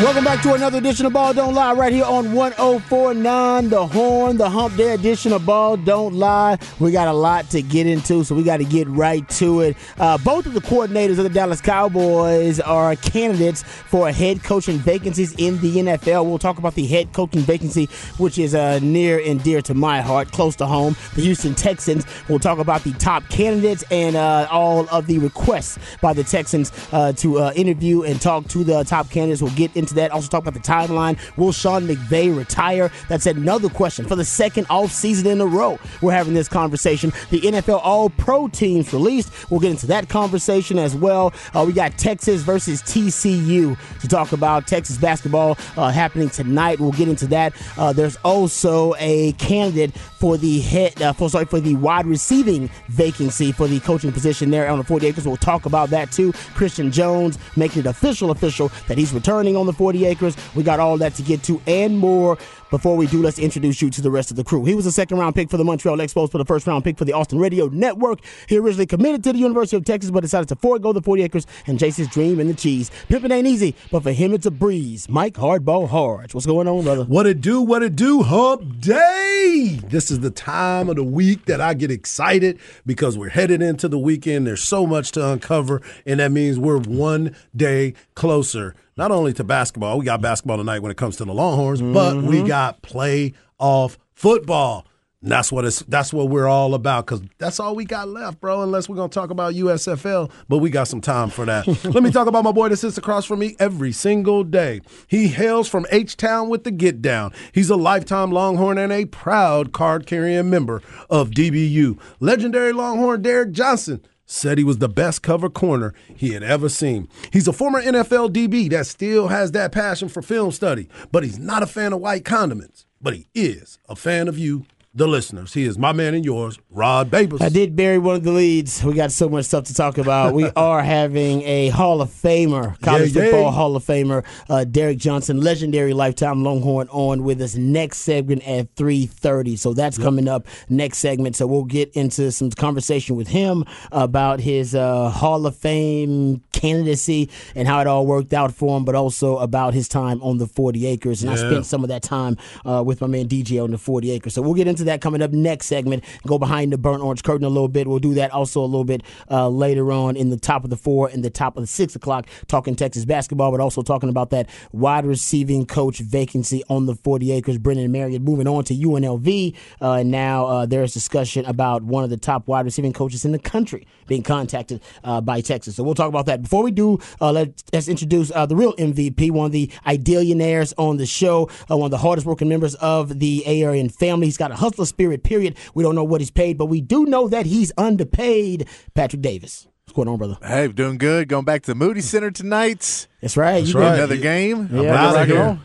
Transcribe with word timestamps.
Welcome 0.00 0.24
back 0.24 0.42
to 0.44 0.54
another 0.54 0.78
edition 0.78 1.04
of 1.04 1.12
Ball 1.12 1.34
Don't 1.34 1.52
Lie 1.52 1.74
right 1.74 1.92
here 1.92 2.06
on 2.06 2.32
1049 2.32 3.68
The 3.68 3.86
Horn, 3.86 4.38
the 4.38 4.48
Hump 4.48 4.74
Day 4.78 4.94
edition 4.94 5.30
of 5.30 5.44
Ball 5.44 5.76
Don't 5.76 6.14
Lie. 6.14 6.56
We 6.78 6.90
got 6.90 7.06
a 7.06 7.12
lot 7.12 7.50
to 7.50 7.60
get 7.60 7.86
into, 7.86 8.24
so 8.24 8.34
we 8.34 8.42
got 8.42 8.56
to 8.56 8.64
get 8.64 8.88
right 8.88 9.28
to 9.28 9.60
it. 9.60 9.76
Uh, 9.98 10.16
both 10.16 10.46
of 10.46 10.54
the 10.54 10.62
coordinators 10.62 11.18
of 11.18 11.24
the 11.24 11.28
Dallas 11.28 11.60
Cowboys 11.60 12.60
are 12.60 12.96
candidates 12.96 13.62
for 13.62 14.10
head 14.10 14.42
coaching 14.42 14.78
vacancies 14.78 15.34
in 15.34 15.60
the 15.60 15.76
NFL. 15.76 16.24
We'll 16.24 16.38
talk 16.38 16.56
about 16.56 16.76
the 16.76 16.86
head 16.86 17.12
coaching 17.12 17.42
vacancy, 17.42 17.84
which 18.16 18.38
is 18.38 18.54
uh, 18.54 18.78
near 18.78 19.20
and 19.22 19.42
dear 19.42 19.60
to 19.60 19.74
my 19.74 20.00
heart, 20.00 20.32
close 20.32 20.56
to 20.56 20.66
home. 20.66 20.96
The 21.14 21.20
Houston 21.20 21.54
Texans. 21.54 22.06
We'll 22.26 22.38
talk 22.38 22.58
about 22.58 22.84
the 22.84 22.94
top 22.94 23.28
candidates 23.28 23.84
and 23.90 24.16
uh, 24.16 24.48
all 24.50 24.88
of 24.88 25.08
the 25.08 25.18
requests 25.18 25.78
by 26.00 26.14
the 26.14 26.24
Texans 26.24 26.72
uh, 26.90 27.12
to 27.12 27.38
uh, 27.38 27.52
interview 27.54 28.04
and 28.04 28.18
talk 28.18 28.48
to 28.48 28.64
the 28.64 28.82
top 28.84 29.10
candidates. 29.10 29.42
We'll 29.42 29.54
get 29.54 29.76
into 29.76 29.89
that. 29.96 30.10
Also 30.10 30.28
talk 30.28 30.42
about 30.42 30.54
the 30.54 30.60
timeline. 30.60 31.18
Will 31.36 31.52
Sean 31.52 31.86
McVay 31.86 32.36
retire? 32.36 32.90
That's 33.08 33.26
another 33.26 33.68
question. 33.68 34.06
For 34.06 34.16
the 34.16 34.24
second 34.24 34.66
off 34.70 34.92
season 34.92 35.26
in 35.26 35.40
a 35.40 35.46
row, 35.46 35.78
we're 36.00 36.12
having 36.12 36.34
this 36.34 36.48
conversation. 36.48 37.12
The 37.30 37.40
NFL 37.40 37.80
All 37.82 38.10
Pro 38.10 38.48
teams 38.48 38.92
released. 38.92 39.50
We'll 39.50 39.60
get 39.60 39.70
into 39.70 39.86
that 39.88 40.08
conversation 40.08 40.78
as 40.78 40.94
well. 40.94 41.32
Uh, 41.54 41.64
we 41.66 41.72
got 41.72 41.96
Texas 41.98 42.42
versus 42.42 42.82
TCU 42.82 43.76
to 44.00 44.08
talk 44.08 44.32
about 44.32 44.66
Texas 44.66 44.98
basketball 44.98 45.56
uh, 45.76 45.90
happening 45.90 46.28
tonight. 46.30 46.80
We'll 46.80 46.92
get 46.92 47.08
into 47.08 47.26
that. 47.28 47.54
Uh, 47.76 47.92
there's 47.92 48.16
also 48.18 48.94
a 48.98 49.32
candidate 49.32 49.96
for 49.96 50.36
the 50.36 50.60
head, 50.60 51.00
uh, 51.00 51.12
for 51.12 51.30
sorry, 51.30 51.46
for 51.46 51.60
the 51.60 51.74
wide 51.76 52.06
receiving 52.06 52.68
vacancy 52.88 53.52
for 53.52 53.66
the 53.66 53.80
coaching 53.80 54.12
position 54.12 54.50
there 54.50 54.68
on 54.68 54.78
the 54.78 54.84
40 54.84 55.06
acres. 55.06 55.26
We'll 55.26 55.36
talk 55.36 55.66
about 55.66 55.90
that 55.90 56.12
too. 56.12 56.32
Christian 56.54 56.92
Jones 56.92 57.38
making 57.56 57.80
it 57.80 57.86
official, 57.86 58.30
official 58.30 58.70
that 58.88 58.98
he's 58.98 59.12
returning 59.12 59.56
on 59.56 59.66
the 59.66 59.72
40 59.80 60.04
acres. 60.04 60.36
We 60.54 60.62
got 60.62 60.78
all 60.78 60.98
that 60.98 61.14
to 61.14 61.22
get 61.22 61.42
to 61.44 61.58
and 61.66 61.98
more. 61.98 62.36
Before 62.70 62.96
we 62.96 63.08
do, 63.08 63.20
let's 63.20 63.40
introduce 63.40 63.82
you 63.82 63.90
to 63.90 64.00
the 64.00 64.12
rest 64.12 64.30
of 64.30 64.36
the 64.36 64.44
crew. 64.44 64.64
He 64.64 64.76
was 64.76 64.86
a 64.86 64.92
second 64.92 65.18
round 65.18 65.34
pick 65.34 65.50
for 65.50 65.56
the 65.56 65.64
Montreal 65.64 65.98
Expos, 65.98 66.30
for 66.30 66.38
the 66.38 66.44
first 66.44 66.68
round 66.68 66.84
pick 66.84 66.96
for 66.96 67.04
the 67.04 67.12
Austin 67.12 67.40
Radio 67.40 67.66
Network. 67.66 68.20
He 68.48 68.58
originally 68.58 68.86
committed 68.86 69.24
to 69.24 69.32
the 69.32 69.40
University 69.40 69.76
of 69.76 69.84
Texas, 69.84 70.12
but 70.12 70.20
decided 70.20 70.48
to 70.50 70.54
forego 70.54 70.92
the 70.92 71.02
40 71.02 71.24
acres 71.24 71.48
and 71.66 71.80
chase 71.80 71.96
his 71.96 72.06
dream 72.06 72.38
in 72.38 72.46
the 72.46 72.54
cheese. 72.54 72.92
Pimpin' 73.08 73.32
ain't 73.32 73.48
easy, 73.48 73.74
but 73.90 74.04
for 74.04 74.12
him 74.12 74.32
it's 74.32 74.46
a 74.46 74.52
breeze. 74.52 75.08
Mike 75.08 75.34
Hardball 75.34 75.88
Harge. 75.88 76.32
What's 76.32 76.46
going 76.46 76.68
on, 76.68 76.84
brother? 76.84 77.02
What 77.02 77.26
it 77.26 77.40
do, 77.40 77.60
what 77.60 77.82
it 77.82 77.96
do, 77.96 78.22
hump 78.22 78.80
day. 78.80 79.80
This 79.88 80.12
is 80.12 80.20
the 80.20 80.30
time 80.30 80.88
of 80.88 80.94
the 80.94 81.02
week 81.02 81.46
that 81.46 81.60
I 81.60 81.74
get 81.74 81.90
excited 81.90 82.60
because 82.86 83.18
we're 83.18 83.30
headed 83.30 83.62
into 83.62 83.88
the 83.88 83.98
weekend. 83.98 84.46
There's 84.46 84.62
so 84.62 84.86
much 84.86 85.10
to 85.12 85.28
uncover, 85.32 85.82
and 86.06 86.20
that 86.20 86.30
means 86.30 86.56
we're 86.56 86.78
one 86.78 87.34
day 87.56 87.94
closer 88.14 88.76
not 89.00 89.10
only 89.12 89.32
to 89.32 89.44
basketball, 89.44 89.98
we 89.98 90.04
got 90.04 90.20
basketball 90.20 90.58
tonight 90.58 90.80
when 90.80 90.90
it 90.90 90.98
comes 90.98 91.16
to 91.16 91.24
the 91.24 91.32
Longhorns, 91.32 91.80
mm-hmm. 91.80 91.94
but 91.94 92.22
we 92.22 92.42
got 92.42 92.59
playoff 92.82 93.96
football. 94.14 94.86
And 95.22 95.30
that's 95.30 95.52
what 95.52 95.66
it's 95.66 95.80
that's 95.80 96.14
what 96.14 96.30
we're 96.30 96.48
all 96.48 96.72
about 96.72 97.04
because 97.04 97.20
that's 97.36 97.60
all 97.60 97.74
we 97.74 97.84
got 97.84 98.08
left, 98.08 98.40
bro. 98.40 98.62
Unless 98.62 98.88
we're 98.88 98.96
gonna 98.96 99.10
talk 99.10 99.28
about 99.28 99.52
USFL, 99.52 100.30
but 100.48 100.58
we 100.58 100.70
got 100.70 100.88
some 100.88 101.02
time 101.02 101.28
for 101.28 101.44
that. 101.44 101.66
Let 101.84 102.02
me 102.02 102.10
talk 102.10 102.26
about 102.26 102.42
my 102.42 102.52
boy 102.52 102.70
that 102.70 102.78
sits 102.78 102.96
across 102.96 103.26
from 103.26 103.40
me 103.40 103.54
every 103.58 103.92
single 103.92 104.44
day. 104.44 104.80
He 105.08 105.28
hails 105.28 105.68
from 105.68 105.84
H 105.90 106.16
Town 106.16 106.48
with 106.48 106.64
the 106.64 106.70
Get 106.70 107.02
Down. 107.02 107.32
He's 107.52 107.68
a 107.68 107.76
lifetime 107.76 108.32
Longhorn 108.32 108.78
and 108.78 108.92
a 108.92 109.04
proud 109.04 109.72
card 109.72 110.06
carrying 110.06 110.48
member 110.48 110.80
of 111.10 111.30
DBU. 111.32 112.00
Legendary 112.20 112.72
Longhorn 112.72 113.20
Derek 113.20 113.52
Johnson 113.52 114.02
said 114.30 114.58
he 114.58 114.64
was 114.64 114.78
the 114.78 114.88
best 114.88 115.22
cover 115.22 115.50
corner 115.50 115.92
he 116.14 116.32
had 116.32 116.42
ever 116.42 116.68
seen. 116.68 117.08
He's 117.32 117.48
a 117.48 117.52
former 117.52 117.82
NFL 117.82 118.32
DB 118.32 118.70
that 118.70 118.86
still 118.86 119.28
has 119.28 119.52
that 119.52 119.72
passion 119.72 120.08
for 120.08 120.22
film 120.22 120.52
study, 120.52 120.88
but 121.10 121.24
he's 121.24 121.38
not 121.38 121.64
a 121.64 121.66
fan 121.66 121.92
of 121.92 122.00
white 122.00 122.24
condiments. 122.24 122.86
But 123.02 123.14
he 123.14 123.26
is 123.34 123.78
a 123.88 123.96
fan 123.96 124.28
of 124.28 124.38
you 124.38 124.66
the 124.92 125.06
listeners. 125.06 125.54
He 125.54 125.64
is 125.64 125.78
my 125.78 125.92
man 125.92 126.14
and 126.14 126.24
yours, 126.24 126.58
Rod 126.68 127.10
Babers. 127.10 127.40
I 127.40 127.48
did 127.48 127.76
bury 127.76 127.98
one 127.98 128.16
of 128.16 128.24
the 128.24 128.32
leads. 128.32 128.82
We 128.82 128.94
got 128.94 129.12
so 129.12 129.28
much 129.28 129.44
stuff 129.44 129.64
to 129.64 129.74
talk 129.74 129.98
about. 129.98 130.34
we 130.34 130.50
are 130.56 130.82
having 130.82 131.42
a 131.42 131.68
Hall 131.68 132.02
of 132.02 132.08
Famer, 132.08 132.80
college 132.80 133.12
yeah, 133.12 133.22
football 133.22 133.42
yeah. 133.42 133.50
Hall 133.52 133.76
of 133.76 133.84
Famer, 133.84 134.24
uh, 134.48 134.64
Derek 134.64 134.98
Johnson, 134.98 135.40
legendary 135.40 135.94
lifetime 135.94 136.42
Longhorn, 136.42 136.88
on 136.90 137.22
with 137.22 137.40
us 137.40 137.54
next 137.54 137.98
segment 137.98 138.46
at 138.48 138.74
three 138.74 139.06
thirty. 139.06 139.54
So 139.54 139.74
that's 139.74 139.96
yep. 139.96 140.04
coming 140.04 140.26
up 140.26 140.48
next 140.68 140.98
segment. 140.98 141.36
So 141.36 141.46
we'll 141.46 141.64
get 141.64 141.90
into 141.94 142.32
some 142.32 142.50
conversation 142.50 143.14
with 143.14 143.28
him 143.28 143.64
about 143.92 144.40
his 144.40 144.74
uh, 144.74 145.08
Hall 145.10 145.46
of 145.46 145.56
Fame 145.56 146.42
candidacy 146.52 147.30
and 147.54 147.66
how 147.68 147.80
it 147.80 147.86
all 147.86 148.06
worked 148.06 148.34
out 148.34 148.52
for 148.52 148.76
him, 148.76 148.84
but 148.84 148.96
also 148.96 149.38
about 149.38 149.72
his 149.72 149.88
time 149.88 150.20
on 150.20 150.38
the 150.38 150.48
forty 150.48 150.86
acres. 150.86 151.22
And 151.22 151.30
yeah. 151.30 151.44
I 151.44 151.48
spent 151.48 151.66
some 151.66 151.84
of 151.84 151.88
that 151.88 152.02
time 152.02 152.36
uh, 152.64 152.82
with 152.84 153.00
my 153.00 153.06
man 153.06 153.28
DJ 153.28 153.62
on 153.62 153.70
the 153.70 153.78
forty 153.78 154.10
acres. 154.10 154.34
So 154.34 154.42
we'll 154.42 154.54
get 154.54 154.66
into 154.66 154.79
into 154.80 154.90
that 154.90 155.00
coming 155.00 155.22
up 155.22 155.32
next 155.32 155.66
segment. 155.66 156.04
Go 156.26 156.38
behind 156.38 156.72
the 156.72 156.78
burnt 156.78 157.02
orange 157.02 157.22
curtain 157.22 157.44
a 157.44 157.48
little 157.48 157.68
bit. 157.68 157.86
We'll 157.86 157.98
do 157.98 158.14
that 158.14 158.32
also 158.32 158.60
a 158.60 158.66
little 158.66 158.84
bit 158.84 159.02
uh, 159.30 159.48
later 159.48 159.92
on 159.92 160.16
in 160.16 160.30
the 160.30 160.36
top 160.36 160.64
of 160.64 160.70
the 160.70 160.76
four 160.76 161.08
and 161.08 161.24
the 161.24 161.30
top 161.30 161.56
of 161.56 161.62
the 161.62 161.66
six 161.66 161.94
o'clock, 161.94 162.26
talking 162.48 162.74
Texas 162.74 163.04
basketball, 163.04 163.50
but 163.50 163.60
also 163.60 163.82
talking 163.82 164.08
about 164.08 164.30
that 164.30 164.48
wide 164.72 165.04
receiving 165.04 165.66
coach 165.66 165.98
vacancy 165.98 166.62
on 166.68 166.86
the 166.86 166.94
40 166.94 167.32
acres. 167.32 167.58
Brennan 167.58 167.92
Marion 167.92 168.24
moving 168.24 168.48
on 168.48 168.64
to 168.64 168.74
UNLV. 168.74 169.56
Uh, 169.80 169.92
and 169.92 170.10
now 170.10 170.46
uh, 170.46 170.66
there's 170.66 170.92
discussion 170.94 171.44
about 171.44 171.82
one 171.82 172.04
of 172.04 172.10
the 172.10 172.16
top 172.16 172.48
wide 172.48 172.64
receiving 172.64 172.92
coaches 172.92 173.24
in 173.24 173.32
the 173.32 173.38
country 173.38 173.86
being 174.06 174.22
contacted 174.22 174.82
uh, 175.04 175.20
by 175.20 175.40
Texas. 175.40 175.76
So 175.76 175.84
we'll 175.84 175.94
talk 175.94 176.08
about 176.08 176.26
that. 176.26 176.42
Before 176.42 176.62
we 176.62 176.70
do, 176.70 176.98
uh, 177.20 177.32
let, 177.32 177.62
us 177.72 177.88
introduce 177.88 178.32
uh, 178.32 178.46
the 178.46 178.56
real 178.56 178.72
MVP, 178.74 179.30
one 179.30 179.46
of 179.46 179.52
the 179.52 179.68
idealionaires 179.86 180.72
on 180.76 180.96
the 180.96 181.06
show, 181.06 181.48
one 181.68 181.82
of 181.82 181.90
the 181.90 181.98
hardest 181.98 182.26
working 182.26 182.48
members 182.48 182.74
of 182.76 183.20
the 183.20 183.44
Aryan 183.46 183.88
family. 183.88 184.26
He's 184.26 184.36
got 184.36 184.50
a 184.50 184.56
hustler 184.70 184.86
spirit, 184.86 185.22
period. 185.22 185.56
We 185.74 185.82
don't 185.82 185.94
know 185.94 186.04
what 186.04 186.20
he's 186.20 186.30
paid, 186.30 186.56
but 186.56 186.66
we 186.66 186.80
do 186.80 187.04
know 187.06 187.28
that 187.28 187.46
he's 187.46 187.72
underpaid. 187.76 188.68
Patrick 188.94 189.22
Davis. 189.22 189.66
What's 189.84 189.96
going 189.96 190.08
on, 190.08 190.18
brother? 190.18 190.38
Hey, 190.42 190.68
doing 190.68 190.98
good. 190.98 191.28
Going 191.28 191.44
back 191.44 191.62
to 191.62 191.72
the 191.72 191.74
Moody 191.74 192.00
Center 192.00 192.30
tonight. 192.30 193.08
That's 193.20 193.36
right. 193.36 193.60
That's 193.60 193.74
right. 193.74 193.94
Another 193.94 194.16
game. 194.16 194.68
Yeah, 194.72 195.58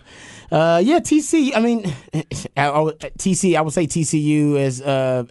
uh, 0.51 0.79
yeah, 0.83 0.99
TC. 0.99 1.55
I 1.55 1.59
mean, 1.59 1.83
TC. 2.13 3.55
I 3.55 3.61
would 3.61 3.73
say 3.73 3.87
TCU 3.87 4.59
has 4.59 4.81
uh, 4.81 5.23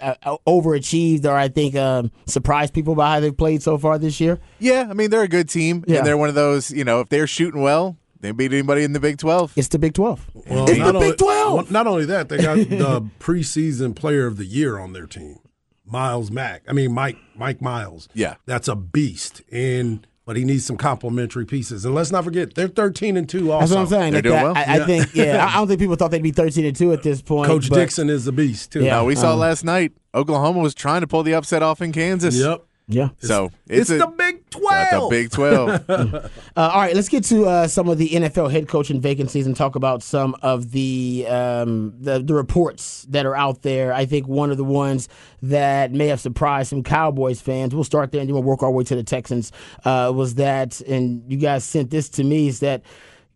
overachieved, 0.47 1.25
or 1.25 1.35
I 1.35 1.49
think 1.49 1.77
um, 1.77 2.11
surprised 2.27 2.75
people 2.75 2.95
by 2.95 3.15
how 3.15 3.21
they've 3.21 3.37
played 3.37 3.63
so 3.63 3.79
far 3.79 3.99
this 3.99 4.21
year. 4.21 4.39
Yeah, 4.59 4.87
I 4.89 4.95
mean 4.95 5.11
they're 5.11 5.23
a 5.23 5.29
good 5.29 5.49
team, 5.49 5.85
yeah. 5.87 5.99
and 5.99 6.07
they're 6.07 6.17
one 6.17 6.29
of 6.29 6.35
those. 6.35 6.71
You 6.71 6.85
know, 6.85 7.01
if 7.01 7.09
they're 7.09 7.27
shooting 7.27 7.63
well, 7.63 7.97
they 8.25 8.33
beat 8.33 8.53
anybody 8.53 8.85
in 8.85 8.95
the 8.95 9.01
Big 9.01 9.19
12. 9.19 9.53
It's 9.57 9.69
the 9.69 9.79
Big 9.79 9.93
12. 9.93 10.31
Well, 10.35 10.65
it's 10.65 10.79
the 10.79 10.83
only, 10.83 11.11
Big 11.11 11.19
12. 11.19 11.71
Not 11.71 11.87
only 11.87 12.07
that, 12.07 12.31
they 12.31 12.39
got 12.39 12.57
the 12.57 13.03
preseason 13.21 13.95
player 13.95 14.27
of 14.27 14.39
the 14.39 14.47
year 14.47 14.79
on 14.79 14.95
their 14.95 15.07
team. 15.07 15.41
Miles 15.85 16.31
Mack. 16.31 16.63
I 16.67 16.73
mean 16.73 16.93
Mike 16.93 17.19
Mike 17.37 17.61
Miles. 17.61 18.09
Yeah. 18.15 18.37
That's 18.47 18.69
a 18.69 18.75
beast. 18.75 19.43
And 19.53 20.07
but 20.25 20.37
he 20.37 20.45
needs 20.45 20.65
some 20.65 20.79
complementary 20.79 21.45
pieces. 21.45 21.85
And 21.85 21.95
let's 21.95 22.11
not 22.11 22.25
forget, 22.25 22.55
they're 22.55 22.69
thirteen 22.69 23.19
and 23.19 23.29
two. 23.29 23.53
Also, 23.53 23.61
that's 23.61 23.73
what 23.73 23.81
I'm 23.81 23.87
saying. 23.89 24.13
They're 24.15 24.23
doing 24.23 24.43
well. 24.43 24.57
I, 24.57 24.63
I 24.63 24.77
yeah. 24.79 24.87
think, 24.87 25.15
yeah, 25.15 25.47
I 25.47 25.53
don't 25.59 25.69
think 25.69 25.81
people 25.81 25.97
thought 25.97 26.11
they'd 26.11 26.23
be 26.23 26.31
thirteen 26.31 26.65
and 26.65 26.75
two 26.75 26.95
at 26.95 27.03
this 27.03 27.21
point. 27.21 27.47
Coach 27.47 27.69
Dixon 27.69 28.09
is 28.09 28.27
a 28.27 28.33
beast 28.33 28.73
too. 28.73 28.83
Yeah, 28.83 28.97
no, 28.97 29.05
we 29.05 29.17
saw 29.17 29.35
um, 29.35 29.41
last 29.41 29.65
night. 29.65 29.93
Oklahoma 30.15 30.61
was 30.61 30.75
trying 30.75 31.03
to 31.03 31.07
pull 31.07 31.23
the 31.23 31.35
upset 31.35 31.63
off 31.63 31.83
in 31.83 31.93
Kansas. 31.93 32.37
Yep. 32.37 32.65
Yeah. 32.87 33.11
So 33.19 33.51
it's, 33.67 33.91
it's 33.91 33.91
a, 33.91 33.99
the 33.99 34.07
Big 34.07 34.44
Twelve. 34.59 35.11
The 35.11 35.17
Big 35.17 35.31
Twelve. 35.31 35.69
uh, 35.91 36.29
all 36.57 36.81
right, 36.81 36.95
let's 36.95 37.09
get 37.09 37.25
to 37.25 37.47
uh, 37.47 37.69
some 37.69 37.89
of 37.89 37.99
the 37.99 38.09
NFL 38.11 38.51
head 38.51 38.69
coaching 38.69 39.01
vacancies 39.01 39.47
and 39.47 39.57
talk 39.57 39.77
about 39.77 40.03
some 40.03 40.37
of 40.43 40.71
the, 40.71 41.27
um, 41.29 41.95
the 42.01 42.21
the 42.21 42.35
reports 42.35 43.07
that 43.11 43.27
are 43.27 43.35
out 43.35 43.63
there. 43.63 43.93
I 43.93 44.07
think 44.07 44.29
one 44.29 44.51
of 44.51 44.57
the 44.57 44.65
ones 44.65 45.09
that 45.43 45.93
may 45.93 46.07
have 46.09 46.21
surprised 46.21 46.71
some 46.71 46.83
Cowboys 46.83 47.41
fans. 47.41 47.75
We'll 47.75 47.85
start 47.85 48.13
there 48.13 48.21
and 48.21 48.29
then 48.29 48.35
we'll 48.35 48.43
work 48.43 48.63
our 48.63 48.71
way 48.71 48.85
to 48.85 48.97
the 48.97 49.03
Texans. 49.03 49.53
Uh, 49.85 50.13
was 50.15 50.37
that, 50.37 50.81
and 50.83 51.23
you 51.31 51.39
guys 51.39 51.65
sent 51.65 51.91
this 51.91 52.09
to 52.11 52.25
me, 52.25 52.49
is 52.49 52.61
that 52.61 52.83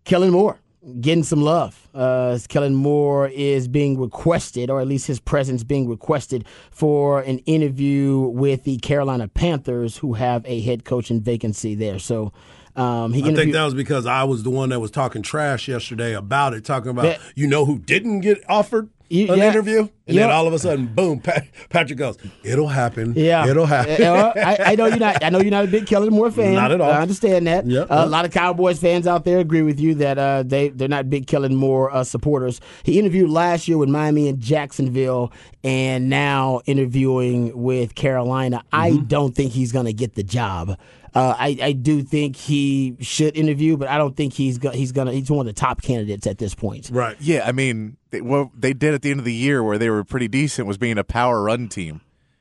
Kellen 0.05 0.31
Moore 0.31 0.59
getting 1.01 1.25
some 1.25 1.43
love. 1.43 1.89
Uh, 1.95 2.39
Kellen 2.49 2.75
Moore 2.75 3.29
is 3.29 3.69
being 3.69 3.99
requested, 3.99 4.71
or 4.71 4.81
at 4.81 4.87
least 4.87 5.07
his 5.07 5.21
presence 5.21 5.65
being 5.65 5.89
requested, 5.89 6.47
for 6.71 7.21
an 7.21 7.39
interview 7.41 8.19
with 8.19 8.65
the 8.65 8.79
Carolina 8.79 9.29
Panthers, 9.29 9.99
who 9.99 10.15
have 10.15 10.45
a 10.47 10.61
head 10.61 10.85
coaching 10.85 11.21
vacancy 11.21 11.75
there. 11.75 11.99
So. 11.99 12.33
Um, 12.77 13.13
I 13.13 13.35
think 13.35 13.55
that 13.55 13.65
was 13.65 13.75
because 13.75 14.07
I 14.07 14.23
was 14.23 14.45
the 14.45 14.51
one 14.51 14.69
that 14.69 14.79
was 14.79 14.93
talking 14.93 15.21
trash 15.21 15.67
yesterday 15.67 16.15
about 16.15 16.55
it, 16.55 16.65
talking 16.65 16.91
about 16.91 17.03
that, 17.03 17.21
you 17.35 17.49
know 17.49 17.65
who 17.65 17.81
didn't 17.81 18.21
get 18.21 18.39
offered 18.49 18.89
you, 19.09 19.33
an 19.33 19.39
yeah, 19.39 19.49
interview, 19.49 19.89
and 20.07 20.19
then 20.19 20.31
all 20.31 20.47
of 20.47 20.53
a 20.53 20.59
sudden, 20.59 20.87
boom! 20.87 21.21
Pat, 21.21 21.47
Patrick 21.71 21.99
goes, 21.99 22.19
"It'll 22.43 22.69
happen. 22.69 23.15
Yeah, 23.17 23.47
it'll 23.47 23.67
happen." 23.67 24.03
I, 24.05 24.73
I, 24.73 24.75
know 24.75 24.87
you're 24.87 24.99
not. 24.99 25.25
I 25.25 25.31
know 25.31 25.41
you're 25.41 25.51
not 25.51 25.65
a 25.65 25.69
big 25.69 25.87
Kellen 25.87 26.11
Moore 26.11 26.31
fan. 26.31 26.55
Not 26.55 26.73
at 26.73 26.81
all. 26.81 26.91
I 26.91 27.01
understand 27.01 27.47
that. 27.47 27.67
Yep, 27.67 27.91
uh. 27.91 28.05
A 28.05 28.07
lot 28.07 28.25
of 28.25 28.33
Cowboys 28.33 28.79
fans 28.79 29.07
out 29.07 29.25
there 29.25 29.39
agree 29.39 29.63
with 29.63 29.81
you 29.81 29.95
that 29.97 30.19
uh, 30.19 30.43
they 30.43 30.69
they're 30.69 30.89
not 30.89 31.09
big 31.09 31.27
Kellen 31.27 31.57
Moore 31.57 31.91
uh, 31.91 32.05
supporters. 32.05 32.61
He 32.83 32.99
interviewed 32.99 33.31
last 33.31 33.67
year 33.67 33.79
with 33.79 33.89
Miami 33.89 34.29
and 34.29 34.41
Jacksonville, 34.41 35.33
and 35.65 36.09
now 36.11 36.61
interviewing 36.67 37.59
with 37.59 37.95
Carolina. 37.95 38.59
Mm-hmm. 38.59 38.77
I 38.77 38.97
don't 39.07 39.35
think 39.35 39.53
he's 39.53 39.73
going 39.73 39.87
to 39.87 39.93
get 39.93 40.15
the 40.15 40.23
job. 40.23 40.79
Uh, 41.15 41.35
I, 41.39 41.57
I 41.63 41.73
do 41.73 42.03
think 42.03 42.37
he 42.37 42.97
should 43.01 43.37
interview, 43.37 43.77
but 43.77 43.89
I 43.89 43.99
don't 43.99 44.17
think 44.17 44.33
he's 44.35 44.59
go, 44.59 44.71
he's 44.71 44.93
gonna 44.93 45.13
he's 45.13 45.31
one 45.31 45.41
of 45.41 45.55
the 45.55 45.59
top 45.59 45.83
candidates 45.83 46.27
at 46.27 46.39
this 46.39 46.55
point. 46.55 46.91
Right. 46.93 47.17
Yeah, 47.21 47.45
I 47.47 47.53
mean, 47.53 47.97
they, 48.11 48.21
what 48.21 48.51
they 48.55 48.73
did 48.73 48.95
at 48.95 49.03
the 49.03 49.11
end 49.11 49.21
of 49.21 49.25
the 49.25 49.35
year, 49.35 49.63
where 49.63 49.79
they 49.79 49.91
were 49.91 50.05
pretty 50.05 50.29
decent, 50.29 50.67
was 50.69 50.79
being 50.79 50.99
a 50.99 51.05
power 51.05 51.43
run 51.43 51.69
team. 51.69 52.01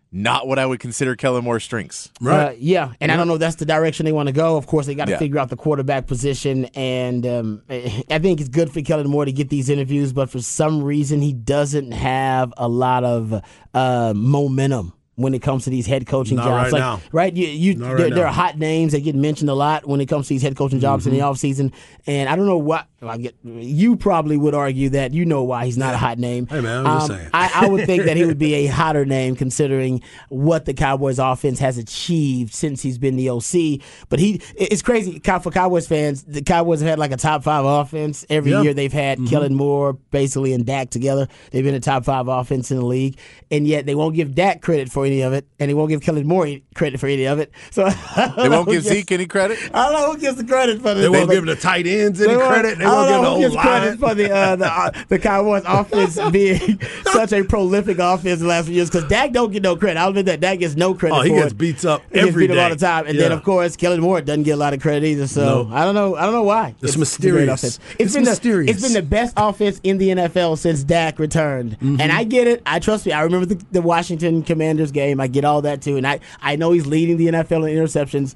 Not 0.09 0.47
what 0.47 0.57
I 0.57 0.65
would 0.65 0.79
consider 0.79 1.17
Kellen 1.17 1.43
Moore's 1.43 1.65
strengths. 1.65 2.13
Right. 2.21 2.47
Uh, 2.47 2.55
yeah, 2.57 2.93
and 3.01 3.11
I 3.11 3.17
don't 3.17 3.27
know 3.27 3.33
if 3.33 3.41
that's 3.41 3.57
the 3.57 3.65
direction 3.65 4.05
they 4.05 4.13
want 4.13 4.27
to 4.27 4.33
go. 4.33 4.55
Of 4.55 4.65
course, 4.65 4.85
they 4.85 4.95
got 4.95 5.05
to 5.05 5.11
Yeah. 5.11 5.17
figure 5.19 5.37
out 5.37 5.49
the 5.49 5.57
quarterback 5.57 6.07
position, 6.07 6.63
and 6.75 7.27
um, 7.27 7.61
I 7.69 8.17
think 8.19 8.39
it's 8.39 8.47
good 8.49 8.71
for 8.71 8.81
Kellen 8.81 9.09
Moore 9.09 9.25
to 9.25 9.33
get 9.33 9.49
these 9.49 9.67
interviews, 9.67 10.13
but 10.13 10.29
for 10.29 10.39
some 10.39 10.81
reason, 10.81 11.21
he 11.21 11.33
doesn't 11.33 11.91
have 11.91 12.53
a 12.55 12.69
lot 12.69 13.03
of 13.03 13.43
uh, 13.73 14.13
momentum. 14.15 14.93
When 15.17 15.33
it 15.33 15.41
comes 15.41 15.63
to 15.63 15.71
these 15.71 15.87
head 15.87 16.05
coaching 16.05 16.37
Not 16.37 16.43
jobs, 16.45 16.63
right 16.65 16.73
like 16.73 16.79
now. 16.79 17.01
right, 17.11 17.33
you, 17.33 17.47
you 17.47 17.75
Not 17.75 17.87
right 17.89 17.97
there, 17.97 18.09
there 18.11 18.27
are 18.27 18.31
hot 18.31 18.59
names 18.59 18.91
that 18.91 18.99
get 19.03 19.15
mentioned 19.15 19.49
a 19.49 19.55
lot 19.55 19.87
when 19.87 19.99
it 19.99 20.05
comes 20.05 20.27
to 20.27 20.35
these 20.35 20.43
head 20.43 20.55
coaching 20.55 20.79
jobs 20.79 21.07
in 21.07 21.13
the 21.13 21.19
offseason. 21.21 21.73
and 22.05 22.29
I 22.29 22.35
don't 22.35 22.45
know 22.45 22.59
what 22.59 22.85
I 23.01 23.17
get. 23.17 23.35
You 23.43 23.95
probably 23.95 24.37
would 24.37 24.53
argue 24.53 24.89
that 24.89 25.15
you 25.15 25.25
know 25.25 25.43
why 25.43 25.65
he's 25.65 25.77
not 25.77 25.95
a 25.95 25.97
hot 25.97 26.19
name. 26.19 26.45
Hey, 26.45 26.61
man, 26.61 26.85
I'm 26.85 26.97
just 26.99 27.07
saying. 27.07 27.29
I, 27.33 27.51
I 27.65 27.67
would 27.67 27.87
think 27.87 28.03
that 28.05 28.15
he 28.15 28.25
would 28.25 28.37
be 28.37 28.53
a 28.53 28.67
hotter 28.67 29.05
name 29.05 29.35
considering 29.35 30.03
what 30.29 30.65
the 30.65 30.73
Cowboys 30.75 31.17
offense 31.17 31.57
has 31.59 31.79
achieved 31.79 32.53
since 32.53 32.83
he's 32.83 32.99
been 32.99 33.15
the 33.15 33.29
OC. 33.29 33.81
But 34.09 34.19
he, 34.19 34.39
it's 34.55 34.83
crazy 34.83 35.19
for 35.19 35.49
Cowboys 35.51 35.87
fans. 35.87 36.23
The 36.25 36.43
Cowboys 36.43 36.79
have 36.81 36.89
had 36.89 36.99
like 36.99 37.11
a 37.11 37.17
top 37.17 37.43
five 37.43 37.65
offense 37.65 38.23
every 38.29 38.51
Yeah. 38.51 38.61
year. 38.61 38.73
They've 38.75 38.93
had 38.93 39.17
Mm-hmm. 39.17 39.27
Kellen 39.27 39.55
Moore 39.55 39.93
basically 40.11 40.53
and 40.53 40.63
Dak 40.65 40.91
together. 40.91 41.27
They've 41.51 41.63
been 41.63 41.73
a 41.75 41.79
top 41.79 42.05
five 42.05 42.27
offense 42.27 42.69
in 42.69 42.77
the 42.77 42.85
league, 42.85 43.17
and 43.49 43.65
yet 43.67 43.85
they 43.87 43.95
won't 43.95 44.15
give 44.15 44.35
Dak 44.35 44.61
credit 44.61 44.89
for 44.91 45.06
any 45.07 45.21
of 45.21 45.33
it, 45.33 45.47
and 45.59 45.69
he 45.69 45.73
won't 45.73 45.89
give 45.89 46.01
Kellen 46.01 46.27
Moore 46.27 46.47
credit 46.75 46.99
for 46.99 47.07
any 47.07 47.25
of 47.25 47.39
it. 47.39 47.51
So 47.71 47.89
They 48.37 48.49
won't 48.49 48.67
give 48.69 48.83
gets- 48.83 48.95
Zeke 48.95 49.11
any 49.13 49.25
credit. 49.25 49.57
I 49.73 49.85
don't 49.89 49.93
know 49.93 50.11
who 50.13 50.17
gets 50.19 50.37
the 50.37 50.43
credit 50.43 50.77
for 50.81 50.93
this. 50.93 51.03
They 51.03 51.09
won't 51.09 51.29
give 51.31 51.45
the 51.45 51.55
tight 51.55 51.87
ends 51.87 52.21
any 52.21 52.35
credit. 52.35 52.77
They 52.77 52.85
I 52.85 52.93
won't 52.93 53.09
don't 53.09 53.23
give 53.23 53.23
know 53.23 53.29
the 53.29 53.35
who 53.35 53.41
gets 53.41 53.55
whole 53.55 53.63
credit 53.63 53.99
for 53.99 54.15
the 54.15 54.31
uh, 54.35 54.55
the, 54.55 54.65
uh, 54.67 54.91
the 55.07 55.19
Cowboys 55.19 55.63
offense 55.65 56.19
being 56.31 56.79
such 57.03 57.33
a 57.33 57.43
prolific 57.43 57.97
offense 57.99 58.39
the 58.41 58.47
last 58.47 58.65
few 58.65 58.75
years 58.75 58.89
because 58.89 59.07
Dak 59.09 59.31
don't 59.31 59.51
get 59.51 59.63
no 59.63 59.75
credit. 59.75 59.99
I'll 59.99 60.09
admit 60.09 60.25
that 60.27 60.39
Dak 60.39 60.59
gets 60.59 60.75
no 60.75 60.93
credit. 60.93 61.15
Oh, 61.15 61.21
he 61.21 61.29
gets 61.31 61.51
it. 61.51 61.57
beats 61.57 61.85
up 61.85 62.01
He 62.09 62.15
gets 62.15 62.27
every 62.27 62.47
beat 62.47 62.57
up 62.57 62.63
all 62.63 62.69
the 62.69 62.75
time, 62.75 63.07
and 63.07 63.17
then 63.19 63.31
of 63.31 63.43
course 63.43 63.75
Kellen 63.75 64.01
Moore 64.01 64.21
doesn't 64.21 64.43
get 64.43 64.51
a 64.51 64.57
lot 64.57 64.73
of 64.73 64.81
credit 64.81 65.03
either. 65.05 65.27
So 65.27 65.63
No. 65.63 65.75
I 65.75 65.83
don't 65.85 65.95
know. 65.95 66.15
I 66.15 66.23
don't 66.23 66.33
know 66.33 66.43
why. 66.43 66.75
It's 66.81 66.91
great 66.95 66.99
mysterious. 66.99 67.63
offense. 67.63 67.79
It's 67.99 68.13
been 68.13 68.23
mysterious. 68.25 68.67
The, 68.67 68.71
it's 68.71 68.81
been 68.93 68.93
the 69.03 69.07
best 69.07 69.33
offense 69.37 69.79
in 69.83 69.97
the 69.97 70.09
NFL 70.09 70.57
since 70.57 70.83
Dak 70.83 71.19
returned, 71.19 71.77
Mm-hmm. 71.77 72.01
and 72.01 72.11
I 72.11 72.23
get 72.23 72.47
it. 72.47 72.61
I 72.65 72.79
trust 72.79 73.05
me. 73.05 73.11
I 73.11 73.21
remember 73.21 73.45
the, 73.45 73.63
the 73.71 73.81
Washington 73.81 74.41
Commanders 74.43 74.91
game. 75.01 75.19
I 75.21 75.27
get 75.27 75.45
all 75.45 75.61
that 75.61 75.81
too, 75.81 75.95
and 75.97 76.05
I 76.07 76.19
I 76.41 76.55
know 76.55 76.71
he's 76.71 76.85
leading 76.87 77.17
the 77.17 77.27
NFL 77.27 77.61
in 77.69 77.77
interceptions. 77.77 78.35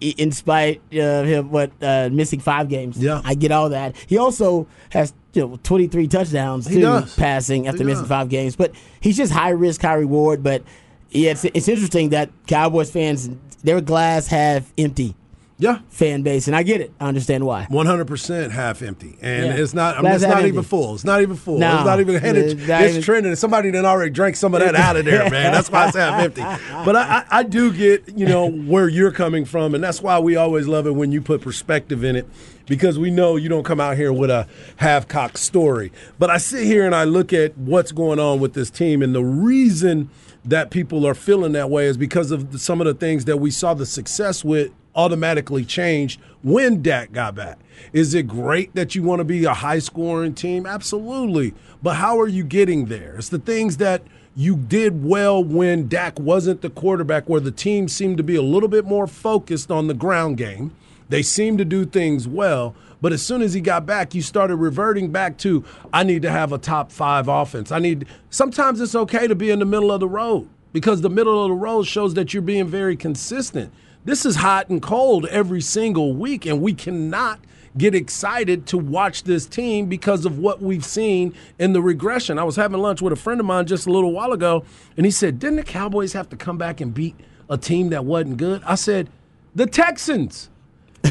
In 0.00 0.32
spite 0.32 0.80
of 0.94 1.26
him, 1.26 1.50
what 1.50 1.70
uh, 1.82 2.08
missing 2.10 2.40
five 2.40 2.68
games, 2.68 2.96
Yeah. 2.98 3.20
I 3.24 3.34
get 3.34 3.52
all 3.52 3.68
that. 3.68 3.94
He 4.06 4.16
also 4.18 4.66
has 4.90 5.12
you 5.34 5.42
know, 5.46 5.60
23 5.62 6.08
touchdowns 6.08 6.66
He 6.66 6.76
too, 6.76 6.80
does. 6.80 7.14
passing 7.14 7.68
after 7.68 7.78
He 7.80 7.84
missing 7.84 8.04
does. 8.04 8.08
five 8.08 8.28
games. 8.30 8.56
But 8.56 8.72
he's 9.00 9.18
just 9.18 9.32
high 9.32 9.50
risk, 9.50 9.82
high 9.82 9.94
reward. 9.94 10.42
But 10.42 10.62
yeah, 11.10 11.32
it's, 11.32 11.44
it's 11.44 11.68
interesting 11.68 12.08
that 12.08 12.30
Cowboys 12.46 12.90
fans, 12.90 13.28
their 13.62 13.80
glass 13.82 14.26
half 14.28 14.72
empty 14.78 15.14
Yeah. 15.58 15.78
fan 15.88 16.20
base, 16.22 16.48
and 16.48 16.54
I 16.56 16.62
get 16.62 16.82
it. 16.82 16.92
I 17.00 17.08
understand 17.08 17.44
why. 17.46 17.64
One 17.70 17.86
hundred 17.86 18.06
percent 18.08 18.52
half 18.52 18.82
empty, 18.82 19.16
and 19.22 19.46
Yeah. 19.46 19.54
it's 19.62 19.72
not. 19.72 19.96
I 19.96 20.02
mean, 20.02 20.12
it's 20.12 20.22
not 20.22 20.32
empty. 20.32 20.48
even 20.48 20.62
full. 20.64 20.94
It's 20.94 21.04
not 21.04 21.22
even 21.22 21.34
full. 21.36 21.58
No. 21.58 21.76
It's 21.76 21.84
not 21.86 21.98
even 22.00 22.16
headed. 22.16 22.44
It's 22.44 22.68
It's 22.68 22.90
even- 22.90 23.02
trending. 23.02 23.34
Somebody 23.36 23.70
done 23.70 23.86
already 23.86 24.10
drank 24.10 24.36
some 24.36 24.52
of 24.54 24.60
that 24.60 24.74
out 24.74 24.96
of 24.96 25.06
there, 25.06 25.30
man. 25.30 25.52
That's 25.52 25.70
why 25.70 25.86
it's 25.88 25.96
half 25.96 26.20
empty. 26.20 26.42
But 26.42 26.96
I, 26.96 27.00
I, 27.30 27.38
I 27.38 27.42
do 27.42 27.72
get 27.72 28.04
you 28.14 28.26
know 28.26 28.50
where 28.50 28.86
you're 28.88 29.12
coming 29.12 29.46
from, 29.46 29.74
and 29.74 29.82
that's 29.82 30.02
why 30.02 30.18
we 30.18 30.36
always 30.36 30.66
love 30.66 30.86
it 30.86 30.94
when 30.94 31.10
you 31.10 31.22
put 31.22 31.40
perspective 31.40 32.04
in 32.04 32.16
it, 32.16 32.28
because 32.66 32.98
we 32.98 33.10
know 33.10 33.36
you 33.36 33.48
don't 33.48 33.64
come 33.64 33.80
out 33.80 33.96
here 33.96 34.12
with 34.12 34.28
a 34.28 34.46
half-cocked 34.76 35.38
story. 35.38 35.90
But 36.18 36.28
I 36.28 36.36
sit 36.36 36.64
here 36.64 36.84
and 36.84 36.94
I 36.94 37.04
look 37.04 37.32
at 37.32 37.56
what's 37.56 37.92
going 37.92 38.18
on 38.18 38.40
with 38.40 38.52
this 38.52 38.68
team, 38.68 39.00
and 39.02 39.14
the 39.14 39.24
reason 39.24 40.10
that 40.44 40.70
people 40.70 41.06
are 41.06 41.14
feeling 41.14 41.52
that 41.52 41.70
way 41.70 41.86
is 41.86 41.96
because 41.96 42.30
of 42.30 42.60
some 42.60 42.80
of 42.82 42.86
the 42.86 42.94
things 42.94 43.24
that 43.24 43.38
we 43.38 43.50
saw 43.50 43.72
the 43.74 43.86
success 43.86 44.44
with 44.44 44.70
automatically 44.96 45.64
changed 45.64 46.20
when 46.42 46.82
Dak 46.82 47.12
got 47.12 47.34
back. 47.34 47.58
Is 47.92 48.14
it 48.14 48.26
great 48.26 48.74
that 48.74 48.94
you 48.94 49.02
want 49.02 49.20
to 49.20 49.24
be 49.24 49.44
a 49.44 49.54
high 49.54 49.78
scoring 49.78 50.34
team? 50.34 50.66
Absolutely. 50.66 51.54
But 51.82 51.96
how 51.96 52.18
are 52.18 52.28
you 52.28 52.42
getting 52.42 52.86
there? 52.86 53.16
It's 53.16 53.28
the 53.28 53.38
things 53.38 53.76
that 53.76 54.02
you 54.34 54.56
did 54.56 55.04
well 55.04 55.42
when 55.42 55.88
Dak 55.88 56.18
wasn't 56.18 56.60
the 56.62 56.70
quarterback, 56.70 57.28
where 57.28 57.40
the 57.40 57.50
team 57.50 57.88
seemed 57.88 58.16
to 58.16 58.22
be 58.22 58.36
a 58.36 58.42
little 58.42 58.68
bit 58.68 58.84
more 58.84 59.06
focused 59.06 59.70
on 59.70 59.86
the 59.86 59.94
ground 59.94 60.36
game. 60.36 60.74
They 61.08 61.22
seemed 61.22 61.58
to 61.58 61.64
do 61.64 61.84
things 61.86 62.26
well. 62.26 62.74
But 63.00 63.12
as 63.12 63.22
soon 63.22 63.42
as 63.42 63.52
he 63.54 63.60
got 63.60 63.86
back, 63.86 64.14
you 64.14 64.22
started 64.22 64.56
reverting 64.56 65.10
back 65.10 65.36
to 65.38 65.64
I 65.92 66.02
need 66.02 66.22
to 66.22 66.30
have 66.30 66.52
a 66.52 66.58
top 66.58 66.90
five 66.90 67.28
offense. 67.28 67.70
I 67.70 67.78
need 67.78 68.06
sometimes 68.30 68.80
it's 68.80 68.94
okay 68.94 69.26
to 69.26 69.34
be 69.34 69.50
in 69.50 69.58
the 69.58 69.64
middle 69.64 69.92
of 69.92 70.00
the 70.00 70.08
road 70.08 70.48
because 70.72 71.02
the 71.02 71.10
middle 71.10 71.42
of 71.42 71.50
the 71.50 71.54
road 71.54 71.86
shows 71.86 72.14
that 72.14 72.32
you're 72.32 72.42
being 72.42 72.66
very 72.66 72.96
consistent. 72.96 73.72
This 74.06 74.24
is 74.24 74.36
hot 74.36 74.68
and 74.68 74.80
cold 74.80 75.26
every 75.26 75.60
single 75.60 76.14
week, 76.14 76.46
and 76.46 76.62
we 76.62 76.74
cannot 76.74 77.40
get 77.76 77.92
excited 77.92 78.64
to 78.68 78.78
watch 78.78 79.24
this 79.24 79.46
team 79.46 79.86
because 79.86 80.24
of 80.24 80.38
what 80.38 80.62
we've 80.62 80.84
seen 80.84 81.34
in 81.58 81.72
the 81.72 81.82
regression. 81.82 82.38
I 82.38 82.44
was 82.44 82.54
having 82.54 82.78
lunch 82.78 83.02
with 83.02 83.12
a 83.12 83.16
friend 83.16 83.40
of 83.40 83.46
mine 83.46 83.66
just 83.66 83.88
a 83.88 83.90
little 83.90 84.12
while 84.12 84.32
ago, 84.32 84.64
and 84.96 85.04
he 85.04 85.10
said, 85.10 85.40
Didn't 85.40 85.56
the 85.56 85.64
Cowboys 85.64 86.12
have 86.12 86.28
to 86.28 86.36
come 86.36 86.56
back 86.56 86.80
and 86.80 86.94
beat 86.94 87.16
a 87.50 87.58
team 87.58 87.90
that 87.90 88.04
wasn't 88.04 88.36
good? 88.36 88.62
I 88.64 88.76
said, 88.76 89.10
The 89.56 89.66
Texans. 89.66 90.50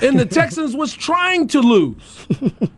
And 0.02 0.18
the 0.18 0.25
Texans 0.25 0.74
was 0.74 0.94
trying 0.94 1.50
to 1.50 1.60
lose. 1.60 2.28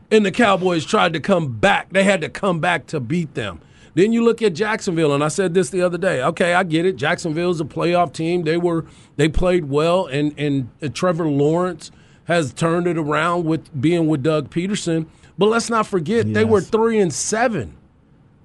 And 0.10 0.26
the 0.26 0.32
Cowboys 0.32 0.84
tried 0.84 1.14
to 1.14 1.20
come 1.20 1.52
back. 1.52 1.92
They 1.92 2.04
had 2.04 2.22
to 2.22 2.30
come 2.30 2.60
back 2.60 2.88
to 2.88 3.00
beat 3.00 3.36
them. 3.36 3.60
Then 3.98 4.14
you 4.14 4.24
look 4.24 4.44
at 4.44 4.54
Jacksonville, 4.54 5.12
and 5.12 5.24
I 5.24 5.28
said 5.28 5.56
this 5.56 5.72
the 5.72 5.82
other 5.82 5.98
day. 5.98 6.22
Okay, 6.22 6.54
I 6.54 6.64
get 6.64 6.86
it. 6.86 6.98
Jacksonville's 6.98 7.60
a 7.60 7.66
playoff 7.66 8.14
team. 8.14 8.44
They 8.44 8.56
were 8.56 8.86
they 9.16 9.28
played 9.28 9.70
well, 9.70 10.06
and 10.06 10.38
and 10.38 10.70
Trevor 10.94 11.28
Lawrence 11.28 11.90
has 12.26 12.54
turned 12.54 12.86
it 12.86 12.96
around 12.96 13.46
with 13.46 13.82
being 13.82 14.06
with 14.06 14.22
Doug 14.22 14.52
Pederson. 14.52 15.08
But 15.36 15.48
let's 15.48 15.72
not 15.72 15.88
forget 15.88 16.32
they 16.32 16.46
were 16.46 16.62
three 16.62 17.00
and 17.00 17.12
seven 17.12 17.76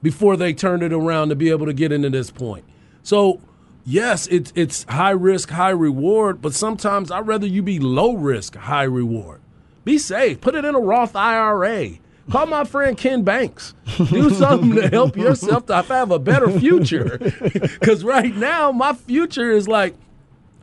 before 0.02 0.38
they 0.38 0.54
turned 0.54 0.82
it 0.82 0.92
around 0.94 1.28
to 1.28 1.36
be 1.36 1.50
able 1.50 1.66
to 1.66 1.74
get 1.74 1.92
into 1.92 2.08
this 2.08 2.30
point. 2.30 2.64
So 3.02 3.38
yes, 3.84 4.26
it's 4.28 4.54
it's 4.56 4.84
high 4.84 5.10
risk, 5.10 5.50
high 5.50 5.68
reward, 5.68 6.40
but 6.40 6.54
sometimes 6.54 7.10
I'd 7.10 7.26
rather 7.26 7.46
you 7.46 7.62
be 7.62 7.78
low 7.78 8.14
risk, 8.14 8.56
high 8.56 8.84
reward. 8.84 9.42
Be 9.84 9.98
safe. 9.98 10.40
Put 10.40 10.54
it 10.54 10.64
in 10.64 10.74
a 10.74 10.80
Roth 10.80 11.14
IRA. 11.14 11.98
Call 12.30 12.46
my 12.46 12.64
friend 12.64 12.96
Ken 12.96 13.22
Banks. 13.22 13.74
Do 13.96 14.30
something 14.30 14.74
to 14.76 14.88
help 14.88 15.16
yourself 15.16 15.66
to 15.66 15.82
have 15.82 16.10
a 16.10 16.18
better 16.18 16.50
future. 16.58 17.18
Because 17.52 18.04
right 18.04 18.34
now, 18.34 18.70
my 18.72 18.92
future 18.92 19.50
is 19.50 19.66
like, 19.68 19.94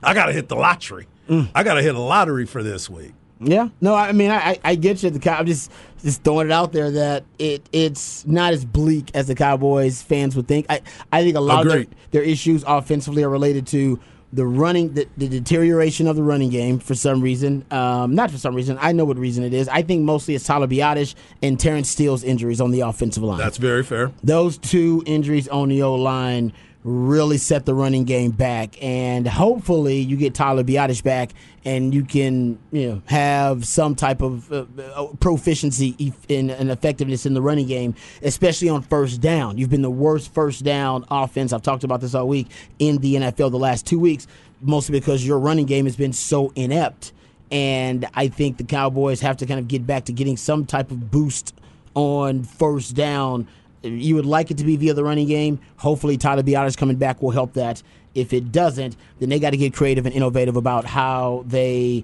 I 0.02 0.14
got 0.14 0.28
to 0.28 0.34
hit 0.34 0.48
the 0.48 0.56
lottery. 0.56 1.08
Mm. 1.28 1.50
I 1.54 1.64
got 1.64 1.74
to 1.76 1.82
hit 1.82 1.96
a 1.96 2.00
lottery 2.00 2.46
for 2.46 2.64
this 2.64 2.90
week. 2.90 3.14
Yeah, 3.42 3.70
no, 3.80 3.94
I 3.96 4.12
mean, 4.12 4.32
I, 4.32 4.58
I- 4.64 4.76
get 4.76 5.02
you. 5.04 5.10
The 5.10 5.20
Cow- 5.20 5.38
I'm 5.40 5.46
just 5.46 5.72
just 6.04 6.24
throwing 6.24 6.48
it 6.48 6.52
out 6.52 6.72
there 6.74 6.92
that 6.92 7.24
it 7.38 7.68
it's 7.72 8.26
not 8.28 8.52
as 8.54 8.66
bleak 8.66 9.12
as 9.14 9.28
the 9.28 9.36
Cowboys 9.36 10.02
fans 10.02 10.36
would 10.36 10.48
think. 10.48 10.66
I, 10.70 10.82
I 11.12 11.24
think 11.24 11.36
a 11.38 11.40
lot 11.40 11.66
of 11.66 11.72
Agreed. 11.72 11.90
their, 12.12 12.22
their 12.22 12.24
issues 12.24 12.64
offensively 12.68 13.24
are 13.24 13.30
related 13.30 13.66
to 13.68 13.98
the 14.32 14.46
running, 14.46 14.94
the, 14.94 15.08
the 15.18 15.28
deterioration 15.28 16.08
of 16.08 16.16
the 16.16 16.24
running 16.24 16.50
game 16.50 16.80
for 16.80 16.94
some 16.94 17.22
reason. 17.22 17.66
Um, 17.72 18.14
not 18.14 18.30
for 18.30 18.38
some 18.38 18.54
reason. 18.54 18.78
I 18.80 18.92
know 18.92 19.06
what 19.06 19.18
reason 19.18 19.44
it 19.44 19.54
is. 19.54 19.68
I 19.68 19.82
think 19.82 20.04
mostly 20.04 20.36
it's 20.36 20.46
Tyler 20.46 20.68
Biadasz 20.68 21.16
and 21.42 21.60
Terence 21.60 21.90
Steele's 21.90 22.24
injuries 22.24 22.62
on 22.62 22.72
the 22.72 22.82
offensive 22.82 23.24
line. 23.24 23.40
That's 23.40 23.58
very 23.58 23.84
fair. 23.84 24.12
those 24.24 24.58
two 24.58 25.04
injuries 25.06 25.48
on 25.48 25.70
the 25.70 25.82
O 25.82 25.96
line 25.96 26.54
really 26.84 27.38
set 27.38 27.66
the 27.66 27.74
running 27.74 28.06
game 28.06 28.32
back, 28.32 28.82
and 28.82 29.28
hopefully 29.28 30.00
you 30.00 30.16
get 30.16 30.34
Tyler 30.34 30.64
Biadasz 30.64 31.04
back, 31.04 31.32
and 31.66 31.94
you 31.94 32.04
can 32.04 32.58
you 32.72 32.90
know 32.90 33.02
have 33.06 33.66
some 33.66 33.96
type 33.96 34.22
of 34.22 34.52
uh, 34.52 34.66
uh, 34.96 35.08
proficiency 35.20 36.14
in 36.28 36.50
and 36.50 36.72
effectiveness 36.72 37.26
in 37.26 37.34
the 37.34 37.42
running 37.42 37.68
game, 37.68 37.96
especially 38.22 38.70
on 38.70 38.82
first 38.82 39.22
down. 39.22 39.58
You've 39.58 39.70
been 39.70 39.82
the 39.82 39.90
worst 39.90 40.34
first 40.34 40.64
down 40.64 41.06
offense. 41.12 41.52
I've 41.52 41.64
talked 41.64 41.84
about 41.84 42.02
this 42.02 42.16
all 42.16 42.28
week 42.28 42.48
in 42.80 42.98
the 43.00 43.16
NFL 43.16 43.52
the 43.52 43.60
last 43.60 43.86
two 43.86 44.00
weeks, 44.00 44.28
mostly 44.62 44.98
because 45.00 45.26
your 45.26 45.40
running 45.40 45.66
game 45.66 45.86
has 45.86 45.96
been 45.96 46.14
so 46.14 46.52
inept. 46.56 47.14
And 47.52 48.08
I 48.14 48.28
think 48.28 48.58
the 48.58 48.64
Cowboys 48.64 49.22
have 49.22 49.38
to 49.38 49.46
kind 49.48 49.60
of 49.60 49.68
get 49.68 49.86
back 49.88 50.06
to 50.06 50.14
getting 50.14 50.38
some 50.38 50.66
type 50.66 50.92
of 50.92 51.10
boost 51.10 51.56
on 51.96 52.44
first 52.44 52.96
down. 52.96 53.48
You 53.82 54.16
would 54.16 54.26
like 54.26 54.52
it 54.52 54.58
to 54.58 54.64
be 54.64 54.76
via 54.76 54.94
the 54.94 55.04
running 55.04 55.28
game. 55.28 55.60
Hopefully, 55.78 56.18
Tyler 56.18 56.44
Biadasz 56.44 56.78
coming 56.78 56.98
back 56.98 57.22
will 57.22 57.32
help 57.32 57.54
that. 57.54 57.82
If 58.16 58.34
it 58.34 58.52
doesn't, 58.52 58.98
then 59.20 59.30
they 59.30 59.40
got 59.40 59.52
to 59.52 59.58
get 59.58 59.74
creative 59.74 60.06
and 60.06 60.14
innovative 60.14 60.56
about 60.56 60.86
how 60.86 61.44
they 61.48 62.04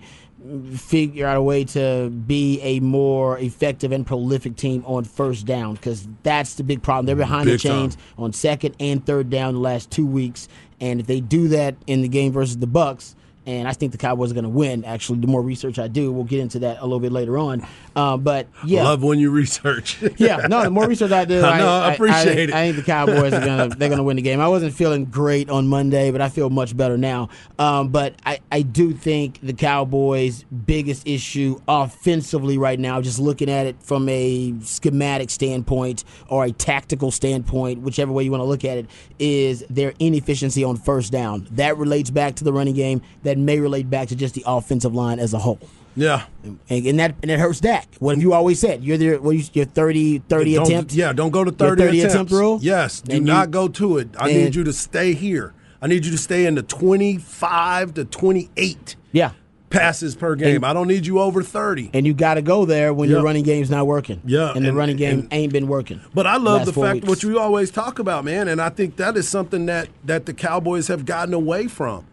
figure 0.76 1.26
out 1.26 1.38
a 1.38 1.42
way 1.42 1.64
to 1.64 2.10
be 2.10 2.62
a 2.62 2.80
more 2.80 3.40
effective 3.40 3.92
and 3.92 4.06
prolific 4.06 4.56
team 4.56 4.84
on 4.86 5.04
first 5.04 5.46
down 5.46 5.74
because 5.74 6.08
that's 6.22 6.56
the 6.56 6.64
big 6.64 6.84
problem. 6.84 7.06
They're 7.06 7.16
mm-hmm. 7.16 7.22
behind 7.22 7.48
the 7.48 7.54
Big 7.54 7.62
time. 7.62 7.72
chains 7.72 7.98
on 8.18 8.32
second 8.34 8.76
and 8.80 9.04
third 9.06 9.30
down 9.30 9.56
the 9.56 9.60
last 9.60 9.90
two 9.90 10.06
weeks, 10.06 10.48
and 10.80 11.00
if 11.00 11.08
they 11.08 11.20
do 11.20 11.48
that 11.50 11.76
in 11.88 12.02
the 12.02 12.08
game 12.08 12.32
versus 12.32 12.58
the 12.58 12.68
Bucs, 12.68 13.16
and 13.46 13.68
I 13.68 13.74
think 13.74 13.92
the 13.92 13.98
Cowboys 13.98 14.32
are 14.32 14.34
going 14.34 14.44
to 14.44 14.50
win. 14.50 14.84
Actually, 14.86 15.20
the 15.20 15.28
more 15.28 15.42
research 15.42 15.78
I 15.80 15.88
do, 15.88 16.12
we'll 16.12 16.24
get 16.24 16.40
into 16.40 16.60
that 16.60 16.80
a 16.80 16.84
little 16.84 17.00
bit 17.00 17.12
later 17.12 17.38
on. 17.38 17.66
Uh, 17.96 18.18
but 18.18 18.48
yeah, 18.66 18.84
Love 18.84 19.04
when 19.04 19.20
you 19.20 19.32
research. 19.32 20.02
yeah, 20.18 20.48
no. 20.48 20.64
The 20.64 20.70
more 20.70 20.88
research 20.88 21.12
I 21.12 21.26
do, 21.26 21.42
I 21.44 21.58
know, 21.60 21.68
I 21.68 21.94
appreciate 21.94 22.38
I, 22.38 22.42
it. 22.44 22.54
I 22.54 22.66
think 22.66 22.78
the 22.78 22.84
Cowboys 22.84 23.34
are 23.34 23.46
gonna 23.46 23.70
they're 23.70 23.90
gonna 23.90 24.04
win 24.04 24.18
the 24.18 24.22
game. 24.22 24.40
I 24.40 24.48
wasn't 24.48 24.74
feeling 24.74 25.06
great 25.06 25.50
on 25.50 25.68
Monday, 25.68 26.12
but 26.12 26.22
I 26.22 26.30
feel 26.30 26.50
much 26.50 26.76
better 26.76 26.98
now. 26.98 27.30
Um, 27.60 27.90
but 27.90 28.16
I, 28.26 28.40
I 28.52 28.64
do 28.64 28.94
think 28.94 29.40
the 29.42 29.54
Cowboys' 29.54 30.44
biggest 30.44 31.08
issue 31.08 31.60
offensively 31.68 32.58
right 32.58 32.80
now, 32.80 33.02
just 33.02 33.20
looking 33.20 33.50
at 33.50 33.66
it 33.68 33.82
from 33.82 34.10
a 34.10 34.54
schematic 34.62 35.30
standpoint 35.30 36.04
or 36.28 36.46
a 36.46 36.52
tactical 36.52 37.12
standpoint, 37.12 37.82
whichever 37.82 38.12
way 38.12 38.24
you 38.24 38.32
want 38.32 38.42
to 38.42 38.46
look 38.46 38.66
at 38.66 38.78
it, 38.78 38.88
is 39.20 39.64
their 39.70 39.94
inefficiency 40.00 40.64
on 40.64 40.78
first 40.78 41.12
down. 41.12 41.48
That 41.52 41.78
relates 41.78 42.10
back 42.10 42.36
to 42.36 42.44
the 42.44 42.52
running 42.52 42.76
game. 42.76 43.02
That 43.24 43.35
may 43.38 43.60
relate 43.60 43.90
back 43.90 44.08
to 44.10 44.16
just 44.16 44.34
the 44.36 44.44
offensive 44.46 44.94
line 44.96 45.20
as 45.20 45.34
a 45.34 45.40
whole. 45.40 45.60
yeah. 45.96 46.24
And, 46.44 46.60
and 46.70 47.00
that 47.00 47.16
and 47.22 47.32
it 47.32 47.40
hurts 47.40 47.60
Dak. 47.60 47.88
What 48.00 48.16
have 48.16 48.22
you 48.22 48.34
always 48.34 48.60
said? 48.60 48.84
You're 48.84 48.98
there. 48.98 49.20
What 49.22 49.32
you, 49.36 49.44
your 49.54 49.66
30, 49.66 50.20
30 50.20 50.56
Don't- 50.56 50.94
Yeah, 50.94 51.14
don't 51.14 51.32
go 51.32 51.44
to 51.44 51.52
30, 51.52 51.82
30 51.82 51.98
attempts. 52.00 52.14
attempt 52.14 52.32
rule? 52.34 52.60
Yes, 52.62 53.02
do 53.02 53.16
And 53.16 53.26
you- 53.28 53.34
not 53.34 53.52
go 53.52 53.68
to 53.70 53.98
it. 54.00 54.10
I 54.18 54.28
need 54.32 54.56
you 54.56 54.64
to 54.64 54.74
stay 54.74 55.14
here. 55.14 55.54
I 55.82 55.88
need 55.88 56.06
you 56.06 56.12
to 56.12 56.18
stay 56.18 56.46
in 56.46 56.56
the 56.56 56.64
25 56.64 57.94
to 57.96 58.06
28 58.06 58.96
Yeah. 59.12 59.32
passes 59.70 60.16
per 60.16 60.36
game. 60.36 60.64
I 60.64 60.74
don't 60.74 60.88
need 60.88 61.06
you 61.06 61.20
over 61.20 61.44
30. 61.44 61.92
And 61.94 62.06
you 62.08 62.14
got 62.14 62.36
to 62.36 62.42
go 62.42 62.66
there 62.66 62.94
when 62.94 63.10
Yeah. 63.10 63.16
your 63.18 63.24
running 63.24 63.44
game's 63.44 63.70
not 63.70 63.86
working. 63.86 64.22
Yeah, 64.26 64.52
And 64.56 64.64
the 64.66 64.70
and- 64.70 64.78
running 64.78 64.96
game 64.98 65.20
and- 65.20 65.28
ain't 65.32 65.54
been 65.54 65.68
working. 65.68 66.00
But 66.14 66.28
I 66.28 66.38
love 66.38 66.60
last 66.62 66.66
the 66.68 66.74
fact 66.82 66.94
weeks. 66.96 67.08
what 67.08 67.24
you 67.24 67.40
always 67.40 67.72
talk 67.72 68.00
about, 68.00 68.24
man, 68.26 68.48
and 68.48 68.62
I 68.62 68.70
think 68.70 68.96
that 68.98 69.16
is 69.18 69.28
something 69.28 69.66
that 69.68 69.90
that 70.06 70.26
the 70.26 70.34
Cowboys 70.34 70.88
have 70.88 71.06
gotten 71.06 71.34
away 71.34 71.68
from. 71.68 72.06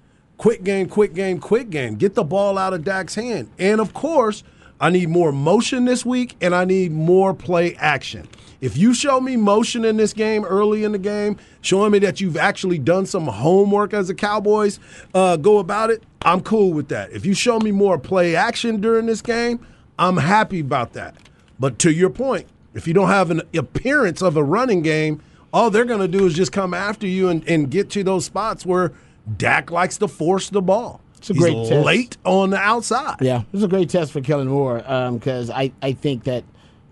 Quick 0.42 0.64
game, 0.64 0.88
quick 0.88 1.14
game, 1.14 1.38
quick 1.38 1.70
game. 1.70 1.94
Get 1.94 2.16
the 2.16 2.25
ball 2.25 2.58
out 2.58 2.75
of 2.75 2.82
Dak's 2.82 3.14
hand. 3.14 3.49
And 3.61 3.80
of 3.80 3.94
course, 3.94 4.42
I 4.80 4.90
need 4.90 5.08
more 5.08 5.30
motion 5.30 5.84
this 5.84 6.04
week 6.04 6.34
and 6.40 6.52
I 6.52 6.64
need 6.64 6.90
more 6.90 7.32
play 7.32 7.76
action. 7.76 8.26
If 8.61 8.76
you 8.76 8.92
show 8.92 9.20
me 9.20 9.37
motion 9.37 9.84
in 9.84 9.99
this 9.99 10.12
game 10.12 10.44
early 10.44 10.82
in 10.82 10.90
the 10.90 10.99
game, 10.99 11.37
showing 11.61 11.92
me 11.92 12.00
that 12.00 12.20
you've 12.20 12.37
actually 12.37 12.80
done 12.80 13.06
some 13.06 13.28
homework 13.28 13.94
as 13.94 14.11
a 14.11 14.16
Cowboys 14.16 14.80
uh, 15.14 15.37
go 15.37 15.58
about 15.58 15.90
it, 15.90 16.02
I'm 16.22 16.40
cool 16.40 16.72
with 16.72 16.88
that. 16.88 17.12
If 17.12 17.25
you 17.25 17.34
show 17.34 17.61
me 17.61 17.70
more 17.70 17.96
play 17.96 18.34
action 18.34 18.80
during 18.80 19.06
this 19.06 19.22
game, 19.22 19.64
I'm 19.96 20.16
happy 20.16 20.58
about 20.58 20.94
that. 20.94 21.14
But 21.61 21.78
to 21.78 21.92
your 21.92 22.11
point, 22.11 22.49
if 22.75 22.88
you 22.88 22.94
don't 22.94 23.11
have 23.11 23.30
an 23.30 23.42
appearance 23.54 24.20
of 24.20 24.37
a 24.37 24.42
running 24.42 24.82
game, 24.82 25.22
all 25.52 25.70
they're 25.70 25.84
going 25.84 26.00
to 26.00 26.08
do 26.08 26.26
is 26.26 26.34
just 26.34 26.50
come 26.50 26.75
after 26.75 27.06
you 27.06 27.28
and, 27.28 27.49
and 27.49 27.70
get 27.70 27.90
to 27.90 28.02
those 28.02 28.25
spots 28.25 28.66
where 28.66 28.92
Dak 29.36 29.70
likes 29.70 29.98
to 29.98 30.08
force 30.08 30.50
the 30.50 30.62
ball. 30.62 31.00
It's 31.18 31.30
a 31.30 31.34
He's 31.34 31.42
great 31.42 31.68
test. 31.68 31.86
late 31.86 32.16
on 32.24 32.50
the 32.50 32.56
outside. 32.58 33.16
Yeah, 33.20 33.42
it's 33.52 33.62
a 33.62 33.68
great 33.68 33.88
test 33.88 34.12
for 34.12 34.20
Kellen 34.20 34.48
Moore 34.48 34.78
because 35.12 35.50
I, 35.50 35.72
I 35.80 35.92
think 35.92 36.24
that 36.24 36.42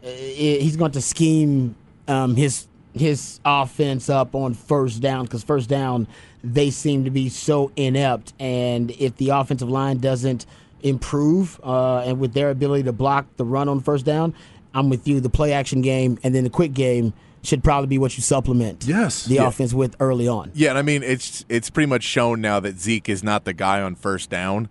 uh, 0.05 0.09
he's 0.09 0.77
going 0.77 0.93
to 0.93 1.01
scheme 1.03 1.75
um, 2.07 2.37
his 2.37 2.69
his 2.95 3.41
offense 3.45 4.09
up 4.09 4.35
on 4.35 4.55
first 4.55 5.01
down 5.01 5.25
because 5.25 5.43
first 5.45 5.69
down 5.69 6.07
they 6.43 6.71
seem 6.71 7.05
to 7.05 7.11
be 7.11 7.29
so 7.29 7.71
inept, 7.77 8.33
and 8.39 8.91
if 8.93 9.17
the 9.17 9.31
offensive 9.31 9.69
line 9.69 9.99
doesn't 9.99 10.47
improve 10.83 11.61
uh, 11.63 11.99
and 11.99 12.19
with 12.21 12.33
their 12.33 12.51
ability 12.51 12.85
to 12.85 12.93
block 12.93 13.27
the 13.37 13.45
run 13.45 13.69
on 13.69 13.81
first 13.81 14.05
down, 14.07 14.33
I'm 14.73 14.89
with 14.89 15.07
you. 15.07 15.21
The 15.21 15.29
play 15.29 15.53
action 15.53 15.83
game 15.83 16.19
and 16.23 16.35
then 16.35 16.45
the 16.45 16.51
quick 16.51 16.73
game 16.73 17.13
should 17.43 17.65
probably 17.65 17.87
be 17.87 17.99
what 17.99 18.17
you 18.17 18.23
supplement 18.23 18.85
Yes. 18.87 19.25
the 19.25 19.37
Yeah. 19.37 19.49
offense 19.49 19.73
with 19.73 19.97
early 20.01 20.29
on. 20.29 20.51
Yeah, 20.55 20.71
and 20.71 20.79
I 20.79 20.83
mean 20.83 21.03
it's 21.03 21.45
it's 21.49 21.71
pretty 21.71 21.87
much 21.89 22.03
shown 22.03 22.41
now 22.41 22.61
that 22.61 22.79
Zeke 22.79 23.09
is 23.09 23.23
not 23.25 23.45
the 23.45 23.53
guy 23.53 23.81
on 23.81 23.95
first 23.95 24.29
down. 24.31 24.69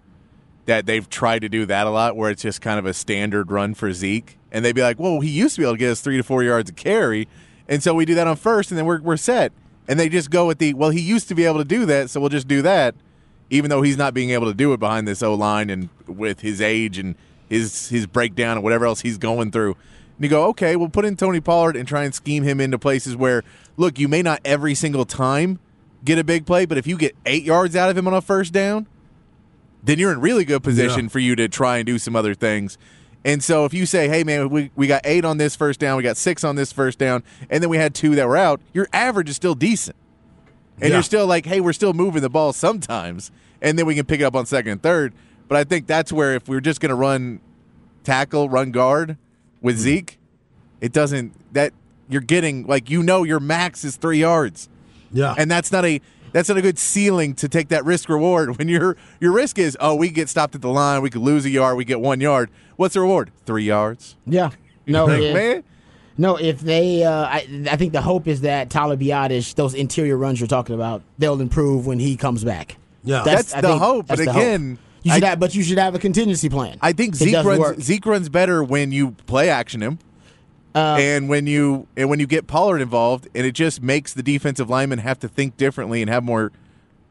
That 0.65 0.85
they've 0.85 1.09
tried 1.09 1.39
to 1.39 1.49
do 1.49 1.65
that 1.65 1.88
a 1.88 1.89
lot, 1.89 2.15
where 2.15 2.29
it's 2.29 2.43
just 2.43 2.61
kind 2.61 2.77
of 2.77 2.85
a 2.85 2.93
standard 2.93 3.49
run 3.49 3.73
for 3.73 3.91
Zeke, 3.91 4.38
and 4.51 4.63
they'd 4.63 4.75
be 4.75 4.83
like, 4.83 4.99
"Well, 4.99 5.19
he 5.19 5.29
used 5.29 5.55
to 5.55 5.61
be 5.61 5.65
able 5.65 5.73
to 5.73 5.79
get 5.79 5.89
us 5.91 5.99
three 6.01 6.17
to 6.17 6.23
four 6.23 6.43
yards 6.43 6.69
of 6.69 6.75
carry, 6.75 7.27
and 7.67 7.81
so 7.81 7.95
we 7.95 8.05
do 8.05 8.13
that 8.13 8.27
on 8.27 8.35
first, 8.35 8.69
and 8.69 8.77
then 8.77 8.85
we're 8.85 9.01
we're 9.01 9.17
set." 9.17 9.51
And 9.88 9.99
they 9.99 10.07
just 10.09 10.29
go 10.29 10.45
with 10.45 10.59
the, 10.59 10.75
"Well, 10.75 10.91
he 10.91 10.99
used 11.01 11.27
to 11.29 11.35
be 11.35 11.45
able 11.45 11.57
to 11.57 11.63
do 11.65 11.88
that, 11.88 12.11
so 12.11 12.19
we'll 12.19 12.29
just 12.29 12.47
do 12.47 12.61
that," 12.61 12.93
even 13.49 13.71
though 13.71 13.81
he's 13.81 13.97
not 13.97 14.13
being 14.13 14.29
able 14.29 14.45
to 14.45 14.53
do 14.53 14.71
it 14.73 14.79
behind 14.79 15.07
this 15.07 15.23
O 15.23 15.33
line 15.33 15.71
and 15.71 15.89
with 16.05 16.41
his 16.41 16.61
age 16.61 16.99
and 16.99 17.15
his 17.49 17.89
his 17.89 18.05
breakdown 18.05 18.57
and 18.57 18.63
whatever 18.63 18.85
else 18.85 19.01
he's 19.01 19.17
going 19.17 19.49
through. 19.49 19.75
And 20.19 20.25
you 20.25 20.29
go, 20.29 20.47
okay, 20.49 20.75
we'll 20.75 20.89
put 20.89 21.05
in 21.05 21.15
Tony 21.15 21.39
Pollard 21.39 21.77
and 21.77 21.88
try 21.88 22.03
and 22.03 22.13
scheme 22.13 22.43
him 22.43 22.59
into 22.59 22.77
places 22.77 23.15
where, 23.15 23.41
look, 23.77 23.97
you 23.97 24.09
may 24.09 24.21
not 24.21 24.41
every 24.43 24.75
single 24.75 25.05
time 25.05 25.59
get 26.03 26.19
a 26.19 26.25
big 26.25 26.45
play, 26.45 26.65
but 26.65 26.77
if 26.77 26.85
you 26.85 26.97
get 26.97 27.15
eight 27.25 27.43
yards 27.43 27.73
out 27.73 27.89
of 27.89 27.97
him 27.97 28.05
on 28.05 28.13
a 28.13 28.19
first 28.21 28.51
down, 28.51 28.85
then 29.81 29.97
you're 29.97 30.11
in 30.11 30.19
really 30.19 30.43
good 30.43 30.61
position 30.61 31.05
Yeah. 31.05 31.09
for 31.09 31.19
you 31.19 31.38
to 31.38 31.47
try 31.47 31.77
and 31.77 31.85
do 31.85 31.97
some 31.97 32.17
other 32.17 32.35
things. 32.35 32.77
And 33.23 33.41
so 33.41 33.63
if 33.63 33.73
you 33.73 33.85
say, 33.85 34.09
hey, 34.09 34.25
man, 34.25 34.49
we, 34.49 34.71
we 34.75 34.88
got 34.88 35.01
eight 35.05 35.23
on 35.23 35.38
this 35.38 35.55
first 35.55 35.79
down, 35.79 35.95
we 35.95 36.03
got 36.03 36.17
six 36.17 36.43
on 36.43 36.57
this 36.57 36.73
first 36.73 36.99
down, 36.99 37.23
and 37.49 37.63
then 37.63 37.69
we 37.69 37.77
had 37.77 37.95
two 37.95 38.13
that 38.15 38.27
were 38.27 38.35
out, 38.38 38.59
your 38.73 38.89
average 38.91 39.29
is 39.29 39.38
still 39.38 39.55
decent. 39.55 39.95
And 40.81 40.89
Yeah. 40.89 40.95
you're 40.97 41.03
still 41.03 41.27
like, 41.27 41.45
hey, 41.45 41.61
we're 41.61 41.73
still 41.73 41.93
moving 41.93 42.21
the 42.21 42.29
ball 42.29 42.51
sometimes, 42.51 43.31
and 43.61 43.79
then 43.79 43.85
we 43.85 43.95
can 43.95 44.05
pick 44.05 44.19
it 44.19 44.23
up 44.25 44.35
on 44.35 44.45
second 44.45 44.71
and 44.73 44.83
third. 44.83 45.13
But 45.47 45.57
I 45.57 45.63
think 45.63 45.88
that's 45.88 46.11
where 46.11 46.33
if 46.35 46.47
we're 46.49 46.59
just 46.61 46.81
going 46.81 46.89
to 46.89 46.95
run 46.95 47.39
tackle, 48.03 48.49
run 48.49 48.71
guard 48.71 49.17
with 49.61 49.75
Hmm. 49.75 49.81
Zeke, 49.81 50.19
it 50.81 50.91
doesn't, 50.93 51.33
that 51.53 51.73
you're 52.09 52.21
getting, 52.21 52.65
like, 52.67 52.89
you 52.89 53.03
know, 53.03 53.23
your 53.23 53.39
max 53.39 53.83
is 53.83 53.95
three 53.97 54.19
yards 54.19 54.69
Yeah. 55.11 55.35
and 55.37 55.49
that's 55.49 55.71
not 55.71 55.85
a 55.85 56.01
that's 56.31 56.47
not 56.47 56.57
a 56.59 56.61
good 56.61 56.77
ceiling 56.77 57.33
to 57.35 57.49
take 57.49 57.69
that 57.69 57.83
risk 57.85 58.07
reward 58.09 58.57
when 58.59 58.67
your 58.67 58.95
your 59.19 59.31
risk 59.31 59.57
is 59.57 59.75
oh 59.79 59.95
we 59.95 60.09
get 60.09 60.29
stopped 60.29 60.53
at 60.53 60.61
the 60.61 60.69
line 60.69 61.01
we 61.01 61.09
could 61.09 61.21
lose 61.23 61.43
a 61.45 61.49
yard 61.49 61.75
we 61.75 61.83
get 61.83 61.99
one 61.99 62.21
yard 62.21 62.51
what's 62.75 62.93
the 62.93 62.99
reward 63.01 63.31
three 63.47 63.63
yards 63.63 64.15
Yeah. 64.27 64.51
No, 64.85 65.05
Like, 65.05 65.21
if- 65.23 65.33
man 65.33 65.63
No, 66.17 66.35
if 66.35 66.59
they, 66.59 67.03
uh, 67.03 67.11
I, 67.25 67.65
I 67.71 67.75
think 67.77 67.93
the 67.93 68.01
hope 68.01 68.27
is 68.27 68.41
that 68.41 68.69
Tyler 68.69 68.97
Biadasz, 68.97 69.55
those 69.55 69.73
interior 69.73 70.17
runs 70.17 70.39
you're 70.39 70.47
talking 70.47 70.75
about, 70.75 71.01
they'll 71.17 71.39
improve 71.41 71.87
when 71.87 71.97
he 71.99 72.15
comes 72.17 72.43
back. 72.43 72.75
Yeah. 73.05 73.23
That's 73.23 73.53
I 73.55 73.61
the 73.61 73.69
think 73.69 73.81
hope, 73.81 74.07
that's 74.07 74.19
but 74.19 74.25
the 74.25 74.33
hope. 74.33 74.43
You 75.03 75.13
should 75.13 75.24
I- 75.24 75.29
have, 75.29 75.39
but 75.39 75.56
you 75.56 75.63
should 75.63 75.77
have 75.77 75.96
a 75.96 76.00
contingency 76.00 76.50
plan. 76.50 76.77
I 76.82 76.91
think 76.94 77.15
Zeke 77.15 77.36
runs 77.44 77.60
work. 77.60 77.79
Zeke 77.82 78.06
runs 78.06 78.29
better 78.29 78.63
when 78.63 78.91
you 78.91 79.12
play 79.27 79.50
action 79.50 79.82
him 79.82 80.00
Uh, 80.75 80.98
and 81.00 81.29
when 81.29 81.48
you 81.48 81.88
and 81.98 82.10
when 82.10 82.20
you 82.20 82.27
get 82.27 82.46
Pollard 82.48 82.79
involved 82.82 83.27
and 83.34 83.46
it 83.46 83.53
just 83.53 83.82
makes 83.82 84.13
the 84.13 84.22
defensive 84.24 84.70
lineman 84.70 85.00
have 85.00 85.20
to 85.20 85.27
think 85.27 85.58
differently 85.58 86.01
and 86.01 86.10
have 86.10 86.24
more 86.24 86.51